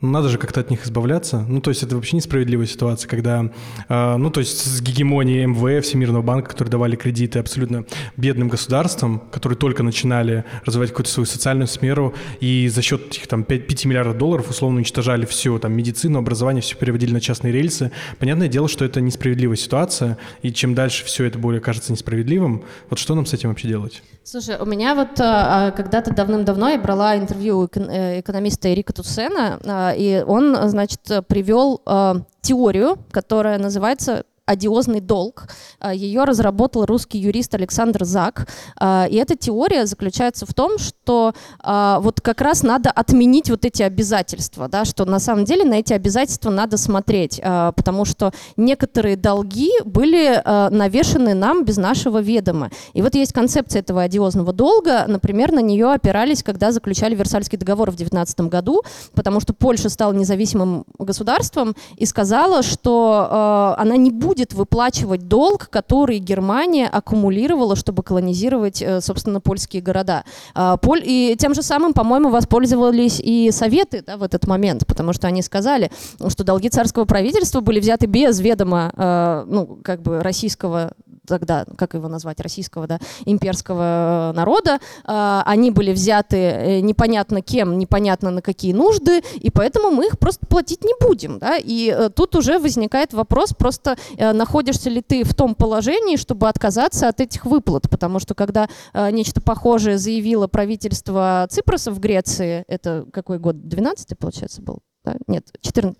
Надо 0.00 0.28
же 0.28 0.38
как-то 0.38 0.60
от 0.60 0.70
них 0.70 0.84
избавляться. 0.84 1.44
Ну, 1.46 1.60
то 1.60 1.70
есть 1.70 1.82
это 1.82 1.94
вообще 1.94 2.16
несправедливая 2.16 2.66
ситуация, 2.66 3.08
когда, 3.08 3.50
э, 3.88 4.16
ну, 4.16 4.30
то 4.30 4.40
есть 4.40 4.58
с 4.58 4.80
гегемонией 4.80 5.46
МВФ, 5.46 5.84
Всемирного 5.84 6.22
банка, 6.22 6.50
которые 6.50 6.70
давали 6.70 6.96
кредиты 6.96 7.38
абсолютно 7.38 7.84
бедным 8.16 8.48
государствам, 8.48 9.22
которые 9.30 9.58
только 9.58 9.82
начинали 9.82 10.44
развивать 10.64 10.90
какую-то 10.90 11.10
свою 11.10 11.26
социальную 11.26 11.66
сферу, 11.66 12.14
и 12.40 12.68
за 12.68 12.82
счет 12.82 13.08
этих 13.08 13.26
там 13.26 13.44
5, 13.44 13.66
5 13.66 13.84
миллиардов 13.84 14.16
долларов 14.18 14.48
условно 14.48 14.78
уничтожали 14.78 15.26
все, 15.26 15.58
там, 15.58 15.72
медицину, 15.72 16.18
образование, 16.18 16.62
все 16.62 16.76
переводили 16.76 17.12
на 17.12 17.20
частные 17.20 17.52
рельсы. 17.52 17.92
Понятное 18.18 18.48
дело, 18.48 18.68
что 18.68 18.84
это 18.84 19.00
несправедливая 19.00 19.56
ситуация, 19.56 20.16
и 20.42 20.52
чем 20.52 20.74
дальше 20.74 21.04
все 21.04 21.24
это 21.24 21.38
более 21.38 21.60
кажется 21.60 21.92
несправедливым, 21.92 22.64
вот 22.88 22.98
что 22.98 23.14
нам 23.14 23.26
с 23.26 23.34
этим 23.34 23.50
вообще 23.50 23.68
делать? 23.68 24.02
Слушай, 24.22 24.58
у 24.60 24.66
меня 24.66 24.94
вот 24.94 25.18
а, 25.18 25.70
когда-то 25.72 26.14
давным-давно 26.14 26.68
я 26.68 26.78
брала 26.78 27.16
интервью 27.16 27.68
э, 27.74 28.20
экономиста 28.20 28.72
Эрика 28.72 28.92
Туссена, 28.92 29.58
а, 29.64 29.89
и 29.94 30.22
он, 30.22 30.56
значит, 30.68 31.00
привел 31.28 31.82
а, 31.86 32.16
теорию, 32.40 32.98
которая 33.10 33.58
называется 33.58 34.24
одиозный 34.50 35.00
долг. 35.00 35.46
А, 35.78 35.94
Ее 35.94 36.24
разработал 36.24 36.84
русский 36.84 37.18
юрист 37.18 37.54
Александр 37.54 38.04
Зак. 38.04 38.48
А, 38.76 39.06
и 39.08 39.16
эта 39.16 39.36
теория 39.36 39.86
заключается 39.86 40.46
в 40.46 40.54
том, 40.54 40.78
что 40.78 41.34
а, 41.60 42.00
вот 42.00 42.20
как 42.20 42.40
раз 42.40 42.62
надо 42.62 42.90
отменить 42.90 43.50
вот 43.50 43.64
эти 43.64 43.82
обязательства, 43.82 44.68
да, 44.68 44.84
что 44.84 45.04
на 45.04 45.20
самом 45.20 45.44
деле 45.44 45.64
на 45.64 45.74
эти 45.74 45.92
обязательства 45.92 46.50
надо 46.50 46.76
смотреть, 46.76 47.40
потому 47.40 48.04
что 48.04 48.32
некоторые 48.56 49.16
долги 49.16 49.70
были 49.84 50.42
навешены 50.70 51.34
нам 51.34 51.64
без 51.64 51.76
нашего 51.76 52.20
ведома. 52.20 52.70
И 52.92 53.02
вот 53.02 53.14
есть 53.14 53.32
концепция 53.32 53.80
этого 53.80 54.02
одиозного 54.02 54.52
долга. 54.52 55.04
Например, 55.06 55.52
на 55.52 55.60
нее 55.60 55.92
опирались, 55.92 56.42
когда 56.42 56.72
заключали 56.72 57.14
Версальский 57.14 57.58
договор 57.58 57.90
в 57.90 57.96
19 57.96 58.40
году, 58.42 58.82
потому 59.14 59.40
что 59.40 59.52
Польша 59.52 59.88
стала 59.88 60.12
независимым 60.12 60.84
государством 60.98 61.74
и 61.96 62.06
сказала, 62.06 62.62
что 62.62 63.74
она 63.78 63.96
не 63.96 64.10
будет 64.10 64.39
будет 64.40 64.54
выплачивать 64.54 65.28
долг, 65.28 65.68
который 65.68 66.18
Германия 66.18 66.88
аккумулировала, 66.88 67.76
чтобы 67.76 68.02
колонизировать, 68.02 68.80
э, 68.80 69.02
собственно, 69.02 69.40
польские 69.40 69.82
города. 69.82 70.24
А, 70.54 70.78
и 71.04 71.36
тем 71.38 71.54
же 71.54 71.62
самым, 71.62 71.92
по-моему, 71.92 72.30
воспользовались 72.30 73.20
и 73.22 73.50
Советы 73.52 74.02
да, 74.06 74.16
в 74.16 74.22
этот 74.22 74.46
момент, 74.46 74.86
потому 74.86 75.12
что 75.12 75.26
они 75.26 75.42
сказали, 75.42 75.90
что 76.28 76.42
долги 76.42 76.70
царского 76.70 77.04
правительства 77.04 77.60
были 77.60 77.80
взяты 77.80 78.06
без 78.06 78.40
ведома 78.40 78.92
э, 78.96 79.44
ну, 79.46 79.78
как 79.84 80.00
бы 80.00 80.22
российского 80.22 80.92
тогда, 81.26 81.64
как 81.76 81.94
его 81.94 82.08
назвать, 82.08 82.40
российского, 82.40 82.86
да, 82.86 82.98
имперского 83.24 84.32
народа. 84.34 84.78
А, 85.04 85.42
они 85.46 85.70
были 85.70 85.92
взяты 85.92 86.36
э, 86.36 86.80
непонятно 86.80 87.42
кем, 87.42 87.78
непонятно 87.78 88.30
на 88.30 88.42
какие 88.42 88.72
нужды, 88.72 89.22
и 89.34 89.50
поэтому 89.50 89.90
мы 89.90 90.06
их 90.06 90.18
просто 90.18 90.46
платить 90.46 90.82
не 90.82 90.94
будем, 91.00 91.38
да, 91.38 91.56
и 91.58 92.08
тут 92.16 92.34
уже 92.34 92.58
возникает 92.58 93.12
вопрос 93.12 93.52
просто 93.52 93.96
Э, 94.16 94.19
находишься 94.20 94.90
ли 94.90 95.02
ты 95.02 95.24
в 95.24 95.34
том 95.34 95.54
положении, 95.54 96.16
чтобы 96.16 96.48
отказаться 96.48 97.08
от 97.08 97.20
этих 97.20 97.46
выплат, 97.46 97.88
потому 97.88 98.18
что 98.18 98.34
когда 98.34 98.68
э, 98.92 99.10
нечто 99.10 99.40
похожее 99.40 99.98
заявило 99.98 100.46
правительство 100.46 101.46
Ципроса 101.50 101.90
в 101.90 102.00
Греции, 102.00 102.64
это 102.68 103.06
какой 103.12 103.38
год, 103.38 103.68
12 103.68 104.18
получается 104.18 104.62
был? 104.62 104.80
Да? 105.04 105.16
Нет, 105.26 105.46
14 105.60 105.96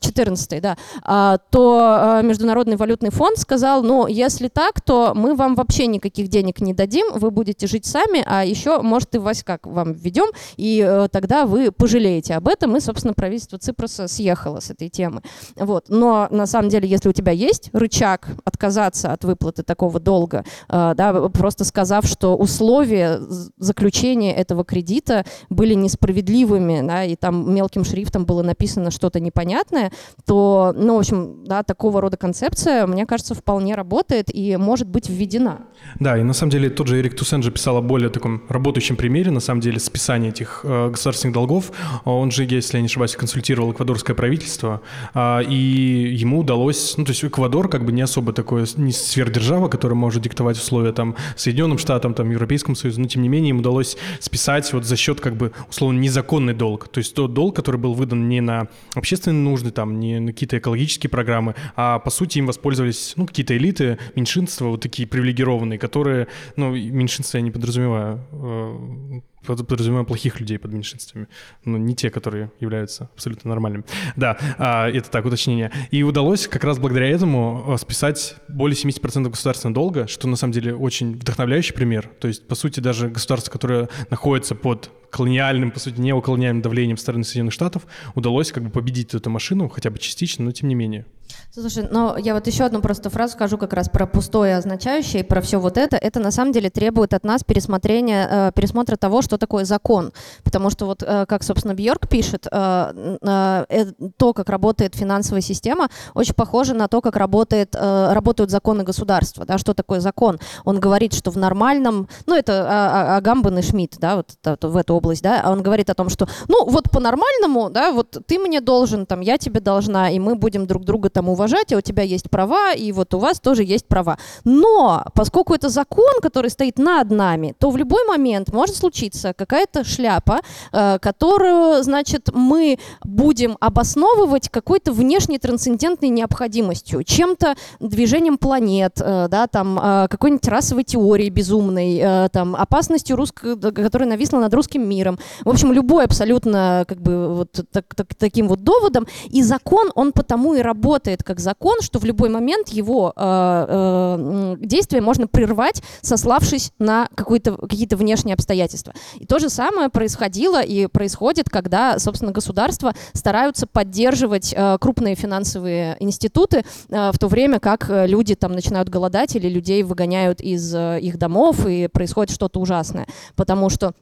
14 0.00 0.60
да, 0.62 0.76
а, 1.02 1.38
то 1.50 1.78
а, 1.80 2.22
Международный 2.22 2.76
валютный 2.76 3.10
фонд 3.10 3.38
сказал, 3.38 3.82
ну, 3.82 4.06
если 4.06 4.48
так, 4.48 4.80
то 4.80 5.12
мы 5.14 5.34
вам 5.34 5.54
вообще 5.54 5.86
никаких 5.86 6.28
денег 6.28 6.60
не 6.60 6.74
дадим, 6.74 7.06
вы 7.14 7.30
будете 7.30 7.66
жить 7.66 7.86
сами, 7.86 8.22
а 8.26 8.44
еще, 8.44 8.80
может, 8.82 9.14
и 9.14 9.18
как 9.44 9.66
вам 9.66 9.92
введем, 9.92 10.26
и 10.56 10.84
э, 10.86 11.08
тогда 11.10 11.46
вы 11.46 11.70
пожалеете 11.70 12.34
об 12.34 12.48
этом, 12.48 12.76
и, 12.76 12.80
собственно, 12.80 13.14
правительство 13.14 13.58
Ципроса 13.58 14.08
съехало 14.08 14.60
с 14.60 14.70
этой 14.70 14.88
темы. 14.88 15.22
Вот. 15.56 15.86
Но, 15.88 16.28
на 16.30 16.46
самом 16.46 16.68
деле, 16.68 16.88
если 16.88 17.08
у 17.08 17.12
тебя 17.12 17.32
есть 17.32 17.70
рычаг 17.72 18.28
отказаться 18.44 19.12
от 19.12 19.24
выплаты 19.24 19.62
такого 19.62 20.00
долга, 20.00 20.44
э, 20.68 20.94
да, 20.96 21.28
просто 21.28 21.64
сказав, 21.64 22.06
что 22.06 22.36
условия 22.36 23.20
заключения 23.58 24.34
этого 24.34 24.64
кредита 24.64 25.24
были 25.50 25.74
несправедливыми, 25.74 26.86
да, 26.86 27.04
и 27.04 27.16
там 27.16 27.54
мелким 27.54 27.84
шрифтом 27.84 28.24
было 28.24 28.42
написано 28.42 28.90
что-то 28.90 29.20
непонятное, 29.20 29.87
то, 30.26 30.74
ну, 30.76 30.96
в 30.96 30.98
общем, 30.98 31.44
да, 31.44 31.62
такого 31.62 32.00
рода 32.00 32.16
концепция, 32.16 32.86
мне 32.86 33.06
кажется, 33.06 33.34
вполне 33.34 33.74
работает 33.74 34.34
и 34.34 34.56
может 34.56 34.88
быть 34.88 35.08
введена. 35.08 35.66
Да, 36.00 36.18
и 36.18 36.22
на 36.22 36.32
самом 36.32 36.50
деле 36.50 36.70
тот 36.70 36.88
же 36.88 36.98
Эрик 36.98 37.16
Туссен 37.16 37.42
же 37.42 37.50
писал 37.50 37.76
о 37.76 37.82
более 37.82 38.10
таком 38.10 38.42
работающем 38.48 38.96
примере, 38.96 39.30
на 39.30 39.40
самом 39.40 39.60
деле, 39.60 39.78
списания 39.78 40.30
этих 40.30 40.60
э, 40.64 40.90
государственных 40.90 41.34
долгов. 41.34 41.72
Он 42.04 42.30
же, 42.30 42.44
если 42.44 42.76
я 42.76 42.80
не 42.80 42.86
ошибаюсь, 42.86 43.16
консультировал 43.16 43.72
эквадорское 43.72 44.16
правительство, 44.16 44.80
э, 45.14 45.44
и 45.44 46.14
ему 46.16 46.40
удалось, 46.40 46.96
ну, 46.96 47.04
то 47.04 47.10
есть 47.10 47.24
Эквадор 47.24 47.68
как 47.68 47.84
бы 47.84 47.92
не 47.92 48.02
особо 48.02 48.32
такое, 48.32 48.66
не 48.76 48.92
сверхдержава, 48.92 49.68
которая 49.68 49.96
может 49.96 50.22
диктовать 50.22 50.56
условия 50.56 50.92
там 50.92 51.14
Соединенным 51.36 51.78
Штатам, 51.78 52.14
там 52.14 52.30
Европейскому 52.30 52.74
Союзу, 52.74 53.00
но 53.00 53.06
тем 53.08 53.22
не 53.22 53.28
менее 53.28 53.50
им 53.50 53.58
удалось 53.58 53.96
списать 54.20 54.72
вот 54.72 54.84
за 54.84 54.96
счет 54.96 55.20
как 55.20 55.36
бы 55.36 55.52
условно 55.68 55.98
незаконный 55.98 56.54
долг, 56.54 56.88
то 56.88 56.98
есть 56.98 57.14
тот 57.14 57.34
долг, 57.34 57.54
который 57.54 57.76
был 57.76 57.94
выдан 57.94 58.28
не 58.28 58.40
на 58.40 58.68
общественные 58.94 59.42
нужды, 59.42 59.70
там, 59.78 60.00
не 60.00 60.26
какие-то 60.26 60.58
экологические 60.58 61.08
программы, 61.08 61.54
а 61.76 62.00
по 62.00 62.10
сути 62.10 62.38
им 62.38 62.46
воспользовались, 62.46 63.12
ну, 63.14 63.28
какие-то 63.28 63.56
элиты, 63.56 63.96
меньшинства, 64.16 64.66
вот 64.66 64.80
такие 64.80 65.06
привилегированные, 65.06 65.78
которые, 65.78 66.26
ну, 66.56 66.74
меньшинства 66.74 67.38
я 67.38 67.42
не 67.42 67.52
подразумеваю, 67.52 68.20
э, 68.32 69.20
подразумеваю 69.46 70.04
плохих 70.04 70.40
людей 70.40 70.58
под 70.58 70.72
меньшинствами, 70.72 71.28
но 71.64 71.78
не 71.78 71.94
те, 71.94 72.10
которые 72.10 72.50
являются 72.58 73.08
абсолютно 73.14 73.50
нормальными. 73.50 73.84
Да, 74.16 74.36
а, 74.58 74.90
это 74.90 75.08
так, 75.10 75.24
уточнение. 75.24 75.70
И 75.92 76.02
удалось 76.02 76.48
как 76.48 76.64
раз 76.64 76.80
благодаря 76.80 77.08
этому 77.08 77.64
э, 77.68 77.76
списать 77.78 78.34
более 78.48 78.76
70% 78.76 79.30
государственного 79.30 79.74
долга, 79.76 80.08
что 80.08 80.26
на 80.26 80.34
самом 80.34 80.54
деле 80.54 80.74
очень 80.74 81.14
вдохновляющий 81.14 81.72
пример. 81.72 82.10
То 82.18 82.26
есть, 82.26 82.48
по 82.48 82.56
сути, 82.56 82.80
даже 82.80 83.08
государство, 83.08 83.52
которое 83.52 83.88
находится 84.10 84.56
под 84.56 84.90
колониальным, 85.10 85.70
по 85.70 85.80
сути, 85.80 86.00
неоколониальным 86.00 86.62
давлением 86.62 86.96
стороны 86.96 87.24
Соединенных 87.24 87.52
Штатов 87.52 87.86
удалось 88.14 88.52
как 88.52 88.64
бы 88.64 88.70
победить 88.70 89.14
эту 89.14 89.30
машину, 89.30 89.68
хотя 89.68 89.90
бы 89.90 89.98
частично, 89.98 90.44
но 90.44 90.52
тем 90.52 90.68
не 90.68 90.74
менее. 90.74 91.04
Слушай, 91.50 91.88
но 91.90 92.16
я 92.18 92.34
вот 92.34 92.46
еще 92.46 92.64
одну 92.64 92.80
просто 92.80 93.10
фразу 93.10 93.32
скажу 93.32 93.58
как 93.58 93.72
раз 93.72 93.88
про 93.88 94.06
пустое 94.06 94.56
означающее 94.56 95.22
и 95.22 95.26
про 95.26 95.40
все 95.40 95.58
вот 95.58 95.76
это. 95.76 95.96
Это 95.96 96.20
на 96.20 96.30
самом 96.30 96.52
деле 96.52 96.70
требует 96.70 97.14
от 97.14 97.24
нас 97.24 97.42
пересмотрения, 97.42 98.28
э, 98.30 98.52
пересмотра 98.54 98.96
того, 98.96 99.22
что 99.22 99.38
такое 99.38 99.64
закон. 99.64 100.12
Потому 100.44 100.70
что 100.70 100.86
вот, 100.86 101.02
э, 101.02 101.26
как, 101.26 101.42
собственно, 101.42 101.74
Бьорк 101.74 102.08
пишет, 102.08 102.46
э, 102.50 103.16
э, 103.22 103.64
э, 103.68 103.86
то, 104.16 104.32
как 104.34 104.48
работает 104.50 104.94
финансовая 104.94 105.40
система, 105.40 105.88
очень 106.14 106.34
похоже 106.34 106.74
на 106.74 106.86
то, 106.86 107.00
как 107.00 107.16
работает, 107.16 107.74
э, 107.74 108.12
работают 108.12 108.50
законы 108.50 108.84
государства. 108.84 109.44
Да? 109.44 109.58
Что 109.58 109.74
такое 109.74 110.00
закон? 110.00 110.38
Он 110.64 110.78
говорит, 110.78 111.14
что 111.14 111.30
в 111.30 111.36
нормальном... 111.36 112.08
Ну, 112.26 112.36
это 112.36 112.66
а, 112.68 113.14
а, 113.14 113.16
Агамбан 113.16 113.58
и 113.58 113.62
Шмидт, 113.62 113.98
да, 113.98 114.16
вот 114.16 114.36
в 114.62 114.76
эту 114.76 114.94
область, 114.98 115.22
да, 115.22 115.40
а 115.42 115.50
он 115.52 115.62
говорит 115.62 115.90
о 115.90 115.94
том, 115.94 116.08
что, 116.10 116.28
ну, 116.48 116.68
вот 116.68 116.90
по-нормальному, 116.90 117.70
да, 117.70 117.92
вот 117.92 118.18
ты 118.26 118.38
мне 118.38 118.60
должен, 118.60 119.06
там, 119.06 119.20
я 119.20 119.38
тебе 119.38 119.60
должна, 119.60 120.10
и 120.10 120.18
мы 120.18 120.34
будем 120.34 120.66
друг 120.66 120.84
друга 120.84 121.08
там 121.08 121.28
уважать, 121.28 121.72
а 121.72 121.78
у 121.78 121.80
тебя 121.80 122.02
есть 122.02 122.30
права, 122.30 122.72
и 122.72 122.92
вот 122.92 123.14
у 123.14 123.18
вас 123.18 123.40
тоже 123.40 123.64
есть 123.64 123.86
права. 123.86 124.18
Но 124.44 125.04
поскольку 125.14 125.54
это 125.54 125.68
закон, 125.68 126.20
который 126.22 126.50
стоит 126.50 126.78
над 126.78 127.10
нами, 127.10 127.54
то 127.58 127.70
в 127.70 127.76
любой 127.76 128.04
момент 128.04 128.52
может 128.52 128.76
случиться 128.76 129.32
какая-то 129.32 129.84
шляпа, 129.84 130.40
э, 130.72 130.98
которую, 131.00 131.82
значит, 131.82 132.30
мы 132.34 132.78
будем 133.04 133.56
обосновывать 133.60 134.48
какой-то 134.48 134.92
внешней 134.92 135.38
трансцендентной 135.38 136.08
необходимостью, 136.08 137.04
чем-то 137.04 137.54
движением 137.80 138.38
планет, 138.38 139.00
э, 139.00 139.28
да, 139.30 139.46
там, 139.46 139.78
э, 139.78 140.08
какой-нибудь 140.08 140.48
расовой 140.48 140.84
теорией 140.84 141.30
безумной, 141.30 141.98
э, 141.98 142.28
там, 142.32 142.56
опасностью, 142.56 143.16
русско- 143.16 143.56
которая 143.56 144.08
нависла 144.08 144.38
над 144.38 144.54
русским 144.54 144.87
миром. 144.88 145.18
В 145.44 145.50
общем, 145.50 145.72
любой 145.72 146.04
абсолютно 146.04 146.84
как 146.88 147.00
бы 147.00 147.34
вот 147.34 147.64
так, 147.70 147.94
так, 147.94 148.14
таким 148.14 148.48
вот 148.48 148.64
доводом. 148.64 149.06
И 149.28 149.42
закон, 149.42 149.90
он 149.94 150.12
потому 150.12 150.54
и 150.54 150.60
работает 150.60 151.22
как 151.22 151.40
закон, 151.40 151.80
что 151.80 151.98
в 151.98 152.04
любой 152.04 152.28
момент 152.28 152.68
его 152.68 153.12
э, 153.14 153.66
э, 153.68 154.56
действие 154.60 155.02
можно 155.02 155.26
прервать, 155.26 155.82
сославшись 156.00 156.72
на 156.78 157.08
какие-то 157.14 157.96
внешние 157.96 158.34
обстоятельства. 158.34 158.92
И 159.16 159.26
то 159.26 159.38
же 159.38 159.48
самое 159.48 159.88
происходило 159.88 160.62
и 160.62 160.86
происходит, 160.86 161.50
когда, 161.50 161.98
собственно, 161.98 162.32
государства 162.32 162.94
стараются 163.12 163.66
поддерживать 163.66 164.54
э, 164.56 164.78
крупные 164.80 165.14
финансовые 165.14 165.96
институты, 166.00 166.64
э, 166.88 167.10
в 167.12 167.18
то 167.18 167.28
время 167.28 167.60
как 167.60 167.90
э, 167.90 168.06
люди 168.06 168.34
там 168.34 168.52
начинают 168.52 168.88
голодать 168.88 169.36
или 169.36 169.48
людей 169.48 169.82
выгоняют 169.82 170.40
из 170.40 170.74
э, 170.74 170.98
их 171.00 171.18
домов, 171.18 171.66
и 171.66 171.88
происходит 171.88 172.32
что-то 172.32 172.60
ужасное. 172.60 173.06
Потому 173.36 173.70
что 173.70 173.92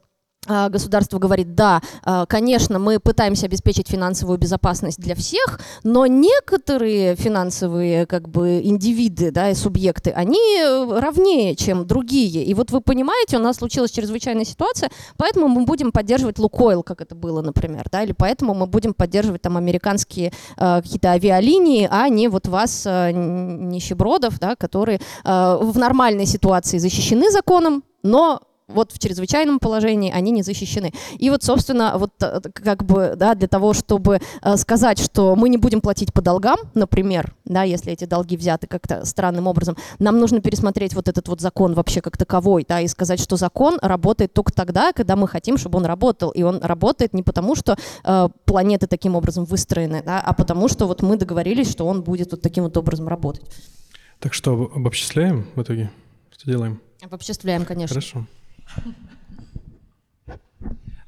государство 0.47 1.19
говорит, 1.19 1.55
да, 1.55 1.81
а, 2.03 2.27
конечно, 2.27 2.79
мы 2.79 3.01
пытаемся 3.01 3.47
обеспечить 3.47 3.89
финансовую 3.89 4.39
безопасность 4.39 4.99
для 4.99 5.15
всех, 5.15 5.61
но 5.83 6.07
некоторые 6.07 7.17
финансовые 7.17 8.07
как 8.07 8.29
бы 8.29 8.61
индивиды 8.63 9.31
да, 9.31 9.51
и 9.51 9.55
субъекты, 9.55 10.11
они 10.11 10.39
равнее, 10.91 11.57
чем 11.57 11.87
другие. 11.87 12.45
И 12.45 12.55
вот 12.55 12.71
вы 12.71 12.81
понимаете, 12.81 13.37
у 13.37 13.41
нас 13.41 13.57
случилась 13.57 13.91
чрезвычайная 13.91 14.45
ситуация, 14.45 14.91
поэтому 15.17 15.49
мы 15.49 15.65
будем 15.65 15.93
поддерживать 15.93 16.39
Лукойл, 16.39 16.83
как 16.83 17.01
это 17.01 17.15
было, 17.15 17.43
например, 17.43 17.87
да, 17.91 18.03
или 18.03 18.13
поэтому 18.13 18.55
мы 18.55 18.67
будем 18.67 18.95
поддерживать 18.95 19.43
там 19.43 19.57
американские 19.57 20.33
э, 20.57 20.83
какие-то 20.83 21.11
авиалинии, 21.11 21.89
а 21.91 22.09
не 22.09 22.29
вот 22.29 22.49
вас, 22.49 22.85
э, 22.87 23.13
нищебродов, 23.13 24.39
да, 24.39 24.57
которые 24.57 25.01
э, 25.25 25.59
в 25.61 25.79
нормальной 25.79 26.27
ситуации 26.27 26.79
защищены 26.79 27.31
законом, 27.31 27.85
но 28.03 28.41
вот 28.69 28.93
в 28.93 28.99
чрезвычайном 28.99 29.59
положении 29.59 30.11
они 30.13 30.33
не 30.33 30.43
защищены. 30.43 30.93
И 31.19 31.31
вот, 31.31 31.45
собственно, 31.45 31.99
вот 31.99 32.11
э, 32.21 32.41
как 32.53 32.85
бы, 32.85 33.15
да, 33.17 33.35
для 33.35 33.47
того, 33.47 33.73
чтобы 33.73 34.21
э, 34.43 34.57
сказать, 34.57 34.99
что 34.99 35.37
мы 35.37 35.49
не 35.49 35.57
будем 35.57 35.81
платить 35.81 36.13
по 36.13 36.21
долгам, 36.21 36.59
например, 36.75 37.35
да, 37.45 37.63
если 37.63 37.93
эти 37.93 38.07
долги 38.07 38.37
взяты 38.37 38.67
как-то 38.67 39.05
странным 39.05 39.47
образом, 39.47 39.77
нам 40.01 40.19
нужно 40.19 40.41
пересмотреть 40.41 40.95
вот 40.95 41.09
этот 41.09 41.29
вот 41.29 41.41
закон 41.41 41.75
вообще 41.75 42.01
как 42.01 42.17
таковой, 42.17 42.65
да, 42.69 42.81
и 42.81 42.89
сказать, 42.89 43.21
что 43.21 43.37
закон 43.37 43.79
работает 43.81 44.33
только 44.33 44.53
тогда, 44.53 44.93
когда 44.93 45.15
мы 45.15 45.29
хотим, 45.29 45.59
чтобы 45.59 45.79
он 45.79 45.87
работал, 45.87 46.31
и 46.31 46.43
он 46.43 46.61
работает 46.61 47.15
не 47.15 47.23
потому, 47.23 47.55
что 47.55 47.77
э, 48.03 48.29
планеты 48.45 48.89
таким 48.89 49.15
образом 49.15 49.45
выстроены, 49.45 50.03
да, 50.05 50.21
а 50.21 50.33
потому 50.33 50.69
что 50.69 50.87
вот 50.87 51.03
мы 51.03 51.17
договорились, 51.17 51.71
что 51.71 51.87
он 51.87 52.03
будет 52.03 52.33
вот 52.33 52.43
таким 52.43 52.65
вот 52.65 52.77
образом 52.77 53.07
работать. 53.07 53.45
Так 54.19 54.35
что 54.35 54.71
обобществляем 54.75 55.47
в 55.55 55.63
итоге? 55.63 55.91
Что 56.31 56.51
делаем? 56.51 56.81
Обобществляем, 57.03 57.65
конечно. 57.65 57.95
Хорошо. 57.95 58.27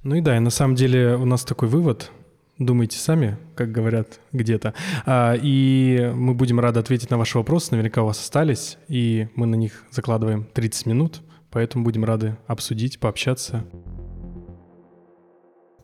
Ну 0.02 0.14
и 0.14 0.20
да, 0.20 0.36
и 0.36 0.40
на 0.40 0.50
самом 0.50 0.74
деле 0.74 1.16
у 1.16 1.24
нас 1.24 1.44
такой 1.44 1.68
вывод. 1.68 2.10
Думайте 2.58 2.98
сами, 2.98 3.36
как 3.54 3.70
говорят 3.70 4.20
где-то. 4.32 4.74
А, 5.06 5.34
и 5.34 6.10
мы 6.14 6.34
будем 6.34 6.58
рады 6.58 6.80
ответить 6.80 7.10
на 7.10 7.18
ваши 7.18 7.38
вопросы. 7.38 7.68
Наверняка 7.70 8.02
у 8.02 8.06
вас 8.06 8.18
остались, 8.18 8.78
и 8.88 9.28
мы 9.36 9.46
на 9.46 9.54
них 9.54 9.84
закладываем 9.90 10.44
30 10.54 10.86
минут, 10.86 11.22
поэтому 11.50 11.84
будем 11.84 12.04
рады 12.04 12.36
обсудить, 12.46 12.98
пообщаться. 12.98 13.64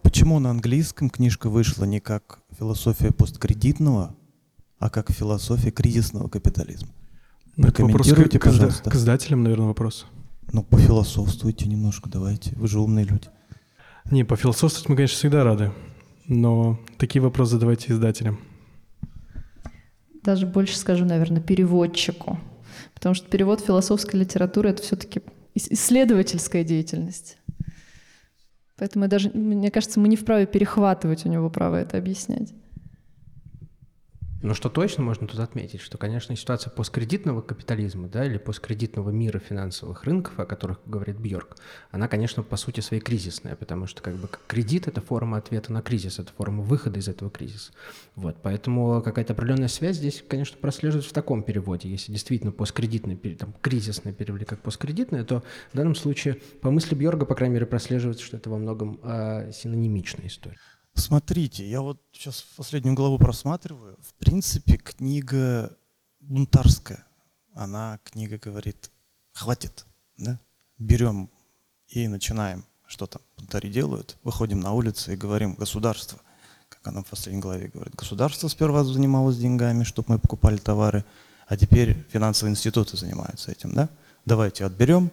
Почему 0.02 0.38
на 0.38 0.50
английском 0.50 1.10
книжка 1.10 1.48
вышла 1.48 1.84
не 1.84 2.00
как 2.00 2.40
философия 2.58 3.12
посткредитного, 3.12 4.16
а 4.78 4.90
как 4.90 5.12
философия 5.12 5.70
кризисного 5.70 6.28
капитализма? 6.28 6.88
Это 7.56 7.84
вопрос 7.84 8.12
к, 8.12 8.38
пожалуйста. 8.40 8.90
к 8.90 8.94
издателям, 8.94 9.42
наверное, 9.42 9.66
вопрос. 9.66 10.06
Ну, 10.52 10.62
пофилософствуйте 10.62 11.66
немножко, 11.68 12.08
давайте. 12.08 12.54
Вы 12.56 12.68
же 12.68 12.80
умные 12.80 13.04
люди. 13.04 13.28
Не, 14.10 14.24
пофилософствовать 14.24 14.88
мы, 14.88 14.96
конечно, 14.96 15.16
всегда 15.16 15.44
рады. 15.44 15.72
Но 16.26 16.78
такие 16.98 17.22
вопросы 17.22 17.52
задавайте 17.52 17.92
издателям. 17.92 18.38
Даже 20.22 20.46
больше 20.46 20.76
скажу, 20.76 21.04
наверное, 21.04 21.42
переводчику. 21.42 22.38
Потому 22.94 23.14
что 23.14 23.28
перевод 23.28 23.60
философской 23.60 24.20
литературы— 24.20 24.68
это 24.70 24.82
все-таки 24.82 25.22
исследовательская 25.54 26.64
деятельность. 26.64 27.38
Поэтому 28.76 29.06
даже, 29.08 29.30
мне 29.30 29.70
кажется, 29.70 30.00
мы 30.00 30.08
не 30.08 30.16
вправе 30.16 30.46
перехватывать 30.46 31.26
у 31.26 31.28
него 31.28 31.50
право 31.50 31.76
это 31.76 31.96
объяснять. 31.96 32.52
Но 34.44 34.52
что 34.52 34.68
точно 34.68 35.02
можно 35.02 35.26
тут 35.26 35.40
отметить, 35.40 35.80
что, 35.80 35.96
конечно, 35.96 36.36
ситуация 36.36 36.70
посткредитного 36.70 37.40
капитализма, 37.40 38.08
да, 38.08 38.26
или 38.26 38.36
посткредитного 38.36 39.08
мира 39.08 39.38
финансовых 39.38 40.04
рынков, 40.04 40.38
о 40.38 40.44
которых 40.44 40.80
говорит 40.84 41.16
Бьорк, 41.16 41.56
она, 41.90 42.08
конечно, 42.08 42.42
по 42.42 42.58
сути 42.58 42.80
своей 42.80 43.02
кризисная, 43.02 43.56
потому 43.56 43.86
что 43.86 44.02
как 44.02 44.16
бы 44.16 44.28
кредит— 44.46 44.86
это 44.86 45.00
форма 45.00 45.38
ответа 45.38 45.72
на 45.72 45.80
кризис, 45.80 46.18
это 46.18 46.30
форма 46.30 46.62
выхода 46.62 46.98
из 46.98 47.08
этого 47.08 47.30
кризиса. 47.30 47.72
Вот, 48.16 48.36
поэтому 48.42 49.00
какая-то 49.00 49.32
определенная 49.32 49.68
связь 49.68 49.96
здесь, 49.96 50.22
конечно, 50.28 50.58
прослеживается 50.60 51.08
в 51.08 51.14
таком 51.14 51.42
переводе. 51.42 51.88
Если 51.88 52.12
действительно 52.12 52.52
посткредитный, 52.52 53.16
там, 53.16 53.54
кризисный 53.62 54.12
перевели 54.12 54.44
как 54.44 54.60
посткредитное, 54.60 55.24
то 55.24 55.42
в 55.72 55.76
данном 55.78 55.94
случае, 55.94 56.34
по 56.60 56.70
мысли 56.70 56.94
Бьорга, 56.94 57.24
по 57.24 57.34
крайней 57.34 57.54
мере, 57.54 57.64
прослеживается, 57.64 58.22
что 58.22 58.36
это 58.36 58.50
во 58.50 58.58
многом 58.58 59.00
э, 59.02 59.52
синонимичная 59.52 60.26
история. 60.26 60.58
Смотрите, 60.94 61.68
я 61.68 61.80
вот 61.80 62.00
сейчас 62.12 62.42
последнюю 62.56 62.94
главу 62.94 63.18
просматриваю. 63.18 63.98
В 64.00 64.14
принципе, 64.14 64.76
книга 64.76 65.76
бунтарская. 66.20 67.04
Она, 67.54 67.98
книга 68.04 68.38
говорит, 68.38 68.90
хватит, 69.32 69.84
да? 70.16 70.38
берем 70.78 71.30
и 71.88 72.08
начинаем, 72.08 72.64
что 72.86 73.06
там 73.06 73.22
бунтари 73.36 73.68
делают, 73.68 74.16
выходим 74.22 74.60
на 74.60 74.72
улицу 74.72 75.12
и 75.12 75.16
говорим, 75.16 75.54
государство, 75.54 76.20
как 76.68 76.86
она 76.86 77.02
в 77.02 77.06
последней 77.06 77.40
главе 77.40 77.68
говорит, 77.68 77.94
государство 77.94 78.48
сперва 78.48 78.84
занималось 78.84 79.36
деньгами, 79.36 79.84
чтобы 79.84 80.14
мы 80.14 80.18
покупали 80.18 80.56
товары, 80.56 81.04
а 81.46 81.56
теперь 81.56 82.06
финансовые 82.10 82.52
институты 82.52 82.96
занимаются 82.96 83.52
этим, 83.52 83.72
да? 83.74 83.88
Давайте 84.24 84.64
отберем. 84.64 85.10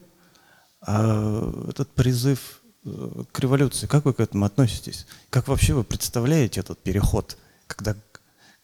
А 0.81 1.67
этот 1.69 1.91
призыв 1.93 2.60
к 2.83 3.39
революции. 3.39 3.87
Как 3.87 4.05
вы 4.05 4.13
к 4.13 4.19
этому 4.19 4.45
относитесь? 4.45 5.05
Как 5.29 5.47
вообще 5.47 5.73
вы 5.73 5.83
представляете 5.83 6.59
этот 6.61 6.79
переход? 6.81 7.37
Когда, 7.67 7.95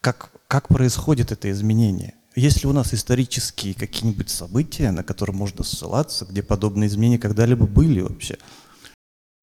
как, 0.01 0.31
как 0.47 0.67
происходит 0.67 1.31
это 1.31 1.51
изменение? 1.51 2.15
Есть 2.35 2.63
ли 2.63 2.69
у 2.69 2.73
нас 2.73 2.93
исторические 2.93 3.73
какие-нибудь 3.73 4.29
события, 4.29 4.91
на 4.91 5.03
которые 5.03 5.35
можно 5.35 5.63
ссылаться, 5.63 6.25
где 6.25 6.43
подобные 6.43 6.87
изменения 6.87 7.19
когда-либо 7.19 7.65
были 7.65 8.01
вообще? 8.01 8.37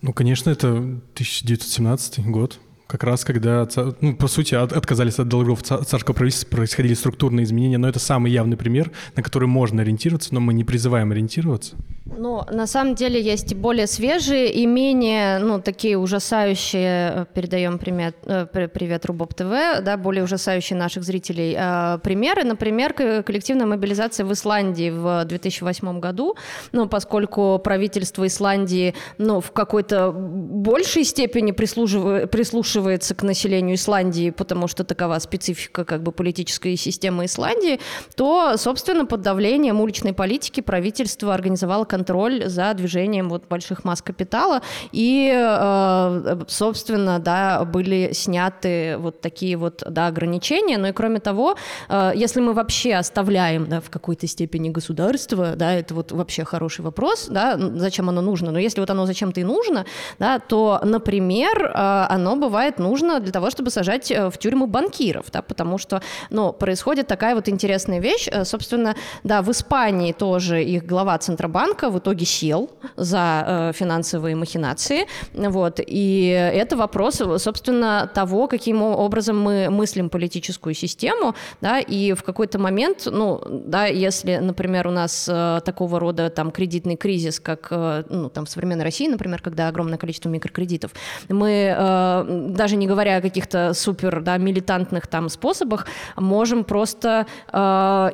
Ну, 0.01 0.13
конечно, 0.13 0.51
это 0.51 0.69
1917 0.69 2.25
год, 2.27 2.61
как 2.87 3.03
раз 3.05 3.25
когда, 3.25 3.67
ну, 4.01 4.15
по 4.15 4.29
сути, 4.29 4.55
от, 4.55 4.73
отказались 4.73 5.19
от 5.19 5.29
долгов 5.29 5.63
царского 5.63 6.15
правительства, 6.15 6.49
происходили 6.49 6.95
структурные 6.95 7.45
изменения, 7.45 7.79
но 7.79 7.89
это 7.89 7.99
самый 7.99 8.31
явный 8.31 8.57
пример, 8.57 8.91
на 9.17 9.23
который 9.23 9.49
можно 9.49 9.83
ориентироваться, 9.83 10.35
но 10.35 10.41
мы 10.41 10.55
не 10.55 10.65
призываем 10.65 11.11
ориентироваться. 11.11 11.77
Ну, 12.05 12.43
на 12.51 12.67
самом 12.67 12.95
деле 12.95 13.21
есть 13.21 13.55
более 13.55 13.87
свежие 13.87 14.53
и 14.53 14.67
менее, 14.67 15.39
ну, 15.39 15.61
такие 15.61 15.97
ужасающие, 15.97 17.13
э, 17.15 17.27
передаем 17.33 17.79
привет, 17.79 18.17
э, 18.27 18.47
привет 18.47 19.07
Рубоб 19.07 19.33
ТВ, 19.33 19.81
да, 19.83 19.97
более 19.97 20.23
ужасающие 20.23 20.79
наших 20.79 21.03
зрителей 21.03 21.57
э, 21.59 21.99
примеры. 22.03 22.45
Например, 22.45 22.93
коллективная 22.93 23.67
мобилизация 23.67 24.27
в 24.27 24.33
Исландии 24.33 24.91
в 24.91 25.25
2008 25.25 25.99
году, 25.99 26.37
ну, 26.73 26.89
поскольку 26.89 27.59
правительство 27.59 28.27
Исландии, 28.27 28.95
ну, 29.17 29.41
в 29.41 29.53
какой-то 29.53 30.13
большей 30.13 31.05
степени 31.05 31.53
прислушивается 31.53 32.74
к 32.83 33.23
населению 33.23 33.77
Исландии, 33.77 34.31
потому 34.31 34.69
что 34.69 34.85
такова 34.85 35.19
специфика 35.19 35.85
как 35.85 36.03
бы 36.03 36.13
политической 36.13 36.77
системы 36.77 37.27
Исландии, 37.27 37.81
то, 38.17 38.57
собственно, 38.57 39.07
под 39.07 39.23
давлением 39.23 39.81
уличной 39.81 40.13
политики 40.13 40.61
правительство 40.61 41.35
организовало 41.35 41.85
контроль 41.85 42.47
за 42.47 42.73
движением 42.75 43.29
вот 43.29 43.49
больших 43.49 43.85
масс 43.85 44.03
капитала, 44.03 44.63
и, 44.93 45.33
э, 45.35 46.41
собственно, 46.49 47.19
да, 47.19 47.65
были 47.65 48.13
сняты 48.13 48.97
вот 48.99 49.21
такие 49.21 49.57
вот, 49.57 49.83
да, 49.89 50.07
ограничения, 50.07 50.79
но 50.79 50.89
и 50.89 50.93
кроме 50.93 51.21
того, 51.21 51.57
э, 51.89 52.13
если 52.15 52.41
мы 52.41 52.53
вообще 52.53 52.95
оставляем, 52.95 53.69
да, 53.69 53.81
в 53.81 53.91
какой-то 53.91 54.27
степени 54.27 54.71
государство, 54.71 55.55
да, 55.57 55.73
это 55.73 55.95
вот 55.95 56.13
вообще 56.13 56.45
хороший 56.45 56.83
вопрос, 56.83 57.27
да, 57.29 57.57
зачем 57.59 58.09
оно 58.09 58.21
нужно, 58.21 58.51
но 58.51 58.59
если 58.59 58.81
вот 58.81 58.91
оно 58.91 59.07
зачем-то 59.07 59.41
и 59.41 59.45
нужно, 59.45 59.85
да, 60.19 60.39
то, 60.39 60.81
например, 60.83 61.65
э, 61.65 62.07
оно 62.09 62.37
бывает 62.37 62.64
нужно 62.79 63.21
для 63.21 63.33
того, 63.33 63.51
чтобы 63.51 63.71
сажать 63.71 64.11
в 64.11 64.39
тюрьму 64.39 64.67
банкиров, 64.67 65.27
да, 65.33 65.43
потому 65.43 65.79
что, 65.79 66.03
ну, 66.31 66.53
происходит 66.53 67.07
такая 67.07 67.35
вот 67.35 67.49
интересная 67.49 68.01
вещь, 68.01 68.29
собственно, 68.45 68.95
да, 69.23 69.43
в 69.43 69.51
Испании 69.51 70.13
тоже 70.13 70.63
их 70.63 70.87
глава 70.87 71.19
Центробанка 71.19 71.65
банка 71.65 71.91
в 71.91 71.99
итоге 71.99 72.27
сел 72.27 72.71
за 72.97 73.45
э, 73.47 73.73
финансовые 73.75 74.37
махинации. 74.37 75.07
Вот, 75.33 75.81
и 75.85 76.27
это 76.29 76.77
вопрос, 76.77 77.23
собственно, 77.39 78.11
того, 78.15 78.49
каким 78.49 78.83
образом 78.83 79.41
мы 79.41 79.71
мыслим 79.71 80.09
политическую 80.11 80.75
систему, 80.75 81.35
да, 81.61 81.81
и 81.81 82.13
в 82.13 82.23
какой-то 82.23 82.59
момент, 82.59 83.07
ну, 83.07 83.41
да, 83.49 83.87
если, 83.87 84.37
например, 84.37 84.89
у 84.89 84.91
нас 84.91 85.29
э, 85.31 85.61
такого 85.65 86.01
рода 86.01 86.29
там 86.31 86.51
кредитный 86.51 86.97
кризис, 86.97 87.41
как, 87.41 87.69
э, 87.71 88.05
ну, 88.09 88.29
там 88.29 88.45
в 88.45 88.51
современной 88.51 88.85
России, 88.85 89.09
например, 89.09 89.41
когда 89.41 89.69
огромное 89.69 89.99
количество 89.99 90.29
микрокредитов, 90.29 90.93
мы, 91.29 91.75
э, 91.77 92.25
даже 92.55 92.77
не 92.77 92.87
говоря 92.87 93.17
о 93.17 93.21
каких-то 93.21 93.75
супер, 93.75 94.21
да, 94.23 94.37
милитантных 94.37 95.07
там 95.07 95.29
способах, 95.29 95.87
можем 96.17 96.65
просто 96.65 97.27
э, 97.53 97.59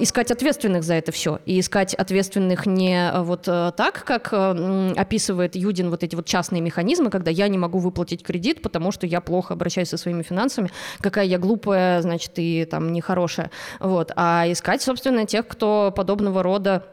искать 0.00 0.30
ответственных 0.30 0.82
за 0.82 0.94
это 0.94 1.12
все, 1.12 1.40
и 1.46 1.60
искать 1.60 1.94
ответственных 1.94 2.66
не 2.66 3.10
э, 3.10 3.22
вот 3.22 3.48
Э, 3.50 3.72
так, 3.76 4.04
как 4.04 4.28
э, 4.32 4.92
описывает 4.96 5.56
Юдин 5.56 5.90
вот 5.90 6.02
эти 6.02 6.14
вот 6.14 6.26
частные 6.26 6.62
механизмы, 6.62 7.10
когда 7.10 7.30
я 7.30 7.48
не 7.48 7.58
могу 7.58 7.78
выплатить 7.78 8.22
кредит, 8.22 8.62
потому 8.62 8.92
что 8.92 9.06
я 9.06 9.20
плохо 9.20 9.54
обращаюсь 9.54 9.88
со 9.88 9.96
своими 9.96 10.22
финансами, 10.22 10.70
какая 11.00 11.26
я 11.26 11.38
глупая, 11.38 12.00
значит, 12.02 12.32
и 12.36 12.64
там 12.64 12.92
нехорошая. 12.92 13.50
Вот. 13.80 14.12
А 14.16 14.44
искать, 14.48 14.82
собственно, 14.82 15.26
тех, 15.26 15.46
кто 15.46 15.92
подобного 15.94 16.42
рода 16.42 16.84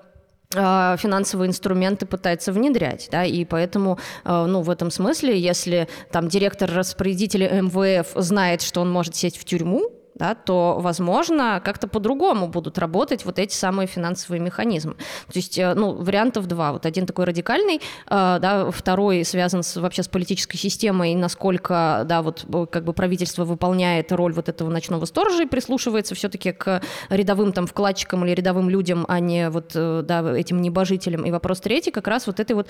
финансовые 0.51 1.49
инструменты 1.49 2.05
пытается 2.05 2.53
внедрять, 2.53 3.09
да, 3.11 3.25
и 3.25 3.43
поэтому, 3.43 3.99
ну, 4.23 4.61
в 4.61 4.69
этом 4.69 4.91
смысле, 4.91 5.37
если 5.37 5.89
там 6.11 6.29
директор 6.29 6.71
распорядителя 6.71 7.61
МВФ 7.61 8.13
знает, 8.15 8.61
что 8.61 8.79
он 8.81 8.89
может 8.89 9.15
сесть 9.15 9.37
в 9.37 9.43
тюрьму, 9.43 9.91
да, 10.17 10.35
то, 10.35 10.77
возможно, 10.79 11.61
как-то 11.63 11.87
по-другому 11.87 12.47
будут 12.47 12.77
работать 12.77 13.23
вот 13.25 13.39
эти 13.39 13.53
самые 13.53 13.87
финансовые 13.87 14.41
механизмы. 14.41 14.93
То 14.93 15.35
есть, 15.35 15.57
э, 15.57 15.73
ну, 15.75 15.93
вариантов 15.93 16.47
два. 16.47 16.71
Вот 16.71 16.85
один 16.85 17.05
такой 17.05 17.25
радикальный, 17.25 17.75
э, 17.75 17.79
да, 18.09 18.71
второй 18.71 19.23
связан 19.23 19.63
с, 19.63 19.75
вообще 19.75 20.03
с 20.03 20.07
политической 20.07 20.57
системой, 20.57 21.13
насколько, 21.15 22.03
да, 22.05 22.21
вот 22.21 22.45
э, 22.51 22.65
как 22.69 22.83
бы 22.83 22.93
правительство 22.93 23.45
выполняет 23.45 24.11
роль 24.11 24.33
вот 24.33 24.49
этого 24.49 24.69
ночного 24.69 25.05
сторожа 25.05 25.43
и 25.43 25.45
прислушивается 25.45 26.15
все-таки 26.15 26.51
к 26.51 26.81
рядовым 27.09 27.53
там 27.53 27.67
вкладчикам 27.67 28.25
или 28.25 28.33
рядовым 28.33 28.69
людям, 28.69 29.05
а 29.07 29.19
не 29.19 29.49
вот, 29.49 29.71
да, 29.73 30.35
этим 30.35 30.61
небожителям. 30.61 31.25
И 31.25 31.31
вопрос 31.31 31.59
третий 31.59 31.91
как 31.91 32.07
раз 32.07 32.27
вот 32.27 32.39
этой 32.39 32.53
вот 32.53 32.67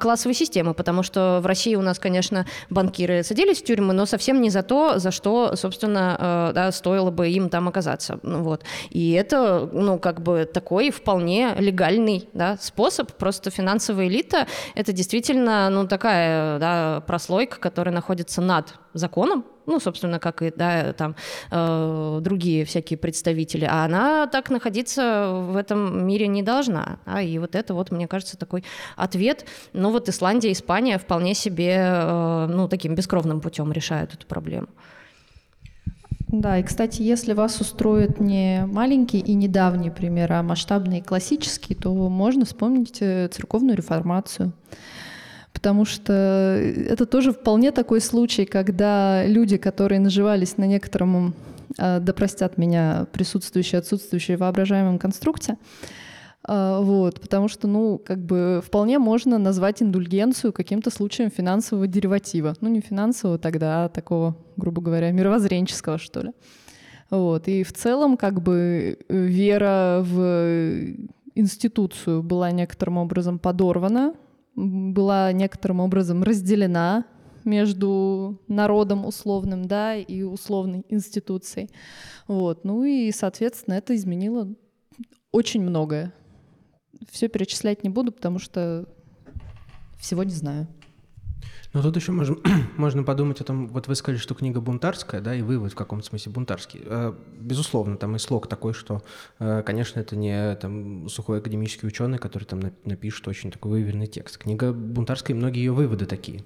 классовой 0.00 0.34
системы, 0.34 0.74
потому 0.74 1.02
что 1.02 1.40
в 1.42 1.46
России 1.46 1.74
у 1.74 1.82
нас, 1.82 1.98
конечно, 1.98 2.46
банкиры 2.68 3.22
садились 3.22 3.62
в 3.62 3.64
тюрьмы, 3.64 3.94
но 3.94 4.06
совсем 4.06 4.40
не 4.40 4.50
за 4.50 4.62
то, 4.62 4.98
за 4.98 5.10
что, 5.10 5.56
собственно, 5.56 6.50
да, 6.54 6.72
стоит 6.72 6.89
стоило 6.90 7.12
бы 7.12 7.28
им 7.28 7.48
там 7.48 7.68
оказаться. 7.68 8.18
Ну, 8.22 8.42
вот. 8.42 8.64
И 8.90 9.12
это, 9.12 9.68
ну, 9.72 9.98
как 9.98 10.20
бы 10.22 10.44
такой 10.52 10.90
вполне 10.90 11.54
легальный 11.56 12.28
да, 12.32 12.56
способ. 12.60 13.12
Просто 13.12 13.50
финансовая 13.50 14.08
элита— 14.08 14.48
это 14.74 14.92
действительно, 14.92 15.70
ну, 15.70 15.86
такая 15.86 16.58
да, 16.58 17.00
прослойка, 17.06 17.60
которая 17.60 17.94
находится 17.94 18.40
над 18.42 18.74
законом, 18.92 19.44
ну, 19.66 19.78
собственно, 19.78 20.18
как 20.18 20.42
и 20.42 20.52
да, 20.56 20.92
там 20.94 21.14
э, 21.52 22.18
другие 22.22 22.64
всякие 22.64 22.98
представители, 22.98 23.68
а 23.70 23.84
она 23.84 24.26
так 24.26 24.50
находиться 24.50 25.30
в 25.30 25.56
этом 25.56 26.04
мире 26.08 26.26
не 26.26 26.42
должна. 26.42 26.98
Да? 27.06 27.20
И 27.20 27.38
вот 27.38 27.54
это 27.54 27.72
вот, 27.74 27.92
мне 27.92 28.08
кажется, 28.08 28.36
такой 28.36 28.64
ответ. 28.96 29.44
Ну, 29.72 29.92
вот 29.92 30.08
Исландия, 30.08 30.50
Испания 30.50 30.98
вполне 30.98 31.34
себе, 31.34 31.76
э, 31.78 32.46
ну, 32.50 32.66
таким 32.66 32.96
бескровным 32.96 33.40
путем 33.40 33.70
решают 33.70 34.14
эту 34.14 34.26
проблему. 34.26 34.66
Да, 36.32 36.58
и, 36.58 36.62
кстати, 36.62 37.02
если 37.02 37.32
вас 37.32 37.60
устроит 37.60 38.20
не 38.20 38.64
маленький 38.66 39.18
и 39.18 39.34
недавний 39.34 39.90
пример, 39.90 40.32
а 40.32 40.42
масштабный 40.42 40.98
и 40.98 41.02
классический, 41.02 41.74
то 41.74 41.92
можно 42.08 42.44
вспомнить 42.44 42.98
э, 43.00 43.28
церковную 43.28 43.76
реформацию. 43.76 44.52
Потому 45.52 45.84
что 45.84 46.12
это 46.12 47.04
тоже 47.06 47.32
вполне 47.32 47.72
такой 47.72 48.00
случай, 48.00 48.44
когда 48.44 49.26
люди, 49.26 49.56
которые 49.56 49.98
наживались 49.98 50.56
на 50.56 50.64
некотором, 50.64 51.34
э, 51.76 51.98
да 52.00 52.12
простят 52.12 52.58
меня, 52.58 53.06
присутствующие, 53.12 53.80
отсутствующие 53.80 54.36
воображаемом 54.36 55.00
конструкте, 55.00 55.56
вот, 56.50 57.20
потому 57.20 57.46
что, 57.46 57.68
ну, 57.68 58.00
как 58.04 58.24
бы 58.24 58.60
вполне 58.64 58.98
можно 58.98 59.38
назвать 59.38 59.82
индульгенцию 59.82 60.52
каким-то 60.52 60.90
случаем 60.90 61.30
финансового 61.30 61.86
дериватива. 61.86 62.56
Ну, 62.60 62.68
не 62.68 62.80
финансового 62.80 63.38
тогда, 63.38 63.84
а 63.84 63.88
такого, 63.88 64.36
грубо 64.56 64.82
говоря, 64.82 65.12
мировоззренческого, 65.12 65.98
что 65.98 66.22
ли. 66.22 66.32
Вот. 67.08 67.46
И 67.46 67.62
в 67.62 67.72
целом, 67.72 68.16
как 68.16 68.42
бы, 68.42 68.98
вера 69.08 70.00
в 70.02 70.96
институцию 71.36 72.24
была 72.24 72.50
некоторым 72.50 72.98
образом 72.98 73.38
подорвана, 73.38 74.14
была 74.56 75.30
некоторым 75.30 75.78
образом 75.78 76.24
разделена 76.24 77.04
между 77.44 78.40
народом 78.48 79.06
условным, 79.06 79.66
да, 79.66 79.94
и 79.94 80.22
условной 80.22 80.84
институцией. 80.88 81.70
Вот. 82.26 82.64
Ну 82.64 82.82
и, 82.82 83.12
соответственно, 83.12 83.74
это 83.74 83.94
изменило 83.94 84.48
очень 85.30 85.62
многое 85.62 86.12
все 87.10 87.28
перечислять 87.28 87.82
не 87.84 87.90
буду, 87.90 88.12
потому 88.12 88.38
что 88.38 88.86
всего 89.98 90.24
не 90.24 90.32
знаю. 90.32 90.66
Но 91.72 91.82
тут 91.82 91.94
еще 91.96 92.10
можно, 92.10 92.36
можно 92.76 93.04
подумать 93.04 93.40
о 93.40 93.44
том, 93.44 93.68
вот 93.68 93.86
вы 93.86 93.94
сказали, 93.94 94.18
что 94.18 94.34
книга 94.34 94.60
бунтарская, 94.60 95.20
да, 95.20 95.34
и 95.34 95.42
вывод 95.42 95.72
в 95.72 95.76
каком-то 95.76 96.04
смысле 96.04 96.32
бунтарский. 96.32 96.80
Э, 96.84 97.14
безусловно, 97.40 97.96
там 97.96 98.16
и 98.16 98.18
слог 98.18 98.48
такой, 98.48 98.74
что, 98.74 99.02
э, 99.38 99.62
конечно, 99.64 100.00
это 100.00 100.16
не 100.16 100.56
там, 100.56 101.08
сухой 101.08 101.38
академический 101.38 101.86
ученый, 101.86 102.18
который 102.18 102.44
там 102.44 102.60
напишет 102.84 103.26
очень 103.28 103.52
такой 103.52 103.70
выверенный 103.70 104.08
текст. 104.08 104.38
Книга 104.38 104.72
бунтарская, 104.72 105.36
и 105.36 105.38
многие 105.38 105.60
ее 105.60 105.72
выводы 105.72 106.06
такие. 106.06 106.44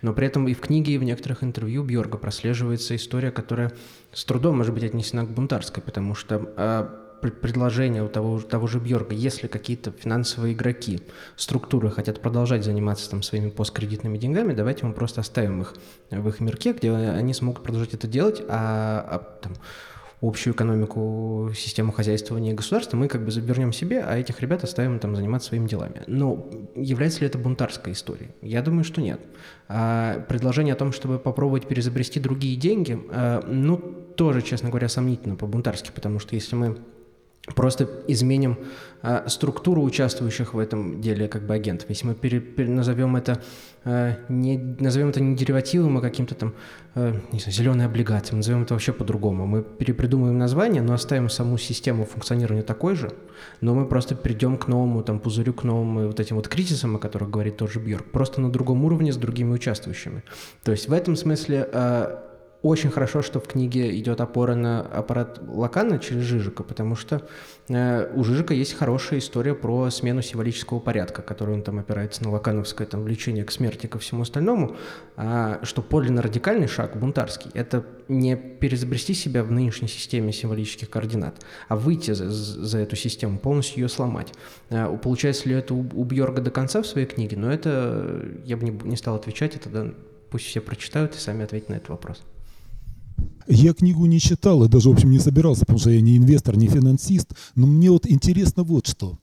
Но 0.00 0.14
при 0.14 0.26
этом 0.26 0.48
и 0.48 0.54
в 0.54 0.60
книге, 0.60 0.94
и 0.94 0.98
в 0.98 1.04
некоторых 1.04 1.44
интервью 1.44 1.84
Бьорга 1.84 2.16
прослеживается 2.16 2.96
история, 2.96 3.30
которая 3.30 3.72
с 4.12 4.24
трудом 4.24 4.56
может 4.56 4.72
быть 4.72 4.84
отнесена 4.84 5.26
к 5.26 5.30
бунтарской, 5.30 5.82
потому 5.82 6.14
что 6.14 6.50
э, 6.56 7.01
предложение 7.22 8.02
у 8.02 8.08
того, 8.08 8.40
того 8.40 8.66
же 8.66 8.78
Бьорга, 8.78 9.14
если 9.14 9.46
какие-то 9.46 9.92
финансовые 9.92 10.52
игроки, 10.52 11.00
структуры 11.36 11.90
хотят 11.90 12.20
продолжать 12.20 12.64
заниматься 12.64 13.08
там 13.08 13.22
своими 13.22 13.48
посткредитными 13.48 14.18
деньгами, 14.18 14.52
давайте 14.52 14.84
мы 14.84 14.92
просто 14.92 15.22
оставим 15.22 15.62
их 15.62 15.74
в 16.10 16.28
их 16.28 16.40
мирке, 16.40 16.72
где 16.72 16.92
они 16.92 17.32
смогут 17.32 17.62
продолжать 17.62 17.94
это 17.94 18.06
делать, 18.06 18.42
а, 18.48 19.06
а 19.08 19.18
там, 19.40 19.52
общую 20.22 20.54
экономику, 20.54 21.50
систему 21.54 21.90
хозяйствования 21.92 22.54
государства 22.54 22.96
мы 22.96 23.08
как 23.08 23.24
бы 23.24 23.30
забернем 23.30 23.72
себе, 23.72 24.02
а 24.02 24.16
этих 24.16 24.40
ребят 24.40 24.62
оставим 24.62 24.98
там 25.00 25.16
заниматься 25.16 25.48
своими 25.48 25.66
делами. 25.66 26.02
Но 26.06 26.48
является 26.76 27.20
ли 27.20 27.26
это 27.26 27.38
бунтарской 27.38 27.92
историей? 27.92 28.30
Я 28.40 28.62
думаю, 28.62 28.84
что 28.84 29.00
нет. 29.00 29.20
А 29.68 30.20
предложение 30.28 30.74
о 30.74 30.76
том, 30.76 30.92
чтобы 30.92 31.18
попробовать 31.18 31.66
перезабрести 31.66 32.20
другие 32.20 32.56
деньги, 32.56 33.00
а, 33.10 33.44
ну, 33.46 33.78
тоже, 34.16 34.42
честно 34.42 34.68
говоря, 34.68 34.88
сомнительно 34.88 35.34
по-бунтарски, 35.34 35.90
потому 35.92 36.20
что 36.20 36.36
если 36.36 36.54
мы 36.54 36.76
просто 37.54 37.88
изменим 38.06 38.56
э, 39.02 39.24
структуру 39.26 39.82
участвующих 39.82 40.54
в 40.54 40.58
этом 40.58 41.00
деле 41.00 41.26
как 41.26 41.42
бы 41.42 41.54
агентов. 41.54 41.90
Если 41.90 42.06
мы 42.06 42.14
пере, 42.14 42.38
пере, 42.40 42.70
назовем 42.70 43.16
это 43.16 43.42
э, 43.84 44.14
не 44.28 44.56
назовем 44.58 45.08
это 45.08 45.20
не 45.20 45.34
деривативом, 45.34 45.98
а 45.98 46.00
каким-то 46.00 46.36
там 46.36 46.54
э, 46.94 47.18
не 47.32 47.40
знаю, 47.40 47.52
зеленой 47.52 47.86
облигацией, 47.86 48.36
назовем 48.36 48.62
это 48.62 48.74
вообще 48.74 48.92
по-другому. 48.92 49.46
Мы 49.46 49.62
перепридумаем 49.62 50.38
название, 50.38 50.82
но 50.82 50.92
оставим 50.94 51.28
саму 51.28 51.58
систему 51.58 52.04
функционирования 52.04 52.62
такой 52.62 52.94
же, 52.94 53.12
но 53.60 53.74
мы 53.74 53.86
просто 53.86 54.14
придем 54.14 54.56
к 54.56 54.68
новому 54.68 55.02
там 55.02 55.18
пузырю, 55.18 55.52
к 55.52 55.64
новым 55.64 56.06
вот 56.06 56.20
этим 56.20 56.36
вот 56.36 56.46
кризисам, 56.46 56.94
о 56.94 56.98
которых 57.00 57.28
говорит 57.28 57.56
тоже 57.56 57.80
Бьорк, 57.80 58.04
просто 58.04 58.40
на 58.40 58.52
другом 58.52 58.84
уровне 58.84 59.12
с 59.12 59.16
другими 59.16 59.52
участвующими. 59.52 60.22
То 60.62 60.70
есть 60.70 60.88
в 60.88 60.92
этом 60.92 61.16
смысле 61.16 61.68
э, 61.72 62.18
очень 62.62 62.90
хорошо, 62.90 63.22
что 63.22 63.40
в 63.40 63.48
книге 63.48 63.98
идет 63.98 64.20
опора 64.20 64.54
на 64.54 64.82
аппарат 64.82 65.40
Лакана 65.48 65.98
через 65.98 66.22
Жижика, 66.22 66.62
потому 66.62 66.94
что 66.94 67.26
э, 67.68 68.08
у 68.14 68.22
Жижика 68.22 68.54
есть 68.54 68.74
хорошая 68.74 69.18
история 69.18 69.54
про 69.54 69.90
смену 69.90 70.22
символического 70.22 70.78
порядка, 70.78 71.22
который 71.22 71.54
он 71.54 71.62
там 71.62 71.80
опирается 71.80 72.22
на 72.22 72.30
лакановское 72.30 72.86
там, 72.86 73.02
влечение 73.02 73.44
к 73.44 73.50
смерти, 73.50 73.88
ко 73.88 73.98
всему 73.98 74.22
остальному, 74.22 74.76
а, 75.16 75.58
что 75.64 75.82
подлинно 75.82 76.22
радикальный 76.22 76.68
шаг, 76.68 76.96
бунтарский, 76.96 77.50
это 77.54 77.84
не 78.06 78.36
перезабрести 78.36 79.14
себя 79.14 79.42
в 79.42 79.50
нынешней 79.50 79.88
системе 79.88 80.32
символических 80.32 80.88
координат, 80.88 81.34
а 81.68 81.74
выйти 81.74 82.12
за, 82.12 82.30
за 82.30 82.78
эту 82.78 82.94
систему, 82.94 83.38
полностью 83.38 83.82
ее 83.82 83.88
сломать. 83.88 84.32
А, 84.70 84.96
получается 84.96 85.48
ли 85.48 85.56
это 85.56 85.74
у, 85.74 85.80
у 85.80 86.04
Бьорга 86.04 86.40
до 86.40 86.52
конца 86.52 86.82
в 86.82 86.86
своей 86.86 87.08
книге? 87.08 87.36
Но 87.36 87.52
это 87.52 88.24
я 88.44 88.56
бы 88.56 88.64
не, 88.64 88.70
не 88.70 88.96
стал 88.96 89.16
отвечать, 89.16 89.56
это 89.56 89.68
да, 89.68 89.86
пусть 90.30 90.46
все 90.46 90.60
прочитают 90.60 91.16
и 91.16 91.18
сами 91.18 91.42
ответят 91.42 91.68
на 91.68 91.74
этот 91.74 91.88
вопрос. 91.88 92.22
Я 93.46 93.74
книгу 93.74 94.06
не 94.06 94.20
читал 94.20 94.64
и 94.64 94.68
даже, 94.68 94.88
в 94.88 94.92
общем, 94.92 95.10
не 95.10 95.18
собирался, 95.18 95.60
потому 95.60 95.78
что 95.78 95.90
я 95.90 96.00
не 96.00 96.16
инвестор, 96.16 96.56
не 96.56 96.68
финансист. 96.68 97.32
Но 97.54 97.66
мне 97.66 97.90
вот 97.90 98.06
интересно 98.06 98.62
вот 98.62 98.86
что. 98.86 99.18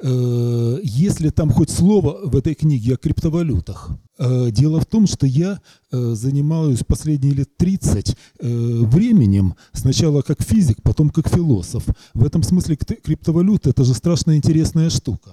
Э, 0.00 0.78
если 0.82 1.30
там 1.30 1.50
хоть 1.50 1.70
слово 1.70 2.20
в 2.28 2.36
этой 2.36 2.54
книге 2.54 2.94
о 2.94 2.96
криптовалютах. 2.96 3.90
Э, 4.18 4.50
дело 4.50 4.80
в 4.80 4.86
том, 4.86 5.06
что 5.08 5.26
я 5.26 5.60
э, 5.90 6.14
занимаюсь 6.14 6.84
последние 6.86 7.34
лет 7.34 7.56
30 7.56 8.16
временем, 8.40 9.54
сначала 9.72 10.22
как 10.22 10.42
физик, 10.42 10.82
потом 10.82 11.10
как 11.10 11.28
философ. 11.28 11.84
В 12.14 12.24
этом 12.24 12.42
смысле 12.42 12.76
криптовалюта– 12.76 13.70
это 13.70 13.84
же 13.84 13.94
страшно 13.94 14.36
интересная 14.36 14.90
штука. 14.90 15.32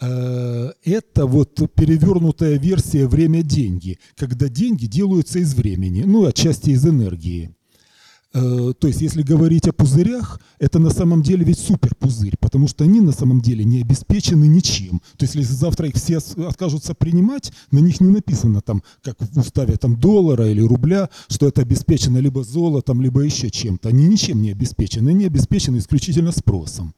Э, 0.00 0.72
это 0.84 1.26
вот 1.26 1.60
перевернутая 1.74 2.58
версия 2.58 3.06
«время-деньги», 3.06 3.98
когда 4.16 4.48
деньги 4.48 4.86
делаются 4.86 5.38
из 5.40 5.54
времени, 5.54 6.04
ну, 6.04 6.26
отчасти 6.26 6.70
из 6.70 6.86
энергии. 6.86 7.54
Э, 8.34 8.74
то 8.78 8.86
есть, 8.86 9.00
если 9.00 9.22
говорить 9.22 9.66
о 9.66 9.72
пузырях, 9.72 10.40
это 10.60 10.78
на 10.78 10.90
самом 10.90 11.22
деле 11.22 11.44
ведь 11.44 11.58
суперпузырь, 11.58 12.36
потому 12.38 12.68
что 12.68 12.84
они 12.84 13.00
на 13.00 13.12
самом 13.12 13.40
деле 13.40 13.64
не 13.64 13.80
обеспечены 13.80 14.44
ничем. 14.44 15.00
То 15.16 15.24
есть, 15.24 15.34
если 15.34 15.54
завтра 15.54 15.88
их 15.88 15.96
все 15.96 16.18
откажутся 16.46 16.94
принимать, 16.94 17.52
на 17.72 17.78
них 17.78 18.00
не 18.00 18.10
написано 18.10 18.60
там, 18.60 18.82
как 19.02 19.16
в 19.18 19.38
уставе 19.38 19.76
там 19.78 19.98
доллара 19.98 20.48
или 20.48 20.60
рубля, 20.60 21.08
что 21.28 21.48
это 21.48 21.62
обеспечено 21.62 22.18
либо 22.18 22.44
золотом, 22.44 23.00
либо 23.00 23.22
еще 23.22 23.50
чем-то. 23.50 23.88
Они 23.88 24.06
ничем 24.06 24.42
не 24.42 24.52
обеспечены, 24.52 25.10
они 25.10 25.24
обеспечены 25.24 25.78
исключительно 25.78 26.30
спросом. 26.30 26.94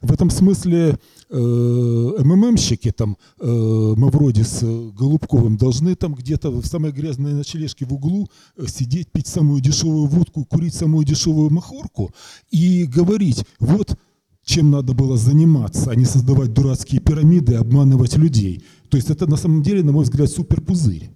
В 0.00 0.12
этом 0.12 0.30
смысле 0.30 0.98
э, 1.28 1.36
МММщики, 1.36 2.90
там, 2.90 3.18
э, 3.38 3.94
вроде 3.96 4.44
с 4.44 4.62
Голубковым, 4.92 5.58
должны 5.58 5.94
там 5.94 6.14
где-то 6.14 6.50
в 6.50 6.64
самой 6.64 6.92
грязной 6.92 7.34
ночлежке 7.34 7.84
в 7.84 7.92
углу 7.92 8.28
э, 8.56 8.66
сидеть, 8.66 9.12
пить 9.12 9.26
самую 9.26 9.60
дешевую 9.60 10.06
водку, 10.06 10.46
курить 10.46 10.74
самую 10.74 11.04
дешевую 11.04 11.50
махорку 11.50 12.14
и 12.50 12.84
говорить, 12.84 13.44
вот 13.58 13.98
чем 14.42 14.70
надо 14.70 14.94
было 14.94 15.18
заниматься, 15.18 15.90
а 15.90 15.94
не 15.94 16.06
создавать 16.06 16.54
дурацкие 16.54 17.02
пирамиды 17.02 17.52
и 17.52 17.56
обманывать 17.56 18.16
людей. 18.16 18.64
То 18.88 18.96
есть 18.96 19.10
это 19.10 19.28
на 19.28 19.36
самом 19.36 19.62
деле, 19.62 19.82
на 19.82 19.92
мой 19.92 20.04
взгляд, 20.04 20.30
суперпузырь. 20.30 21.10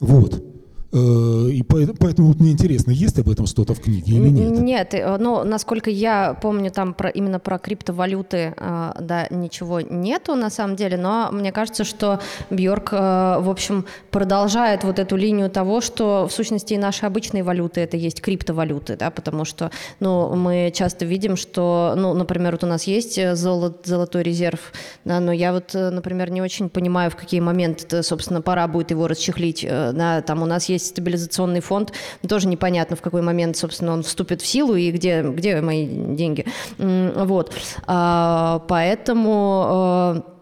Вот. 0.00 0.42
Э, 0.90 1.48
и 1.50 1.62
поэтому 1.62 2.28
вот 2.28 2.40
мне 2.40 2.52
интересно, 2.52 2.92
есть 2.92 3.18
об 3.18 3.28
этом 3.28 3.46
что-то 3.46 3.74
в 3.74 3.80
книге 3.80 4.12
или 4.14 4.28
нет? 4.28 4.58
Нет, 4.58 4.94
э, 4.94 5.16
ну, 5.18 5.44
насколько 5.44 5.90
я 5.90 6.32
помню, 6.40 6.70
там 6.70 6.94
про, 6.94 7.10
именно 7.10 7.38
про 7.38 7.58
криптовалюты, 7.58 8.54
э, 8.56 8.92
да, 8.98 9.26
ничего 9.28 9.82
нету 9.82 10.34
на 10.34 10.48
самом 10.48 10.76
деле, 10.76 10.96
но 10.96 11.28
мне 11.30 11.52
кажется, 11.52 11.84
что 11.84 12.20
Бьорк, 12.48 12.92
в 12.92 13.50
общем, 13.50 13.84
продолжает 14.10 14.84
вот 14.84 14.98
эту 14.98 15.16
линию 15.16 15.50
того, 15.50 15.82
что 15.82 16.26
в 16.26 16.32
сущности 16.32 16.72
и 16.72 16.78
наши 16.78 17.04
обычные 17.04 17.42
валюты 17.42 17.82
это 17.82 17.98
есть 17.98 18.22
криптовалюты, 18.22 18.96
да, 18.96 19.10
потому 19.10 19.44
что, 19.44 19.70
ну, 20.00 20.34
мы 20.34 20.72
часто 20.74 21.04
видим, 21.04 21.36
что, 21.36 21.94
ну, 21.96 22.14
например, 22.14 22.52
вот 22.52 22.64
у 22.64 22.66
нас 22.66 22.84
есть 22.84 23.20
золот, 23.36 23.82
золотой 23.84 24.22
резерв, 24.22 24.72
да, 25.04 25.20
но 25.20 25.32
я 25.32 25.52
вот, 25.52 25.74
например, 25.74 26.30
не 26.30 26.40
очень 26.40 26.70
понимаю, 26.70 27.10
в 27.10 27.16
какие 27.16 27.40
моменты, 27.40 28.02
собственно, 28.02 28.40
пора 28.40 28.66
будет 28.68 28.90
его 28.90 29.06
расчехлить, 29.06 29.66
да, 29.68 30.22
там 30.22 30.42
у 30.42 30.46
нас 30.46 30.68
есть 30.68 30.77
есть 30.78 30.90
стабилизационный 30.90 31.60
фонд, 31.60 31.92
тоже 32.28 32.48
непонятно, 32.48 32.96
в 32.96 33.02
какой 33.02 33.22
момент, 33.22 33.56
собственно, 33.56 33.92
он 33.92 34.02
вступит 34.02 34.40
в 34.42 34.46
силу 34.46 34.74
и 34.74 34.90
где, 34.90 35.22
где 35.22 35.60
мои 35.60 35.86
деньги. 35.86 36.46
Вот. 36.78 37.52
А, 37.86 38.64
поэтому 38.68 40.24
э, 40.26 40.37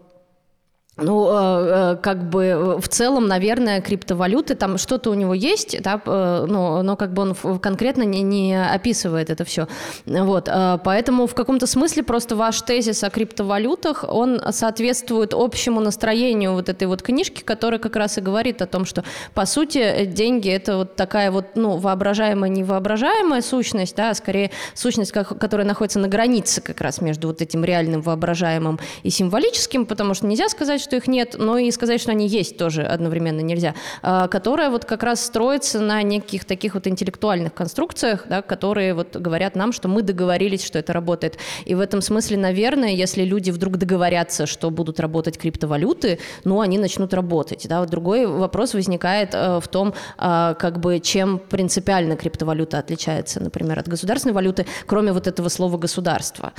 ну, 0.97 1.29
э, 1.29 1.93
э, 1.93 1.97
как 2.01 2.27
бы 2.29 2.43
э, 2.43 2.79
в 2.79 2.87
целом, 2.87 3.27
наверное, 3.27 3.81
криптовалюты, 3.81 4.55
там 4.55 4.77
что-то 4.77 5.11
у 5.11 5.13
него 5.13 5.33
есть, 5.33 5.79
да, 5.81 6.01
но, 6.05 6.81
но 6.81 6.95
как 6.95 7.13
бы 7.13 7.21
он 7.21 7.59
конкретно 7.59 8.03
не, 8.03 8.23
не 8.23 8.59
описывает 8.59 9.29
это 9.29 9.45
все. 9.45 9.67
Вот, 10.05 10.49
поэтому 10.83 11.27
в 11.27 11.35
каком-то 11.35 11.67
смысле 11.67 12.03
просто 12.03 12.35
ваш 12.35 12.61
тезис 12.61 13.03
о 13.03 13.09
криптовалютах, 13.09 14.05
он 14.07 14.41
соответствует 14.51 15.33
общему 15.33 15.79
настроению 15.81 16.53
вот 16.53 16.69
этой 16.69 16.87
вот 16.87 17.03
книжки, 17.03 17.41
которая 17.43 17.79
как 17.79 17.95
раз 17.95 18.17
и 18.17 18.21
говорит 18.21 18.61
о 18.61 18.65
том, 18.65 18.85
что, 18.85 19.03
по 19.33 19.45
сути, 19.45 20.05
деньги— 20.05 20.49
это 20.51 20.77
вот 20.77 20.95
такая 20.95 21.31
вот, 21.31 21.55
ну, 21.55 21.77
воображаемая, 21.77 22.49
невоображаемая 22.49 23.41
сущность, 23.41 23.95
да, 23.95 24.09
а 24.11 24.15
скорее 24.15 24.51
сущность, 24.73 25.11
которая 25.11 25.67
находится 25.67 25.99
на 25.99 26.07
границе 26.07 26.61
как 26.61 26.81
раз 26.81 27.01
между 27.01 27.27
вот 27.27 27.41
этим 27.41 27.63
реальным 27.63 28.01
воображаемым 28.01 28.79
и 29.03 29.09
символическим, 29.09 29.85
потому 29.85 30.13
что 30.13 30.25
нельзя 30.25 30.49
сказать, 30.49 30.86
что 30.87 30.95
их 30.95 31.07
нет, 31.07 31.35
но 31.37 31.57
и 31.57 31.69
сказать, 31.71 31.99
что 31.99 32.11
они 32.11 32.27
есть 32.27 32.57
тоже 32.57 32.83
одновременно 32.83 33.41
нельзя, 33.41 33.75
а, 34.01 34.27
которая 34.27 34.69
вот 34.69 34.85
как 34.85 35.03
раз 35.03 35.23
строится 35.23 35.81
на 35.81 36.01
неких 36.01 36.45
таких 36.45 36.75
вот 36.75 36.87
интеллектуальных 36.87 37.53
конструкциях, 37.53 38.25
да, 38.29 38.41
которые 38.41 38.93
вот 38.93 39.17
говорят 39.17 39.55
нам, 39.55 39.73
что 39.73 39.89
мы 39.89 40.01
договорились, 40.01 40.63
что 40.63 40.79
это 40.79 40.93
работает. 40.93 41.37
И 41.65 41.75
в 41.75 41.81
этом 41.81 42.01
смысле, 42.01 42.37
наверное, 42.37 42.91
если 42.91 43.23
люди 43.23 43.51
вдруг 43.51 43.77
договорятся, 43.77 44.45
что 44.45 44.69
будут 44.69 44.99
работать 44.99 45.37
криптовалюты, 45.37 46.19
ну, 46.45 46.61
они 46.61 46.77
начнут 46.77 47.13
работать. 47.13 47.67
Да. 47.67 47.81
Вот 47.81 47.89
другой 47.89 48.25
вопрос 48.25 48.73
возникает 48.73 49.31
э, 49.33 49.59
в 49.59 49.67
том, 49.67 49.93
а, 50.17 50.53
как 50.53 50.79
бы, 50.79 50.99
чем 50.99 51.39
принципиально 51.39 52.15
криптовалюта 52.15 52.79
отличается, 52.79 53.41
например, 53.41 53.79
от 53.79 53.89
государственной 53.89 54.33
валюты, 54.33 54.65
кроме 54.85 55.11
вот 55.11 55.27
этого 55.27 55.49
слова 55.49 55.77
«государство». 55.77 56.53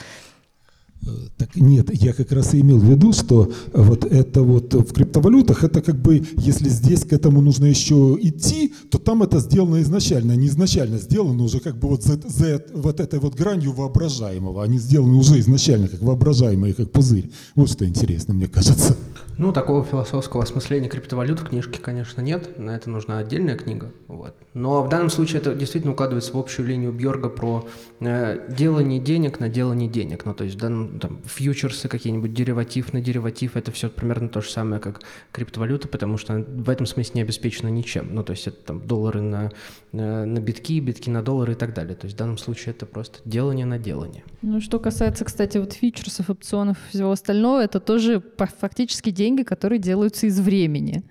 Так 1.36 1.56
нет, 1.56 1.90
я 1.92 2.12
как 2.12 2.32
раз 2.32 2.54
и 2.54 2.60
имел 2.60 2.78
в 2.78 2.84
виду, 2.84 3.12
что 3.12 3.50
вот 3.72 4.04
это 4.04 4.42
вот 4.42 4.74
в 4.74 4.92
криптовалютах, 4.92 5.64
это 5.64 5.80
как 5.80 6.00
бы, 6.00 6.22
если 6.36 6.68
здесь 6.68 7.04
к 7.04 7.12
этому 7.12 7.40
нужно 7.40 7.66
еще 7.66 8.18
идти, 8.20 8.74
то 8.90 8.98
там 8.98 9.22
это 9.22 9.38
сделано 9.38 9.80
изначально, 9.80 10.32
не 10.32 10.48
изначально 10.48 10.98
сделано 10.98 11.44
уже 11.44 11.60
как 11.60 11.78
бы 11.78 11.88
вот 11.88 12.02
за, 12.02 12.20
за 12.26 12.62
вот 12.74 13.00
этой 13.00 13.20
вот 13.20 13.36
гранью 13.36 13.72
воображаемого, 13.72 14.62
они 14.62 14.78
сделаны 14.78 15.16
уже 15.16 15.38
изначально 15.38 15.88
как 15.88 16.02
воображаемые, 16.02 16.74
как 16.74 16.90
пузырь. 16.90 17.30
Вот 17.54 17.70
что 17.70 17.86
интересно, 17.86 18.34
мне 18.34 18.48
кажется. 18.48 18.96
Ну, 19.38 19.52
такого 19.52 19.84
философского 19.84 20.42
осмысления 20.42 20.88
криптовалют 20.88 21.38
в 21.38 21.48
книжке, 21.48 21.78
конечно, 21.78 22.20
нет. 22.20 22.58
На 22.58 22.74
это 22.74 22.90
нужна 22.90 23.18
отдельная 23.18 23.56
книга. 23.56 23.92
Вот. 24.08 24.34
Но 24.52 24.82
в 24.82 24.88
данном 24.88 25.10
случае 25.10 25.40
это 25.40 25.54
действительно 25.54 25.92
укладывается 25.92 26.32
в 26.32 26.36
общую 26.36 26.66
линию 26.66 26.92
Бьорга 26.92 27.28
про 27.28 27.68
э, 28.00 28.52
делание 28.52 28.98
денег 28.98 29.38
на 29.38 29.48
делание 29.48 29.88
денег. 29.88 30.24
Ну, 30.24 30.34
то 30.34 30.42
есть 30.42 30.56
в 30.56 30.58
данном, 30.58 30.98
там, 30.98 31.20
фьючерсы 31.24 31.86
какие-нибудь, 31.86 32.34
дериватив 32.34 32.92
на 32.92 33.00
дериватив, 33.00 33.56
это 33.56 33.70
все 33.70 33.88
примерно 33.88 34.28
то 34.28 34.40
же 34.40 34.50
самое, 34.50 34.80
как 34.80 35.02
криптовалюта, 35.30 35.86
потому 35.86 36.18
что 36.18 36.34
в 36.34 36.68
этом 36.68 36.86
смысле 36.86 37.12
не 37.14 37.22
обеспечена 37.22 37.68
ничем. 37.68 38.08
Ну, 38.12 38.24
то 38.24 38.32
есть 38.32 38.48
это 38.48 38.56
там 38.56 38.80
доллары 38.84 39.20
на, 39.20 39.52
э, 39.92 40.24
на 40.24 40.40
битки, 40.40 40.80
битки 40.80 41.10
на 41.10 41.22
доллары 41.22 41.52
и 41.52 41.56
так 41.56 41.74
далее. 41.74 41.94
То 41.94 42.06
есть 42.06 42.16
в 42.16 42.18
данном 42.18 42.38
случае 42.38 42.74
это 42.74 42.86
просто 42.86 43.20
делание 43.24 43.66
на 43.66 43.78
делание. 43.78 44.24
Ну, 44.42 44.60
что 44.60 44.80
касается, 44.80 45.24
кстати, 45.24 45.58
вот 45.58 45.74
фьючерсов, 45.74 46.28
опционов 46.28 46.76
и 46.88 46.96
всего 46.96 47.12
остального, 47.12 47.62
это 47.62 47.78
тоже 47.78 48.20
фактически 48.36 49.10
деньги 49.10 49.27
деньги, 49.28 49.42
которые 49.42 49.78
делаются 49.78 50.26
из 50.26 50.40
времени. 50.40 51.02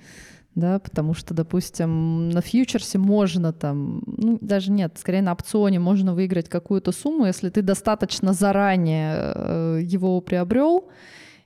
Да, 0.56 0.80
потому 0.80 1.14
что, 1.14 1.36
допустим, 1.36 2.30
на 2.30 2.42
фьючерсе 2.42 2.98
можно 2.98 3.54
там, 3.54 4.02
ну, 4.08 4.40
даже 4.42 4.72
нет, 4.72 4.98
скорее 4.98 5.22
на 5.22 5.34
опционе 5.34 5.80
можно 5.80 6.16
выиграть 6.16 6.50
какую-то 6.50 6.92
сумму, 6.92 7.28
если 7.28 7.52
ты 7.52 7.62
достаточно 7.62 8.34
заранее 8.34 9.34
э, 9.36 9.82
его 9.84 10.20
приобрел, 10.20 10.90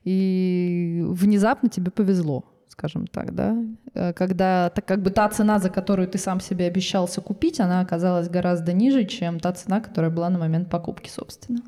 и 0.05 1.03
внезапно 1.09 1.67
тебе 1.67 1.91
повезло, 1.91 2.45
скажем 2.69 3.05
так, 3.05 3.36
да, 3.36 3.57
э, 3.93 4.13
когда 4.13 4.69
так 4.69 4.86
как 4.86 5.01
бы 5.01 5.09
та 5.09 5.28
цена, 5.28 5.59
за 5.59 5.69
которую 5.69 6.07
ты 6.07 6.17
сам 6.17 6.39
себе 6.39 6.67
обещался 6.67 7.19
купить, 7.19 7.59
она 7.59 7.82
оказалась 7.82 8.30
гораздо 8.30 8.72
ниже, 8.72 9.03
чем 9.03 9.41
та 9.41 9.51
цена, 9.51 9.82
которая 9.82 10.11
была 10.11 10.30
на 10.30 10.39
момент 10.39 10.69
покупки, 10.69 11.09
собственно. 11.09 11.59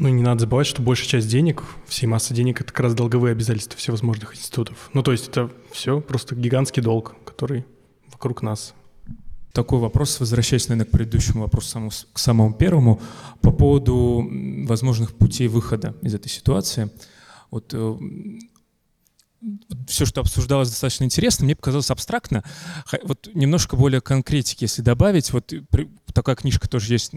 Ну 0.00 0.08
не 0.08 0.22
надо 0.22 0.40
забывать, 0.40 0.66
что 0.66 0.80
большая 0.80 1.08
часть 1.08 1.28
денег, 1.28 1.62
всей 1.86 2.06
массы 2.06 2.32
денег, 2.32 2.62
это 2.62 2.72
как 2.72 2.80
раз 2.80 2.94
долговые 2.94 3.32
обязательства 3.32 3.76
всевозможных 3.76 4.34
институтов. 4.34 4.88
Ну 4.94 5.02
то 5.02 5.12
есть 5.12 5.28
это 5.28 5.50
все 5.72 6.00
просто 6.00 6.34
гигантский 6.34 6.82
долг, 6.82 7.16
который 7.26 7.66
вокруг 8.10 8.40
нас. 8.40 8.72
Такой 9.52 9.78
вопрос, 9.78 10.18
возвращаясь, 10.18 10.68
наверное, 10.68 10.88
к 10.88 10.90
предыдущему 10.90 11.42
вопросу, 11.42 11.90
к 12.14 12.18
самому 12.18 12.54
первому, 12.54 12.98
по 13.42 13.50
поводу 13.50 14.26
возможных 14.66 15.14
путей 15.14 15.48
выхода 15.48 15.94
из 16.00 16.14
этой 16.14 16.30
ситуации. 16.30 16.90
Вот 17.50 17.74
э, 17.74 17.98
все, 19.86 20.06
что 20.06 20.22
обсуждалось, 20.22 20.70
достаточно 20.70 21.04
интересно. 21.04 21.44
Мне 21.44 21.56
показалось 21.56 21.90
абстрактно. 21.90 22.42
Вот 23.02 23.28
немножко 23.34 23.76
более 23.76 24.00
конкретики, 24.00 24.64
если 24.64 24.80
добавить. 24.80 25.30
Вот 25.30 25.52
такая 26.14 26.36
книжка 26.36 26.70
тоже 26.70 26.94
есть 26.94 27.12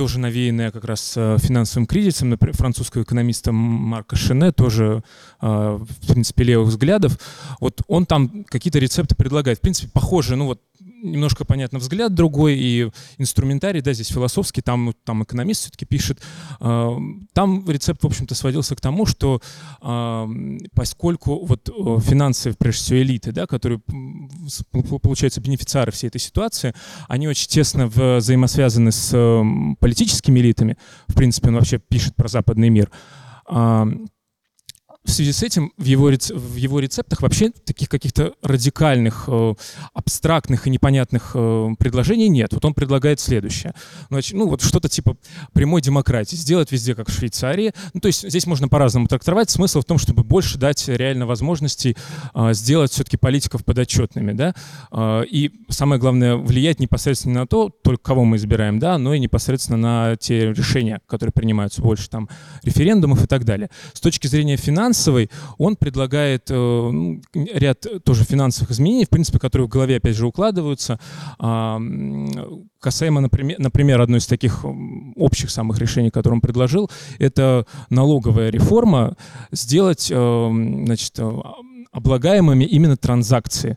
тоже 0.00 0.18
навеянная 0.18 0.70
как 0.70 0.86
раз 0.86 1.12
э, 1.14 1.36
финансовым 1.38 1.86
кризисом, 1.86 2.30
например, 2.30 2.56
французского 2.56 3.02
экономиста 3.02 3.52
Марка 3.52 4.16
Шене, 4.16 4.50
тоже, 4.50 5.04
э, 5.42 5.46
в 5.46 6.06
принципе, 6.08 6.42
левых 6.42 6.68
взглядов. 6.68 7.18
Вот 7.60 7.82
он 7.86 8.06
там 8.06 8.46
какие-то 8.48 8.78
рецепты 8.78 9.14
предлагает. 9.14 9.58
В 9.58 9.60
принципе, 9.60 9.90
похоже, 9.92 10.36
ну 10.36 10.46
вот 10.46 10.62
немножко, 11.02 11.44
понятно, 11.44 11.78
взгляд 11.78 12.14
другой, 12.14 12.56
и 12.56 12.90
инструментарий, 13.18 13.80
да, 13.80 13.92
здесь 13.92 14.08
философский, 14.08 14.62
там, 14.62 14.92
там 15.04 15.22
экономист 15.22 15.62
все-таки 15.62 15.86
пишет. 15.86 16.20
Э, 16.60 16.90
там 17.32 17.68
рецепт, 17.68 18.02
в 18.02 18.06
общем-то, 18.06 18.34
сводился 18.34 18.76
к 18.76 18.80
тому, 18.80 19.06
что 19.06 19.40
э, 19.82 20.28
поскольку 20.74 21.44
вот 21.44 21.68
э, 21.68 22.00
финансы, 22.00 22.54
прежде 22.58 22.82
всего, 22.82 22.98
элиты, 23.00 23.32
да, 23.32 23.46
которые, 23.46 23.80
получаются, 25.02 25.40
бенефициары 25.40 25.92
всей 25.92 26.08
этой 26.08 26.20
ситуации, 26.20 26.74
они 27.08 27.28
очень 27.28 27.48
тесно 27.48 27.86
взаимосвязаны 27.86 28.92
с 28.92 29.10
политическими 29.80 30.40
элитами, 30.40 30.76
в 31.08 31.14
принципе, 31.14 31.48
он 31.48 31.56
вообще 31.56 31.78
пишет 31.78 32.14
про 32.14 32.28
западный 32.28 32.68
мир, 32.68 32.90
в 35.04 35.10
связи 35.10 35.32
с 35.32 35.42
этим 35.42 35.72
в 35.76 35.84
его, 35.84 36.10
в 36.10 36.54
его 36.56 36.78
рецептах 36.78 37.22
вообще 37.22 37.50
таких 37.50 37.88
каких-то 37.88 38.34
радикальных, 38.42 39.24
э, 39.28 39.54
абстрактных 39.94 40.66
и 40.66 40.70
непонятных 40.70 41.32
э, 41.34 41.68
предложений 41.78 42.28
нет. 42.28 42.52
Вот 42.52 42.64
он 42.64 42.74
предлагает 42.74 43.18
следующее. 43.18 43.74
Значит, 44.08 44.34
ну 44.34 44.48
вот 44.48 44.62
что-то 44.62 44.88
типа 44.88 45.16
прямой 45.52 45.80
демократии. 45.80 46.36
Сделать 46.36 46.70
везде, 46.70 46.94
как 46.94 47.08
в 47.08 47.12
Швейцарии. 47.12 47.72
Ну 47.94 48.00
то 48.00 48.06
есть 48.08 48.28
здесь 48.28 48.46
можно 48.46 48.68
по-разному 48.68 49.06
трактовать. 49.06 49.50
Смысл 49.50 49.80
в 49.80 49.84
том, 49.84 49.98
чтобы 49.98 50.22
больше 50.22 50.58
дать 50.58 50.86
реально 50.86 51.26
возможностей 51.26 51.96
э, 52.34 52.52
сделать 52.52 52.92
все-таки 52.92 53.16
политиков 53.16 53.64
подотчетными. 53.64 54.32
Да? 54.32 54.54
И 55.30 55.50
самое 55.68 56.00
главное, 56.00 56.36
влиять 56.36 56.78
непосредственно 56.80 57.40
на 57.40 57.46
то, 57.46 57.70
только 57.82 58.02
кого 58.02 58.24
мы 58.24 58.36
избираем, 58.36 58.78
да, 58.78 58.98
но 58.98 59.14
и 59.14 59.18
непосредственно 59.18 59.78
на 59.78 60.16
те 60.16 60.52
решения, 60.52 61.00
которые 61.06 61.32
принимаются 61.32 61.82
больше 61.82 62.08
там 62.08 62.28
референдумов 62.62 63.24
и 63.24 63.26
так 63.26 63.44
далее. 63.44 63.70
С 63.92 64.00
точки 64.00 64.26
зрения 64.26 64.56
финансов, 64.56 64.89
финансовый, 64.90 65.30
он 65.58 65.76
предлагает 65.76 66.50
э, 66.50 66.54
ну, 66.54 67.20
ряд 67.34 67.86
тоже 68.04 68.24
финансовых 68.24 68.72
изменений, 68.72 69.04
в 69.04 69.08
принципе, 69.08 69.38
которые 69.38 69.66
в 69.66 69.70
голове, 69.70 69.96
опять 69.96 70.16
же, 70.16 70.26
укладываются. 70.26 70.98
А, 71.38 71.80
касаемо, 72.80 73.20
например, 73.20 73.56
например, 73.58 74.00
одной 74.00 74.18
из 74.18 74.26
таких 74.26 74.64
общих 75.16 75.50
самых 75.50 75.78
решений, 75.78 76.10
которые 76.10 76.36
он 76.36 76.40
предложил, 76.40 76.90
это 77.18 77.66
налоговая 77.90 78.50
реформа, 78.50 79.16
сделать, 79.52 80.10
э, 80.10 80.50
значит, 80.84 81.18
облагаемыми 81.92 82.64
именно 82.64 82.96
транзакции. 82.96 83.76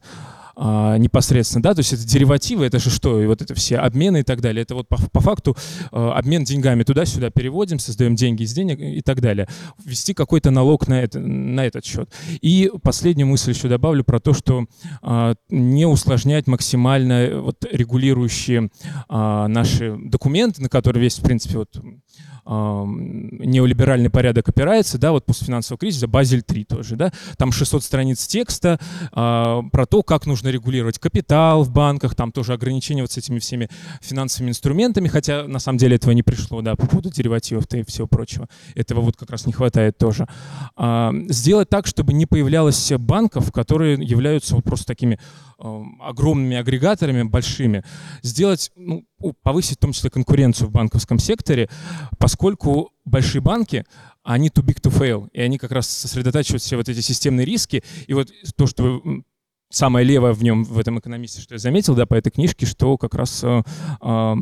А, 0.55 0.97
непосредственно, 0.97 1.63
да, 1.63 1.73
то 1.73 1.79
есть 1.79 1.93
это 1.93 2.05
деривативы, 2.05 2.65
это 2.65 2.79
же 2.79 2.89
что, 2.89 3.21
и 3.21 3.25
вот 3.25 3.41
это 3.41 3.55
все 3.55 3.77
обмены 3.77 4.19
и 4.19 4.23
так 4.23 4.41
далее, 4.41 4.63
это 4.63 4.75
вот 4.75 4.87
по, 4.87 4.97
по 5.09 5.19
факту 5.19 5.57
а, 5.91 6.13
обмен 6.13 6.43
деньгами 6.43 6.83
туда-сюда 6.83 7.29
переводим, 7.29 7.79
создаем 7.79 8.15
деньги 8.15 8.43
из 8.43 8.53
денег 8.53 8.79
и 8.79 9.01
так 9.01 9.21
далее. 9.21 9.47
Ввести 9.83 10.13
какой-то 10.13 10.51
налог 10.51 10.87
на, 10.87 11.01
это, 11.01 11.19
на 11.19 11.65
этот 11.65 11.85
счет. 11.85 12.09
И 12.41 12.71
последнюю 12.81 13.27
мысль 13.27 13.51
еще 13.51 13.67
добавлю 13.67 14.03
про 14.03 14.19
то, 14.19 14.33
что 14.33 14.65
а, 15.01 15.35
не 15.49 15.85
усложнять 15.85 16.47
максимально 16.47 17.41
вот 17.41 17.65
регулирующие 17.71 18.69
а, 19.09 19.47
наши 19.47 19.95
документы, 19.97 20.61
на 20.61 20.69
которые 20.69 21.01
весь, 21.01 21.17
в 21.17 21.23
принципе, 21.23 21.57
вот 21.57 21.75
неолиберальный 22.45 24.09
порядок 24.09 24.49
опирается, 24.49 24.97
да, 24.97 25.11
вот 25.11 25.25
после 25.25 25.47
финансового 25.47 25.79
кризиса, 25.79 26.07
Базель 26.07 26.41
3 26.41 26.65
тоже, 26.65 26.95
да, 26.95 27.11
там 27.37 27.51
600 27.51 27.83
страниц 27.83 28.27
текста 28.27 28.79
э, 29.11 29.61
про 29.71 29.85
то, 29.85 30.03
как 30.03 30.25
нужно 30.25 30.49
регулировать 30.49 30.99
капитал 30.99 31.63
в 31.63 31.71
банках, 31.71 32.15
там 32.15 32.31
тоже 32.31 32.53
ограничения 32.53 33.01
вот 33.01 33.11
с 33.11 33.17
этими 33.17 33.39
всеми 33.39 33.69
финансовыми 34.01 34.49
инструментами, 34.51 35.07
хотя 35.07 35.47
на 35.47 35.59
самом 35.59 35.77
деле 35.77 35.95
этого 35.95 36.11
не 36.11 36.23
пришло, 36.23 36.61
да, 36.61 36.75
по 36.75 36.87
поводу 36.87 37.09
деривативов 37.09 37.65
и 37.73 37.83
всего 37.83 38.07
прочего. 38.07 38.47
Этого 38.75 39.01
вот 39.01 39.15
как 39.15 39.29
раз 39.29 39.45
не 39.45 39.53
хватает 39.53 39.97
тоже. 39.97 40.27
Э, 40.77 41.11
сделать 41.29 41.69
так, 41.69 41.87
чтобы 41.87 42.13
не 42.13 42.25
появлялось 42.25 42.91
банков, 42.97 43.51
которые 43.51 43.97
являются 44.03 44.55
вот 44.55 44.63
просто 44.63 44.85
такими 44.85 45.19
огромными 45.99 46.57
агрегаторами, 46.57 47.23
большими, 47.23 47.83
сделать, 48.21 48.71
ну, 48.75 49.05
повысить 49.41 49.77
в 49.77 49.81
том 49.81 49.93
числе 49.93 50.09
конкуренцию 50.09 50.67
в 50.67 50.71
банковском 50.71 51.19
секторе, 51.19 51.69
поскольку 52.17 52.91
большие 53.05 53.41
банки, 53.41 53.85
они 54.23 54.49
too 54.49 54.63
big 54.63 54.81
to 54.81 54.91
fail, 54.91 55.29
и 55.31 55.41
они 55.41 55.57
как 55.57 55.71
раз 55.71 55.87
сосредотачивают 55.87 56.61
все 56.61 56.77
вот 56.77 56.89
эти 56.89 56.99
системные 57.01 57.45
риски, 57.45 57.83
и 58.07 58.13
вот 58.13 58.29
то, 58.55 58.67
что 58.67 59.01
самое 59.73 60.05
левое 60.05 60.33
в 60.33 60.43
нем, 60.43 60.63
в 60.63 60.77
этом 60.77 60.99
экономисте, 60.99 61.41
что 61.41 61.55
я 61.55 61.59
заметил, 61.59 61.95
да, 61.95 62.05
по 62.05 62.13
этой 62.13 62.29
книжке, 62.29 62.65
что 62.65 62.97
как 62.97 63.15
раз 63.15 63.43
э, 63.43 63.63
э, 64.01 64.35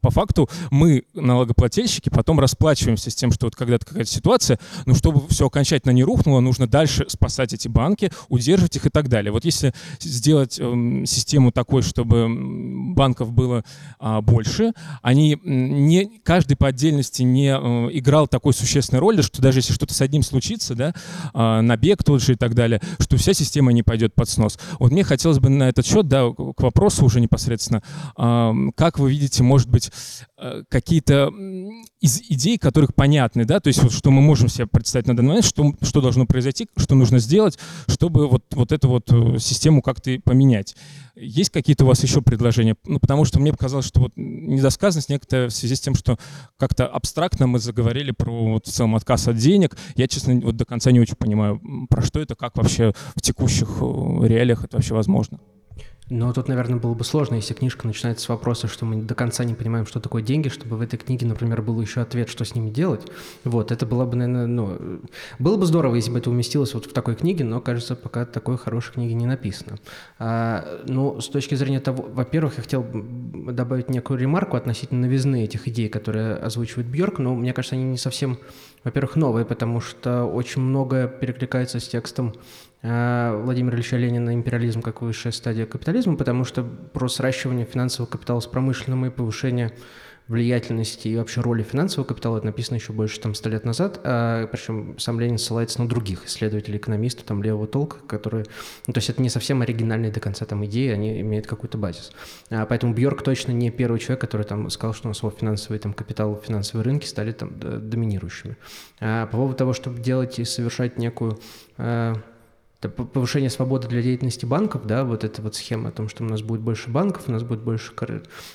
по 0.00 0.10
факту 0.10 0.48
мы, 0.70 1.04
налогоплательщики, 1.14 2.08
потом 2.08 2.38
расплачиваемся 2.38 3.10
с 3.10 3.14
тем, 3.14 3.32
что 3.32 3.46
вот 3.46 3.56
когда-то 3.56 3.84
какая-то 3.84 4.10
ситуация, 4.10 4.58
но 4.86 4.94
чтобы 4.94 5.26
все 5.28 5.46
окончательно 5.46 5.92
не 5.92 6.04
рухнуло, 6.04 6.40
нужно 6.40 6.68
дальше 6.68 7.04
спасать 7.08 7.52
эти 7.52 7.66
банки, 7.66 8.12
удерживать 8.28 8.76
их 8.76 8.86
и 8.86 8.90
так 8.90 9.08
далее. 9.08 9.32
Вот 9.32 9.44
если 9.44 9.74
сделать 9.98 10.58
э, 10.60 11.04
систему 11.04 11.50
такой, 11.50 11.82
чтобы 11.82 12.28
банков 12.94 13.32
было 13.32 13.64
э, 13.98 14.20
больше, 14.20 14.72
они 15.02 15.36
не, 15.44 16.20
каждый 16.22 16.56
по 16.56 16.68
отдельности 16.68 17.22
не 17.22 17.48
э, 17.48 17.88
играл 17.98 18.28
такой 18.28 18.54
существенной 18.54 19.00
роли, 19.00 19.22
что 19.22 19.42
даже 19.42 19.58
если 19.58 19.72
что-то 19.72 19.94
с 19.94 20.00
одним 20.00 20.22
случится, 20.22 20.76
да, 20.76 20.94
э, 21.34 21.60
набег 21.60 22.04
тот 22.04 22.22
же 22.22 22.34
и 22.34 22.36
так 22.36 22.54
далее, 22.54 22.80
что 23.00 23.16
вся 23.16 23.34
система 23.34 23.72
не 23.72 23.82
пойдет 23.82 24.14
под 24.14 24.28
снос. 24.28 24.59
Вот 24.78 24.92
мне 24.92 25.04
хотелось 25.04 25.38
бы 25.38 25.48
на 25.48 25.68
этот 25.68 25.86
счет, 25.86 26.08
да, 26.08 26.30
к 26.30 26.60
вопросу 26.62 27.04
уже 27.04 27.20
непосредственно, 27.20 27.82
как 28.76 28.98
вы 28.98 29.10
видите, 29.10 29.42
может 29.42 29.68
быть, 29.68 29.90
какие-то 30.68 31.30
из 32.00 32.20
идей, 32.28 32.56
которых 32.58 32.94
понятны, 32.94 33.44
да, 33.44 33.60
то 33.60 33.68
есть 33.68 33.82
вот 33.82 33.92
что 33.92 34.10
мы 34.10 34.22
можем 34.22 34.48
себе 34.48 34.66
представить 34.66 35.06
на 35.06 35.14
данный 35.14 35.28
момент, 35.28 35.44
что, 35.44 35.74
что 35.82 36.00
должно 36.00 36.26
произойти, 36.26 36.68
что 36.76 36.94
нужно 36.94 37.18
сделать, 37.18 37.58
чтобы 37.88 38.26
вот, 38.26 38.44
вот 38.52 38.72
эту 38.72 38.88
вот 38.88 39.12
э, 39.12 39.38
систему 39.38 39.82
как-то 39.82 40.18
поменять. 40.24 40.76
Есть 41.14 41.50
какие-то 41.50 41.84
у 41.84 41.88
вас 41.88 42.02
еще 42.02 42.22
предложения? 42.22 42.76
Ну, 42.86 42.98
потому 42.98 43.26
что 43.26 43.38
мне 43.38 43.52
показалось, 43.52 43.86
что 43.86 44.00
вот 44.00 44.12
недосказанность 44.16 45.10
некоторая 45.10 45.48
в 45.48 45.52
связи 45.52 45.74
с 45.74 45.80
тем, 45.80 45.94
что 45.94 46.18
как-то 46.56 46.86
абстрактно 46.86 47.46
мы 47.46 47.58
заговорили 47.58 48.12
про 48.12 48.52
вот 48.52 48.66
в 48.66 48.70
целом 48.70 48.96
отказ 48.96 49.28
от 49.28 49.36
денег. 49.36 49.76
Я, 49.96 50.08
честно, 50.08 50.40
вот 50.40 50.56
до 50.56 50.64
конца 50.64 50.90
не 50.90 51.00
очень 51.00 51.16
понимаю, 51.16 51.60
про 51.90 52.00
что 52.02 52.20
это, 52.20 52.34
как 52.34 52.56
вообще 52.56 52.94
в 53.14 53.20
текущих 53.20 53.68
э, 53.80 54.26
реалиях 54.26 54.64
это 54.64 54.78
вообще 54.78 54.94
возможно. 54.94 55.38
Но 56.10 56.32
тут, 56.32 56.48
наверное, 56.48 56.80
было 56.80 56.92
бы 56.94 57.04
сложно, 57.04 57.36
если 57.36 57.54
книжка 57.54 57.86
начинается 57.86 58.24
с 58.24 58.28
вопроса, 58.28 58.66
что 58.66 58.84
мы 58.84 59.00
до 59.00 59.14
конца 59.14 59.44
не 59.44 59.54
понимаем, 59.54 59.86
что 59.86 60.00
такое 60.00 60.22
деньги, 60.22 60.48
чтобы 60.48 60.76
в 60.76 60.80
этой 60.80 60.96
книге, 60.96 61.24
например, 61.26 61.62
был 61.62 61.80
еще 61.80 62.00
ответ, 62.00 62.28
что 62.28 62.44
с 62.44 62.56
ними 62.56 62.68
делать. 62.68 63.06
Вот, 63.44 63.70
это 63.70 63.86
было 63.86 64.04
бы, 64.04 64.16
наверное, 64.16 64.46
ну, 64.46 65.00
было 65.38 65.56
бы 65.56 65.66
здорово, 65.66 65.94
если 65.94 66.10
бы 66.10 66.18
это 66.18 66.28
уместилось 66.28 66.74
вот 66.74 66.86
в 66.86 66.92
такой 66.92 67.14
книге, 67.14 67.44
но, 67.44 67.60
кажется, 67.60 67.94
пока 67.94 68.26
такой 68.26 68.58
хорошей 68.58 68.94
книги 68.94 69.12
не 69.12 69.26
написано. 69.26 69.78
А, 70.18 70.82
ну, 70.88 71.20
с 71.20 71.28
точки 71.28 71.54
зрения 71.54 71.78
того, 71.78 72.04
во-первых, 72.12 72.56
я 72.56 72.62
хотел 72.64 72.84
добавить 72.92 73.88
некую 73.88 74.18
ремарку 74.18 74.56
относительно 74.56 75.02
новизны 75.02 75.44
этих 75.44 75.68
идей, 75.68 75.88
которые 75.88 76.34
озвучивает 76.34 76.88
Бьорк, 76.88 77.20
но 77.20 77.36
мне 77.36 77.52
кажется, 77.52 77.76
они 77.76 77.84
не 77.84 77.98
совсем, 77.98 78.40
во-первых, 78.82 79.14
новые, 79.14 79.44
потому 79.44 79.80
что 79.80 80.24
очень 80.24 80.60
многое 80.60 81.06
перекликается 81.06 81.78
с 81.78 81.86
текстом 81.86 82.34
Владимира 82.82 83.76
Ильича 83.76 83.96
Ленина 83.96 84.34
«Империализм 84.34 84.80
как 84.80 85.02
высшая 85.02 85.32
стадия 85.32 85.66
капитализма», 85.66 86.16
потому 86.16 86.44
что 86.44 86.62
про 86.62 87.08
сращивание 87.08 87.66
финансового 87.66 88.10
капитала 88.10 88.40
с 88.40 88.46
промышленным 88.46 89.06
и 89.06 89.10
повышение 89.10 89.72
влиятельности 90.30 91.08
и 91.08 91.16
вообще 91.16 91.40
роли 91.40 91.64
финансового 91.64 92.06
капитала 92.06 92.36
это 92.36 92.46
написано 92.46 92.76
еще 92.76 92.92
больше 92.92 93.18
там 93.18 93.34
сто 93.34 93.50
лет 93.50 93.64
назад, 93.64 94.00
а, 94.04 94.46
причем 94.46 94.96
сам 94.96 95.18
Ленин 95.18 95.38
ссылается 95.38 95.82
на 95.82 95.88
других 95.88 96.26
исследователей, 96.26 96.78
экономистов 96.78 97.24
там 97.24 97.42
левого 97.42 97.66
толка, 97.66 97.96
которые, 98.06 98.46
ну, 98.86 98.92
то 98.92 98.98
есть 98.98 99.10
это 99.10 99.20
не 99.20 99.28
совсем 99.28 99.60
оригинальные 99.60 100.12
до 100.12 100.20
конца 100.20 100.46
там 100.46 100.64
идеи, 100.66 100.90
они 100.90 101.20
имеют 101.20 101.48
какой-то 101.48 101.78
базис. 101.78 102.12
А, 102.48 102.64
поэтому 102.64 102.94
Бьорк 102.94 103.22
точно 103.22 103.50
не 103.50 103.72
первый 103.72 103.98
человек, 103.98 104.20
который 104.20 104.46
там 104.46 104.70
сказал, 104.70 104.94
что 104.94 105.08
у 105.08 105.10
нас 105.10 105.20
финансовый 105.36 105.78
там 105.78 105.92
капитал, 105.92 106.40
финансовые 106.46 106.84
рынки 106.84 107.06
стали 107.06 107.32
там 107.32 107.50
доминирующими. 107.58 108.56
А, 109.00 109.26
по 109.26 109.36
поводу 109.36 109.56
того, 109.56 109.72
чтобы 109.72 109.98
делать 109.98 110.38
и 110.38 110.44
совершать 110.44 110.96
некую 110.96 111.40
а, 111.76 112.14
повышение 112.88 113.50
свободы 113.50 113.88
для 113.88 114.00
деятельности 114.00 114.46
банков, 114.46 114.86
да, 114.86 115.04
вот 115.04 115.22
эта 115.22 115.42
вот 115.42 115.54
схема 115.54 115.90
о 115.90 115.92
том, 115.92 116.08
что 116.08 116.24
у 116.24 116.26
нас 116.26 116.40
будет 116.40 116.62
больше 116.62 116.88
банков, 116.88 117.24
у 117.26 117.32
нас 117.32 117.42
будет 117.42 117.60
больше 117.60 117.92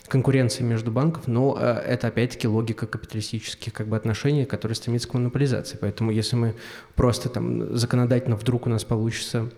конкуренции 0.07 0.63
между 0.63 0.91
банков, 0.91 1.27
но 1.27 1.55
э, 1.59 1.65
это 1.65 2.07
опять-таки 2.07 2.47
логика 2.47 2.87
капиталистических 2.87 3.71
как 3.71 3.87
бы 3.87 3.95
отношений, 3.95 4.45
которые 4.45 4.75
стремятся 4.75 5.09
к 5.09 5.13
монополизации. 5.13 5.77
Поэтому 5.79 6.09
если 6.09 6.35
мы 6.35 6.55
просто 6.95 7.29
там 7.29 7.77
законодательно 7.77 8.35
вдруг 8.35 8.65
у 8.65 8.69
нас 8.69 8.83
получится 8.83 9.51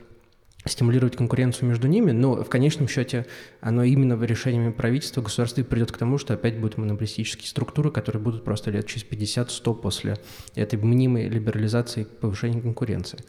стимулировать 0.67 1.15
конкуренцию 1.15 1.69
между 1.69 1.87
ними, 1.87 2.11
но 2.11 2.43
в 2.43 2.49
конечном 2.49 2.87
счете 2.87 3.25
оно 3.61 3.83
именно 3.83 4.21
решениями 4.23 4.71
правительства, 4.71 5.21
государства 5.21 5.63
придет 5.63 5.91
к 5.91 5.97
тому, 5.97 6.17
что 6.17 6.33
опять 6.33 6.59
будут 6.59 6.77
монополистические 6.77 7.47
структуры, 7.47 7.91
которые 7.91 8.21
будут 8.21 8.43
просто 8.43 8.71
лет 8.71 8.85
через 8.87 9.05
50-100 9.05 9.75
после 9.75 10.15
этой 10.55 10.77
мнимой 10.79 11.27
либерализации 11.27 12.03
повышения 12.03 12.61
конкуренции. 12.61 13.19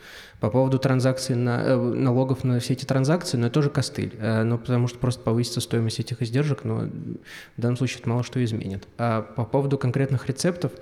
По 0.41 0.51
поводу 0.51 0.79
транзакций, 0.79 1.35
на, 1.35 1.63
э, 1.63 1.77
налогов 1.77 2.45
на 2.45 2.61
все 2.61 2.75
эти 2.75 2.85
транзакции, 2.85 3.37
но 3.37 3.43
ну, 3.43 3.47
это 3.47 3.55
тоже 3.55 3.71
костыль, 3.71 4.15
э, 4.19 4.43
но 4.45 4.59
потому 4.59 4.87
что 4.89 4.99
просто 4.99 5.23
повысится 5.23 5.61
стоимость 5.61 6.01
этих 6.01 6.23
издержек, 6.23 6.65
но 6.65 6.89
в 7.57 7.61
данном 7.61 7.77
случае 7.77 8.01
это 8.01 8.09
мало 8.09 8.23
что 8.23 8.43
изменит. 8.45 8.87
А 8.99 9.23
по 9.23 9.45
поводу 9.45 9.79
конкретных 9.79 10.27
рецептов, 10.29 10.73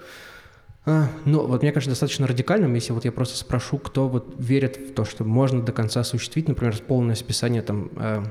ну, 1.24 1.45
вот 1.47 1.62
мне 1.62 1.72
кажется 1.72 1.91
достаточно 1.91 2.28
радикальным, 2.28 2.72
если 2.74 2.93
вот 2.93 3.05
я 3.05 3.11
просто 3.11 3.37
спрошу, 3.37 3.78
кто 3.78 4.09
вот 4.09 4.37
верит 4.39 4.76
в 4.76 4.95
то, 4.95 5.05
что 5.05 5.24
можно 5.24 5.61
до 5.61 5.72
конца 5.72 6.01
осуществить, 6.01 6.47
например, 6.47 6.76
полное 6.87 7.16
списание 7.16 7.62
там, 7.62 7.91
э, 7.97 8.22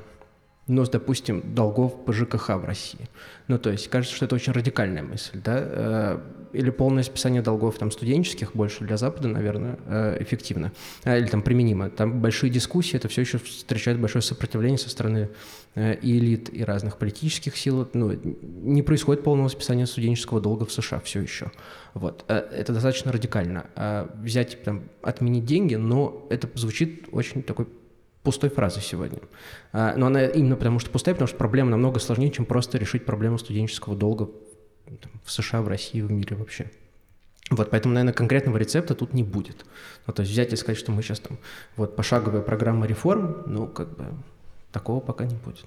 ну, 0.68 0.84
допустим, 0.84 1.54
долгов 1.54 2.06
по 2.06 2.12
ЖКХ 2.12 2.50
в 2.50 2.66
России. 2.66 3.08
Ну, 3.48 3.60
то 3.60 3.70
есть 3.70 3.88
кажется, 3.88 4.16
что 4.16 4.26
это 4.26 4.34
очень 4.34 4.52
радикальная 4.52 5.04
мысль, 5.04 5.40
да? 5.44 5.58
Э, 5.58 6.20
или 6.54 6.72
полное 6.72 7.04
списание 7.04 7.44
долгов 7.44 7.78
там 7.78 7.92
студенческих 7.92 8.56
больше 8.56 8.84
для 8.84 8.98
Запада, 8.98 9.28
наверное, 9.28 9.78
э, 9.86 10.18
эффективно. 10.22 10.72
Э, 11.04 11.20
или 11.20 11.28
там 11.28 11.44
применимо. 11.44 11.92
Там 11.92 12.20
большие 12.20 12.50
дискуссии, 12.50 12.96
это 12.96 13.08
все 13.10 13.22
еще 13.22 13.38
встречает 13.38 14.00
большое 14.00 14.24
сопротивление 14.24 14.80
со 14.80 14.90
стороны 14.90 15.30
и 15.76 16.18
элит, 16.18 16.50
и 16.54 16.64
разных 16.64 16.98
политических 16.98 17.58
сил. 17.58 17.88
Ну, 17.94 18.14
не 18.14 18.82
происходит 18.82 19.24
полного 19.24 19.50
списания 19.50 19.86
студенческого 19.86 20.40
долга 20.40 20.66
в 20.66 20.72
США 20.72 21.02
все 21.02 21.20
еще. 21.20 21.52
Вот. 21.94 22.24
Это 22.30 22.72
достаточно 22.72 23.12
радикально. 23.12 23.66
Взять, 24.16 24.64
там, 24.64 24.84
отменить 25.02 25.44
деньги, 25.44 25.76
но 25.76 26.26
это 26.30 26.50
звучит 26.56 27.10
очень 27.12 27.44
такой 27.44 27.68
пустой 28.26 28.50
фразой 28.50 28.82
сегодня. 28.82 29.20
А, 29.72 29.96
но 29.96 30.08
она 30.08 30.26
именно 30.26 30.58
потому 30.58 30.80
что 30.80 30.90
пустая, 30.90 31.16
потому 31.16 31.28
что 31.28 31.38
проблема 31.38 31.70
намного 31.70 32.00
сложнее, 32.00 32.32
чем 32.32 32.46
просто 32.46 32.78
решить 32.78 33.06
проблему 33.06 33.38
студенческого 33.38 33.96
долга 33.96 34.30
в 35.24 35.32
США, 35.32 35.62
в 35.62 35.68
России, 35.68 36.02
в 36.02 36.12
мире 36.12 36.36
вообще. 36.36 36.70
Вот, 37.52 37.70
поэтому, 37.70 37.94
наверное, 37.94 38.14
конкретного 38.14 38.58
рецепта 38.58 38.96
тут 38.96 39.14
не 39.14 39.24
будет. 39.24 39.66
Ну, 40.08 40.14
то 40.14 40.22
есть 40.22 40.32
взять 40.32 40.52
и 40.52 40.56
сказать, 40.56 40.80
что 40.80 40.92
мы 40.92 41.04
сейчас 41.04 41.20
там, 41.20 41.38
вот, 41.78 41.96
пошаговая 41.96 42.42
программа 42.42 42.88
реформ, 42.88 43.44
ну, 43.46 43.68
как 43.68 43.96
бы, 43.96 44.06
такого 44.72 45.00
пока 45.00 45.26
не 45.26 45.36
будет. 45.36 45.66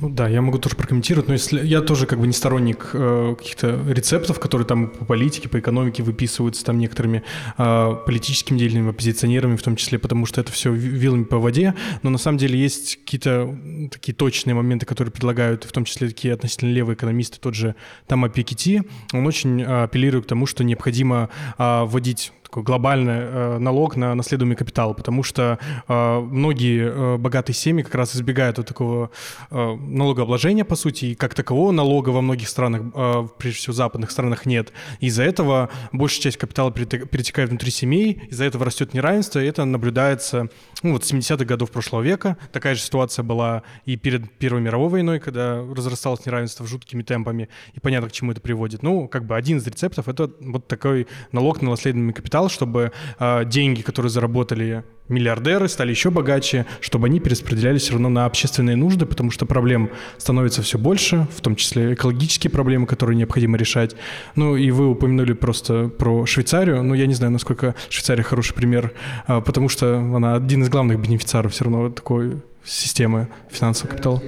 Ну 0.00 0.10
да, 0.10 0.28
я 0.28 0.42
могу 0.42 0.58
тоже 0.58 0.76
прокомментировать, 0.76 1.28
но 1.28 1.32
если 1.32 1.64
я 1.64 1.80
тоже 1.80 2.06
как 2.06 2.20
бы 2.20 2.26
не 2.26 2.32
сторонник 2.34 2.90
э, 2.92 3.34
каких-то 3.38 3.80
рецептов, 3.88 4.38
которые 4.38 4.66
там 4.66 4.88
по 4.88 5.06
политике, 5.06 5.48
по 5.48 5.58
экономике 5.58 6.02
выписываются 6.02 6.64
там 6.64 6.78
некоторыми 6.78 7.22
э, 7.56 7.96
политическими 8.04 8.58
деятелями, 8.58 8.90
оппозиционерами 8.90 9.56
в 9.56 9.62
том 9.62 9.76
числе, 9.76 9.98
потому 9.98 10.26
что 10.26 10.40
это 10.40 10.52
все 10.52 10.70
вилами 10.72 11.24
по 11.24 11.38
воде, 11.38 11.74
но 12.02 12.10
на 12.10 12.18
самом 12.18 12.36
деле 12.36 12.58
есть 12.58 12.96
какие-то 12.96 13.58
такие 13.90 14.14
точные 14.14 14.54
моменты, 14.54 14.84
которые 14.84 15.12
предлагают, 15.12 15.64
в 15.64 15.72
том 15.72 15.84
числе 15.84 16.08
такие 16.08 16.34
относительно 16.34 16.72
левые 16.72 16.94
экономисты, 16.94 17.38
тот 17.40 17.54
же 17.54 17.74
Тома 18.06 18.28
Пикетти, 18.28 18.82
он 19.14 19.26
очень 19.26 19.62
э, 19.62 19.84
апеллирует 19.84 20.26
к 20.26 20.28
тому, 20.28 20.46
что 20.46 20.62
необходимо 20.62 21.30
э, 21.58 21.84
вводить 21.84 22.32
такой 22.46 22.62
глобальный 22.62 23.18
э, 23.18 23.58
налог 23.58 23.96
на 23.96 24.14
наследуемый 24.14 24.56
капитал, 24.56 24.94
потому 24.94 25.22
что 25.22 25.58
э, 25.88 26.20
многие 26.20 26.86
э, 26.86 27.16
богатые 27.16 27.54
семьи 27.54 27.82
как 27.82 27.94
раз 27.94 28.14
избегают 28.14 28.58
вот 28.58 28.68
такого 28.68 29.10
э, 29.50 29.74
налогообложения, 29.74 30.64
по 30.64 30.76
сути, 30.76 31.06
и 31.06 31.14
как 31.14 31.34
такового 31.34 31.72
налога 31.72 32.10
во 32.10 32.22
многих 32.22 32.48
странах, 32.48 32.82
э, 32.94 33.28
прежде 33.38 33.58
всего 33.58 33.72
западных 33.72 34.10
странах, 34.10 34.46
нет. 34.46 34.72
Из-за 35.00 35.24
этого 35.24 35.70
большая 35.92 36.22
часть 36.22 36.36
капитала 36.36 36.70
перетекает 36.70 37.50
внутри 37.50 37.70
семей, 37.70 38.22
из-за 38.30 38.44
этого 38.44 38.64
растет 38.64 38.94
неравенство, 38.94 39.40
и 39.40 39.46
это 39.46 39.64
наблюдается 39.64 40.48
ну, 40.82 40.92
вот 40.92 41.04
с 41.04 41.12
70-х 41.12 41.44
годов 41.44 41.70
прошлого 41.70 42.02
века. 42.02 42.36
Такая 42.52 42.74
же 42.74 42.80
ситуация 42.80 43.22
была 43.22 43.62
и 43.84 43.96
перед 43.96 44.30
Первой 44.32 44.60
мировой 44.60 44.88
войной, 44.88 45.20
когда 45.20 45.62
разрасталось 45.62 46.24
неравенство 46.26 46.66
жуткими 46.66 47.02
темпами, 47.02 47.48
и 47.74 47.80
понятно, 47.80 48.08
к 48.08 48.12
чему 48.12 48.32
это 48.32 48.40
приводит. 48.40 48.82
Ну, 48.82 49.08
как 49.08 49.24
бы 49.24 49.36
один 49.36 49.58
из 49.58 49.66
рецептов— 49.66 50.08
это 50.08 50.30
вот 50.40 50.68
такой 50.68 51.06
налог 51.32 51.62
на 51.62 51.70
наследуемый 51.70 52.12
капитал, 52.12 52.48
чтобы 52.48 52.92
э, 53.18 53.44
деньги, 53.46 53.82
которые 53.82 54.10
заработали 54.10 54.84
миллиардеры, 55.08 55.68
стали 55.68 55.90
еще 55.90 56.10
богаче, 56.10 56.66
чтобы 56.80 57.06
они 57.06 57.20
перераспределялись 57.20 57.82
все 57.82 57.92
равно 57.92 58.08
на 58.08 58.26
общественные 58.26 58.76
нужды, 58.76 59.06
потому 59.06 59.30
что 59.30 59.46
проблем 59.46 59.90
становится 60.18 60.62
все 60.62 60.78
больше, 60.78 61.26
в 61.36 61.40
том 61.40 61.56
числе 61.56 61.94
экологические 61.94 62.50
проблемы, 62.50 62.86
которые 62.86 63.16
необходимо 63.16 63.56
решать. 63.56 63.96
Ну 64.34 64.56
и 64.56 64.70
вы 64.70 64.88
упомянули 64.88 65.32
просто 65.32 65.88
про 65.88 66.26
Швейцарию, 66.26 66.82
но 66.82 66.94
я 66.94 67.06
не 67.06 67.14
знаю, 67.14 67.32
насколько 67.32 67.74
Швейцария 67.88 68.22
хороший 68.22 68.54
пример, 68.54 68.92
э, 69.28 69.40
потому 69.40 69.68
что 69.68 69.98
она 69.98 70.34
один 70.34 70.62
из 70.62 70.68
главных 70.68 71.00
бенефициаров 71.00 71.52
все 71.52 71.64
равно 71.64 71.90
такой 71.90 72.42
системы 72.64 73.28
финансового 73.50 73.92
капитала. 73.92 74.22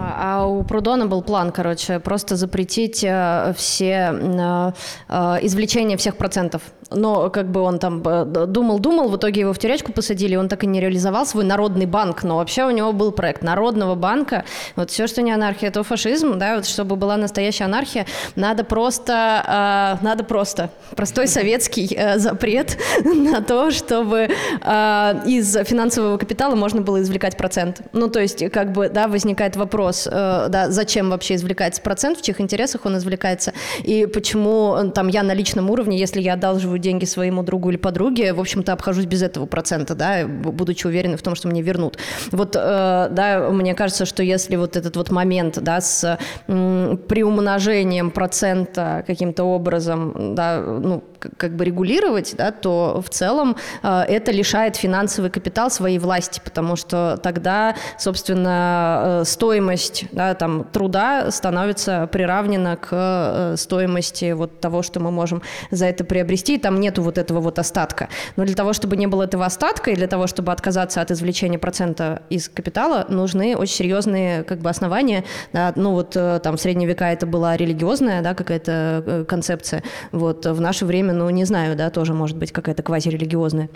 А 0.00 0.46
у 0.46 0.62
Прудона 0.62 1.06
был 1.06 1.22
план, 1.22 1.52
короче, 1.52 1.98
просто 1.98 2.36
запретить 2.36 3.04
э, 3.04 3.52
все 3.56 4.12
э, 4.12 4.72
э, 5.08 5.38
извлечения 5.42 5.96
всех 5.96 6.16
процентов. 6.16 6.62
Но 6.90 7.30
как 7.30 7.50
бы 7.52 7.60
он 7.60 7.78
там 7.78 8.02
думал-думал, 8.02 9.10
в 9.10 9.16
итоге 9.16 9.42
его 9.42 9.52
в 9.52 9.58
тюрячку 9.60 9.92
посадили, 9.92 10.34
он 10.34 10.48
так 10.48 10.64
и 10.64 10.66
не 10.66 10.80
реализовал 10.80 11.24
свой 11.24 11.44
народный 11.44 11.86
банк, 11.86 12.24
но 12.24 12.38
вообще 12.38 12.64
у 12.64 12.70
него 12.70 12.92
был 12.92 13.12
проект 13.12 13.42
народного 13.42 13.94
банка, 13.94 14.44
вот 14.74 14.90
все, 14.90 15.06
что 15.06 15.22
не 15.22 15.30
анархия, 15.30 15.70
то 15.70 15.84
фашизм, 15.84 16.36
да, 16.36 16.56
вот 16.56 16.66
чтобы 16.66 16.96
была 16.96 17.16
настоящая 17.16 17.66
анархия, 17.66 18.06
надо 18.34 18.64
просто, 18.64 19.98
надо 20.02 20.24
просто, 20.24 20.70
простой 20.96 21.28
советский 21.28 21.96
запрет 22.16 22.76
на 23.04 23.40
то, 23.40 23.70
чтобы 23.70 24.24
из 24.24 25.56
финансового 25.64 26.18
капитала 26.18 26.56
можно 26.56 26.80
было 26.80 27.00
извлекать 27.02 27.36
процент. 27.36 27.82
Ну, 27.92 28.08
то 28.08 28.18
есть, 28.18 28.50
как 28.50 28.72
бы, 28.72 28.88
да, 28.88 29.06
возникает 29.06 29.49
вопрос, 29.56 30.08
э, 30.10 30.46
да, 30.48 30.70
зачем 30.70 31.10
вообще 31.10 31.34
извлекается 31.34 31.82
процент, 31.82 32.18
в 32.18 32.22
чьих 32.22 32.40
интересах 32.40 32.86
он 32.86 32.96
извлекается, 32.96 33.52
и 33.82 34.06
почему 34.06 34.76
э, 34.76 34.90
там 34.90 35.08
я 35.08 35.22
на 35.22 35.34
личном 35.34 35.70
уровне, 35.70 35.98
если 35.98 36.20
я 36.20 36.34
одалживаю 36.34 36.78
деньги 36.78 37.04
своему 37.04 37.42
другу 37.42 37.70
или 37.70 37.76
подруге, 37.76 38.32
в 38.32 38.40
общем-то, 38.40 38.72
обхожусь 38.72 39.06
без 39.06 39.22
этого 39.22 39.46
процента, 39.46 39.94
да, 39.94 40.26
будучи 40.26 40.86
уверенной 40.86 41.16
в 41.16 41.22
том, 41.22 41.34
что 41.34 41.48
мне 41.48 41.62
вернут. 41.62 41.98
Вот, 42.30 42.56
э, 42.56 43.08
да, 43.10 43.48
мне 43.50 43.74
кажется, 43.74 44.04
что 44.04 44.22
если 44.22 44.56
вот 44.56 44.76
этот 44.76 44.96
вот 44.96 45.10
момент, 45.10 45.58
да, 45.60 45.80
с 45.80 46.18
приумножением 46.46 48.10
процента 48.10 49.04
каким-то 49.06 49.44
образом, 49.44 50.34
да, 50.34 50.60
ну, 50.60 51.02
как 51.20 51.54
бы 51.54 51.64
регулировать, 51.64 52.34
да, 52.36 52.50
то 52.50 53.02
в 53.04 53.10
целом 53.10 53.56
э, 53.82 54.02
это 54.08 54.32
лишает 54.32 54.76
финансовый 54.76 55.30
капитал 55.30 55.70
своей 55.70 55.98
власти, 55.98 56.40
потому 56.42 56.76
что 56.76 57.18
тогда, 57.22 57.74
собственно, 57.98 59.20
э, 59.22 59.24
стоимость 59.24 60.06
да, 60.12 60.34
там, 60.34 60.64
труда 60.64 61.30
становится 61.30 62.08
приравнена 62.10 62.76
к 62.76 62.88
э, 62.90 63.54
стоимости 63.56 64.32
вот 64.32 64.60
того, 64.60 64.82
что 64.82 65.00
мы 65.00 65.10
можем 65.10 65.42
за 65.70 65.86
это 65.86 66.04
приобрести, 66.04 66.56
и 66.56 66.58
там 66.58 66.80
нету 66.80 67.02
вот 67.02 67.18
этого 67.18 67.40
вот 67.40 67.58
остатка. 67.58 68.08
Но 68.36 68.44
для 68.44 68.54
того, 68.54 68.72
чтобы 68.72 68.96
не 68.96 69.06
было 69.06 69.24
этого 69.24 69.44
остатка, 69.46 69.90
и 69.90 69.96
для 69.96 70.06
того, 70.06 70.26
чтобы 70.26 70.52
отказаться 70.52 71.00
от 71.00 71.10
извлечения 71.10 71.58
процента 71.58 72.22
из 72.30 72.48
капитала, 72.48 73.06
нужны 73.08 73.56
очень 73.56 73.74
серьезные 73.74 74.42
как 74.44 74.58
бы 74.58 74.70
основания. 74.70 75.24
Да, 75.52 75.72
ну 75.76 75.92
вот 75.92 76.10
там 76.10 76.56
в 76.56 76.60
средние 76.60 76.88
века 76.88 77.12
это 77.12 77.26
была 77.26 77.56
религиозная 77.56 78.22
да, 78.22 78.34
какая-то 78.34 79.24
концепция. 79.28 79.82
Вот 80.12 80.46
в 80.46 80.60
наше 80.60 80.86
время 80.86 81.09
время, 81.10 81.24
ну, 81.24 81.30
не 81.30 81.44
знаю, 81.44 81.76
да, 81.76 81.90
тоже 81.90 82.14
может 82.14 82.36
быть 82.36 82.52
какая-то 82.52 82.82
квазирелигиозная, 82.82 83.68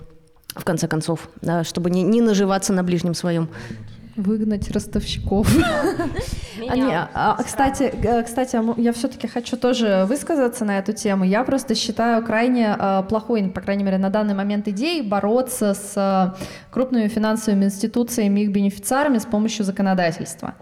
в 0.54 0.64
конце 0.64 0.88
концов, 0.88 1.28
да, 1.42 1.64
чтобы 1.64 1.90
не, 1.90 2.02
не 2.02 2.20
наживаться 2.20 2.72
на 2.72 2.82
ближнем 2.82 3.14
своем. 3.14 3.48
Выгнать 4.16 4.70
ростовщиков. 4.70 5.48
А, 6.66 6.76
не, 6.76 6.96
а, 6.96 7.36
кстати, 7.44 7.92
кстати, 8.24 8.58
я 8.80 8.92
все-таки 8.92 9.26
хочу 9.26 9.56
тоже 9.56 10.06
высказаться 10.08 10.64
на 10.64 10.78
эту 10.78 10.92
тему. 10.92 11.24
Я 11.24 11.44
просто 11.44 11.74
считаю 11.74 12.24
крайне 12.24 12.74
а, 12.78 13.02
плохой, 13.02 13.42
по 13.50 13.60
крайней 13.60 13.84
мере, 13.84 13.98
на 13.98 14.08
данный 14.08 14.34
момент 14.34 14.68
идеей 14.68 15.02
бороться 15.02 15.74
с 15.74 15.92
а, 15.96 16.36
крупными 16.70 17.08
финансовыми 17.08 17.66
институциями 17.66 18.40
и 18.40 18.44
их 18.44 18.52
бенефициарами 18.52 19.18
с 19.18 19.26
помощью 19.26 19.64
законодательства. 19.66 20.54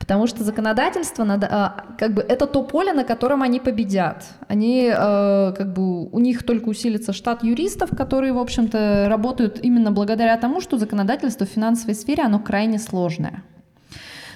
Потому 0.00 0.26
что 0.26 0.42
законодательство 0.44 1.24
надо, 1.24 1.46
а, 1.50 1.84
как 1.98 2.14
бы 2.14 2.22
это 2.22 2.46
то 2.46 2.64
поле, 2.64 2.92
на 2.94 3.04
котором 3.04 3.42
они 3.42 3.60
победят. 3.60 4.24
Они 4.48 4.90
а, 4.92 5.52
как 5.52 5.74
бы 5.74 6.08
у 6.08 6.18
них 6.18 6.42
только 6.42 6.70
усилится 6.70 7.12
штат 7.12 7.44
юристов, 7.44 7.90
которые, 7.94 8.32
в 8.32 8.38
общем-то, 8.38 9.06
работают 9.08 9.60
именно 9.62 9.92
благодаря 9.92 10.36
тому, 10.38 10.62
что 10.62 10.78
законодательство 10.78 11.46
в 11.46 11.50
финансовой 11.50 11.94
сфере 11.94 12.22
оно 12.24 12.40
крайне 12.40 12.78
сложное. 12.78 13.44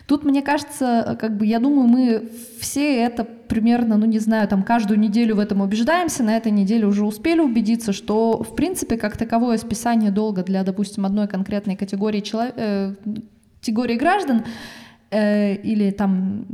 Тут, 0.06 0.22
мне 0.22 0.42
кажется, 0.42 1.16
как 1.18 1.38
бы 1.38 1.46
я 1.46 1.58
думаю, 1.58 1.88
мы 1.88 2.28
все 2.60 2.98
это 3.02 3.24
примерно, 3.24 3.96
ну 3.96 4.04
не 4.04 4.18
знаю, 4.18 4.46
там 4.46 4.62
каждую 4.62 5.00
неделю 5.00 5.36
в 5.36 5.38
этом 5.38 5.62
убеждаемся, 5.62 6.22
на 6.22 6.36
этой 6.36 6.52
неделе 6.52 6.86
уже 6.86 7.06
успели 7.06 7.40
убедиться, 7.40 7.94
что 7.94 8.42
в 8.42 8.54
принципе 8.54 8.98
как 8.98 9.16
таковое 9.16 9.56
списание 9.56 10.10
долга 10.10 10.42
для, 10.42 10.62
допустим, 10.62 11.06
одной 11.06 11.26
конкретной 11.26 11.76
категории, 11.76 12.20
челов... 12.20 12.50
э, 12.54 12.94
категории 13.60 13.96
граждан 13.96 14.44
Э, 15.14 15.54
или 15.54 15.92
там, 15.92 16.44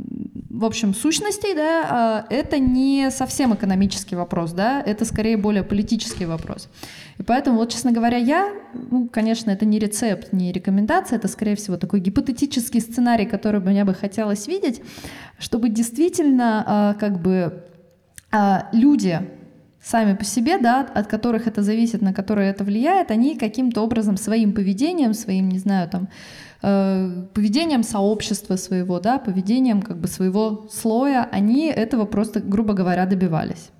в 0.51 0.65
общем, 0.65 0.93
сущностей, 0.93 1.55
да, 1.55 2.27
э, 2.29 2.35
это 2.35 2.59
не 2.59 3.09
совсем 3.09 3.55
экономический 3.55 4.15
вопрос, 4.15 4.51
да, 4.51 4.83
это 4.85 5.03
скорее 5.05 5.37
более 5.37 5.63
политический 5.63 6.27
вопрос. 6.27 6.69
И 7.17 7.23
поэтому, 7.23 7.57
вот, 7.57 7.71
честно 7.71 7.91
говоря, 7.91 8.17
я, 8.17 8.53
ну, 8.91 9.07
конечно, 9.07 9.49
это 9.49 9.65
не 9.65 9.79
рецепт, 9.79 10.31
не 10.33 10.51
рекомендация, 10.51 11.17
это, 11.17 11.27
скорее 11.27 11.55
всего, 11.55 11.77
такой 11.77 12.01
гипотетический 12.01 12.81
сценарий, 12.81 13.25
который 13.25 13.61
бы 13.61 13.71
мне 13.71 13.83
бы 13.83 13.95
хотелось 13.95 14.47
видеть, 14.47 14.83
чтобы 15.39 15.69
действительно, 15.69 16.93
э, 16.95 16.99
как 16.99 17.19
бы, 17.19 17.63
э, 18.31 18.59
люди 18.73 19.21
сами 19.81 20.15
по 20.15 20.23
себе, 20.23 20.59
да, 20.59 20.81
от 20.81 21.07
которых 21.07 21.47
это 21.47 21.63
зависит, 21.63 22.03
на 22.03 22.13
которые 22.13 22.51
это 22.51 22.63
влияет, 22.63 23.09
они 23.09 23.35
каким-то 23.37 23.81
образом 23.81 24.17
своим 24.17 24.53
поведением, 24.53 25.15
своим, 25.15 25.49
не 25.49 25.57
знаю, 25.57 25.89
там, 25.89 26.07
Э, 26.63 27.25
поведением 27.33 27.81
сообщества 27.81 28.55
своего, 28.55 28.99
да, 28.99 29.17
поведением 29.17 29.81
как 29.81 29.97
бы 29.97 30.07
своего 30.07 30.67
слоя, 30.71 31.27
они 31.31 31.67
этого 31.67 32.05
просто, 32.05 32.39
грубо 32.39 32.73
говоря, 32.73 33.07
добивались. 33.07 33.71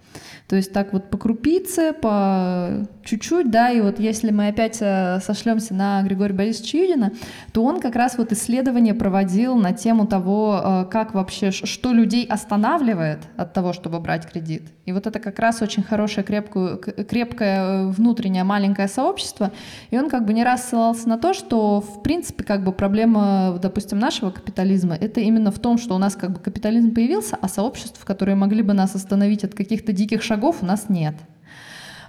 То 0.48 0.56
есть 0.56 0.74
так 0.74 0.92
вот 0.92 1.10
по 1.10 1.18
крупице, 1.18 1.94
по 1.94 2.86
чуть-чуть, 3.06 3.52
да, 3.52 3.70
и 3.70 3.80
вот 3.82 4.00
если 4.00 4.32
мы 4.32 4.48
опять 4.48 4.80
э, 4.82 5.20
сошлемся 5.24 5.76
на 5.76 6.02
Григория 6.02 6.34
Борисовича 6.34 6.80
Юдина, 6.80 7.14
то 7.54 7.64
он 7.64 7.80
как 7.80 7.96
раз 7.96 8.18
вот 8.18 8.32
исследование 8.32 8.96
проводил 8.96 9.56
на 9.56 9.74
тему 9.74 10.08
того, 10.08 10.60
э, 10.62 10.86
как 10.92 11.14
вообще, 11.14 11.52
что 11.52 11.94
людей 11.94 12.26
останавливает 12.26 13.20
от 13.38 13.54
того, 13.54 13.74
чтобы 13.74 14.00
брать 14.00 14.30
кредит. 14.30 14.64
И 14.86 14.92
вот 14.94 15.06
это 15.06 15.20
как 15.20 15.40
раз 15.40 15.62
очень 15.62 15.84
хорошее, 15.84 16.26
крепкое, 16.26 16.76
крепкое 16.78 17.62
э, 17.62 17.88
внутреннее 17.90 18.44
маленькое 18.44 18.88
сообщество, 18.88 19.52
и 19.92 19.98
он 19.98 20.10
как 20.10 20.26
бы 20.26 20.34
не 20.34 20.44
раз 20.44 20.70
ссылался 20.70 21.08
на 21.08 21.20
то, 21.20 21.34
что 21.34 21.82
в 21.82 22.02
принципе 22.02 22.44
как 22.44 22.64
бы 22.64 22.72
проблема, 22.72 23.60
допустим, 23.62 24.00
нашего 24.00 24.32
капитализма, 24.32 24.96
это 24.96 25.20
именно 25.22 25.52
в 25.52 25.60
том, 25.60 25.78
что 25.78 25.94
у 25.94 26.00
нас 26.00 26.16
как 26.16 26.32
бы 26.32 26.40
капитализм 26.40 26.96
появился, 26.96 27.38
а 27.40 27.48
сообществ, 27.48 28.04
которые 28.04 28.36
могли 28.36 28.64
бы 28.64 28.74
нас 28.74 28.96
остановить 28.96 29.44
от 29.44 29.54
каких-то 29.54 29.94
диких 29.94 30.24
шагов, 30.24 30.42
шагов 30.42 30.64
у 30.64 30.66
нас 30.66 30.90
нет. 30.90 31.16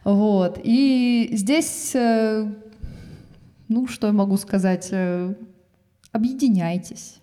Вот. 0.05 0.61
И 0.65 1.31
здесь, 1.33 1.93
э, 1.95 2.47
ну, 3.69 3.87
что 3.87 4.07
я 4.07 4.13
могу 4.13 4.37
сказать, 4.37 4.89
э, 4.91 5.35
объединяйтесь. 6.13 7.21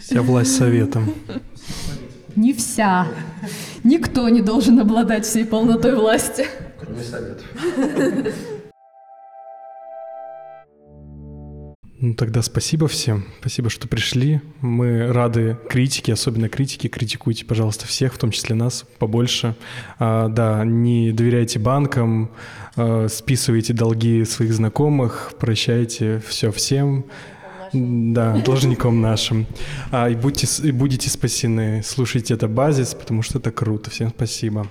Вся 0.00 0.22
власть 0.22 0.56
советом. 0.56 1.14
Не 2.38 2.52
вся. 2.52 3.08
Никто 3.82 4.28
не 4.28 4.42
должен 4.42 4.78
обладать 4.78 5.26
всей 5.26 5.44
полнотой 5.44 5.96
власти. 5.96 6.46
Кроме 6.78 7.02
советов. 7.02 7.44
Ну, 12.00 12.14
тогда 12.14 12.42
спасибо 12.42 12.86
всем. 12.86 13.24
Спасибо, 13.40 13.70
что 13.70 13.88
пришли. 13.88 14.40
Мы 14.60 15.12
рады 15.12 15.58
критике, 15.68 16.12
особенно 16.12 16.48
критике. 16.48 16.88
Критикуйте, 16.88 17.44
пожалуйста, 17.44 17.88
всех, 17.88 18.14
в 18.14 18.18
том 18.18 18.30
числе 18.30 18.54
нас, 18.54 18.84
побольше. 19.00 19.56
А, 19.98 20.28
да, 20.28 20.64
не 20.64 21.10
доверяйте 21.10 21.58
банкам, 21.58 22.30
а, 22.76 23.08
списывайте 23.08 23.72
долги 23.72 24.24
своих 24.24 24.52
знакомых, 24.52 25.32
прощайте 25.40 26.22
все 26.24 26.52
всем. 26.52 27.04
Да, 27.72 28.36
должником 28.38 29.00
нашим. 29.00 29.46
А, 29.90 30.08
и, 30.08 30.14
будьте, 30.14 30.46
и 30.66 30.72
будете 30.72 31.10
спасены. 31.10 31.82
Слушайте 31.84 32.34
это 32.34 32.48
базис, 32.48 32.94
потому 32.94 33.22
что 33.22 33.38
это 33.38 33.50
круто. 33.50 33.90
Всем 33.90 34.10
спасибо. 34.10 34.66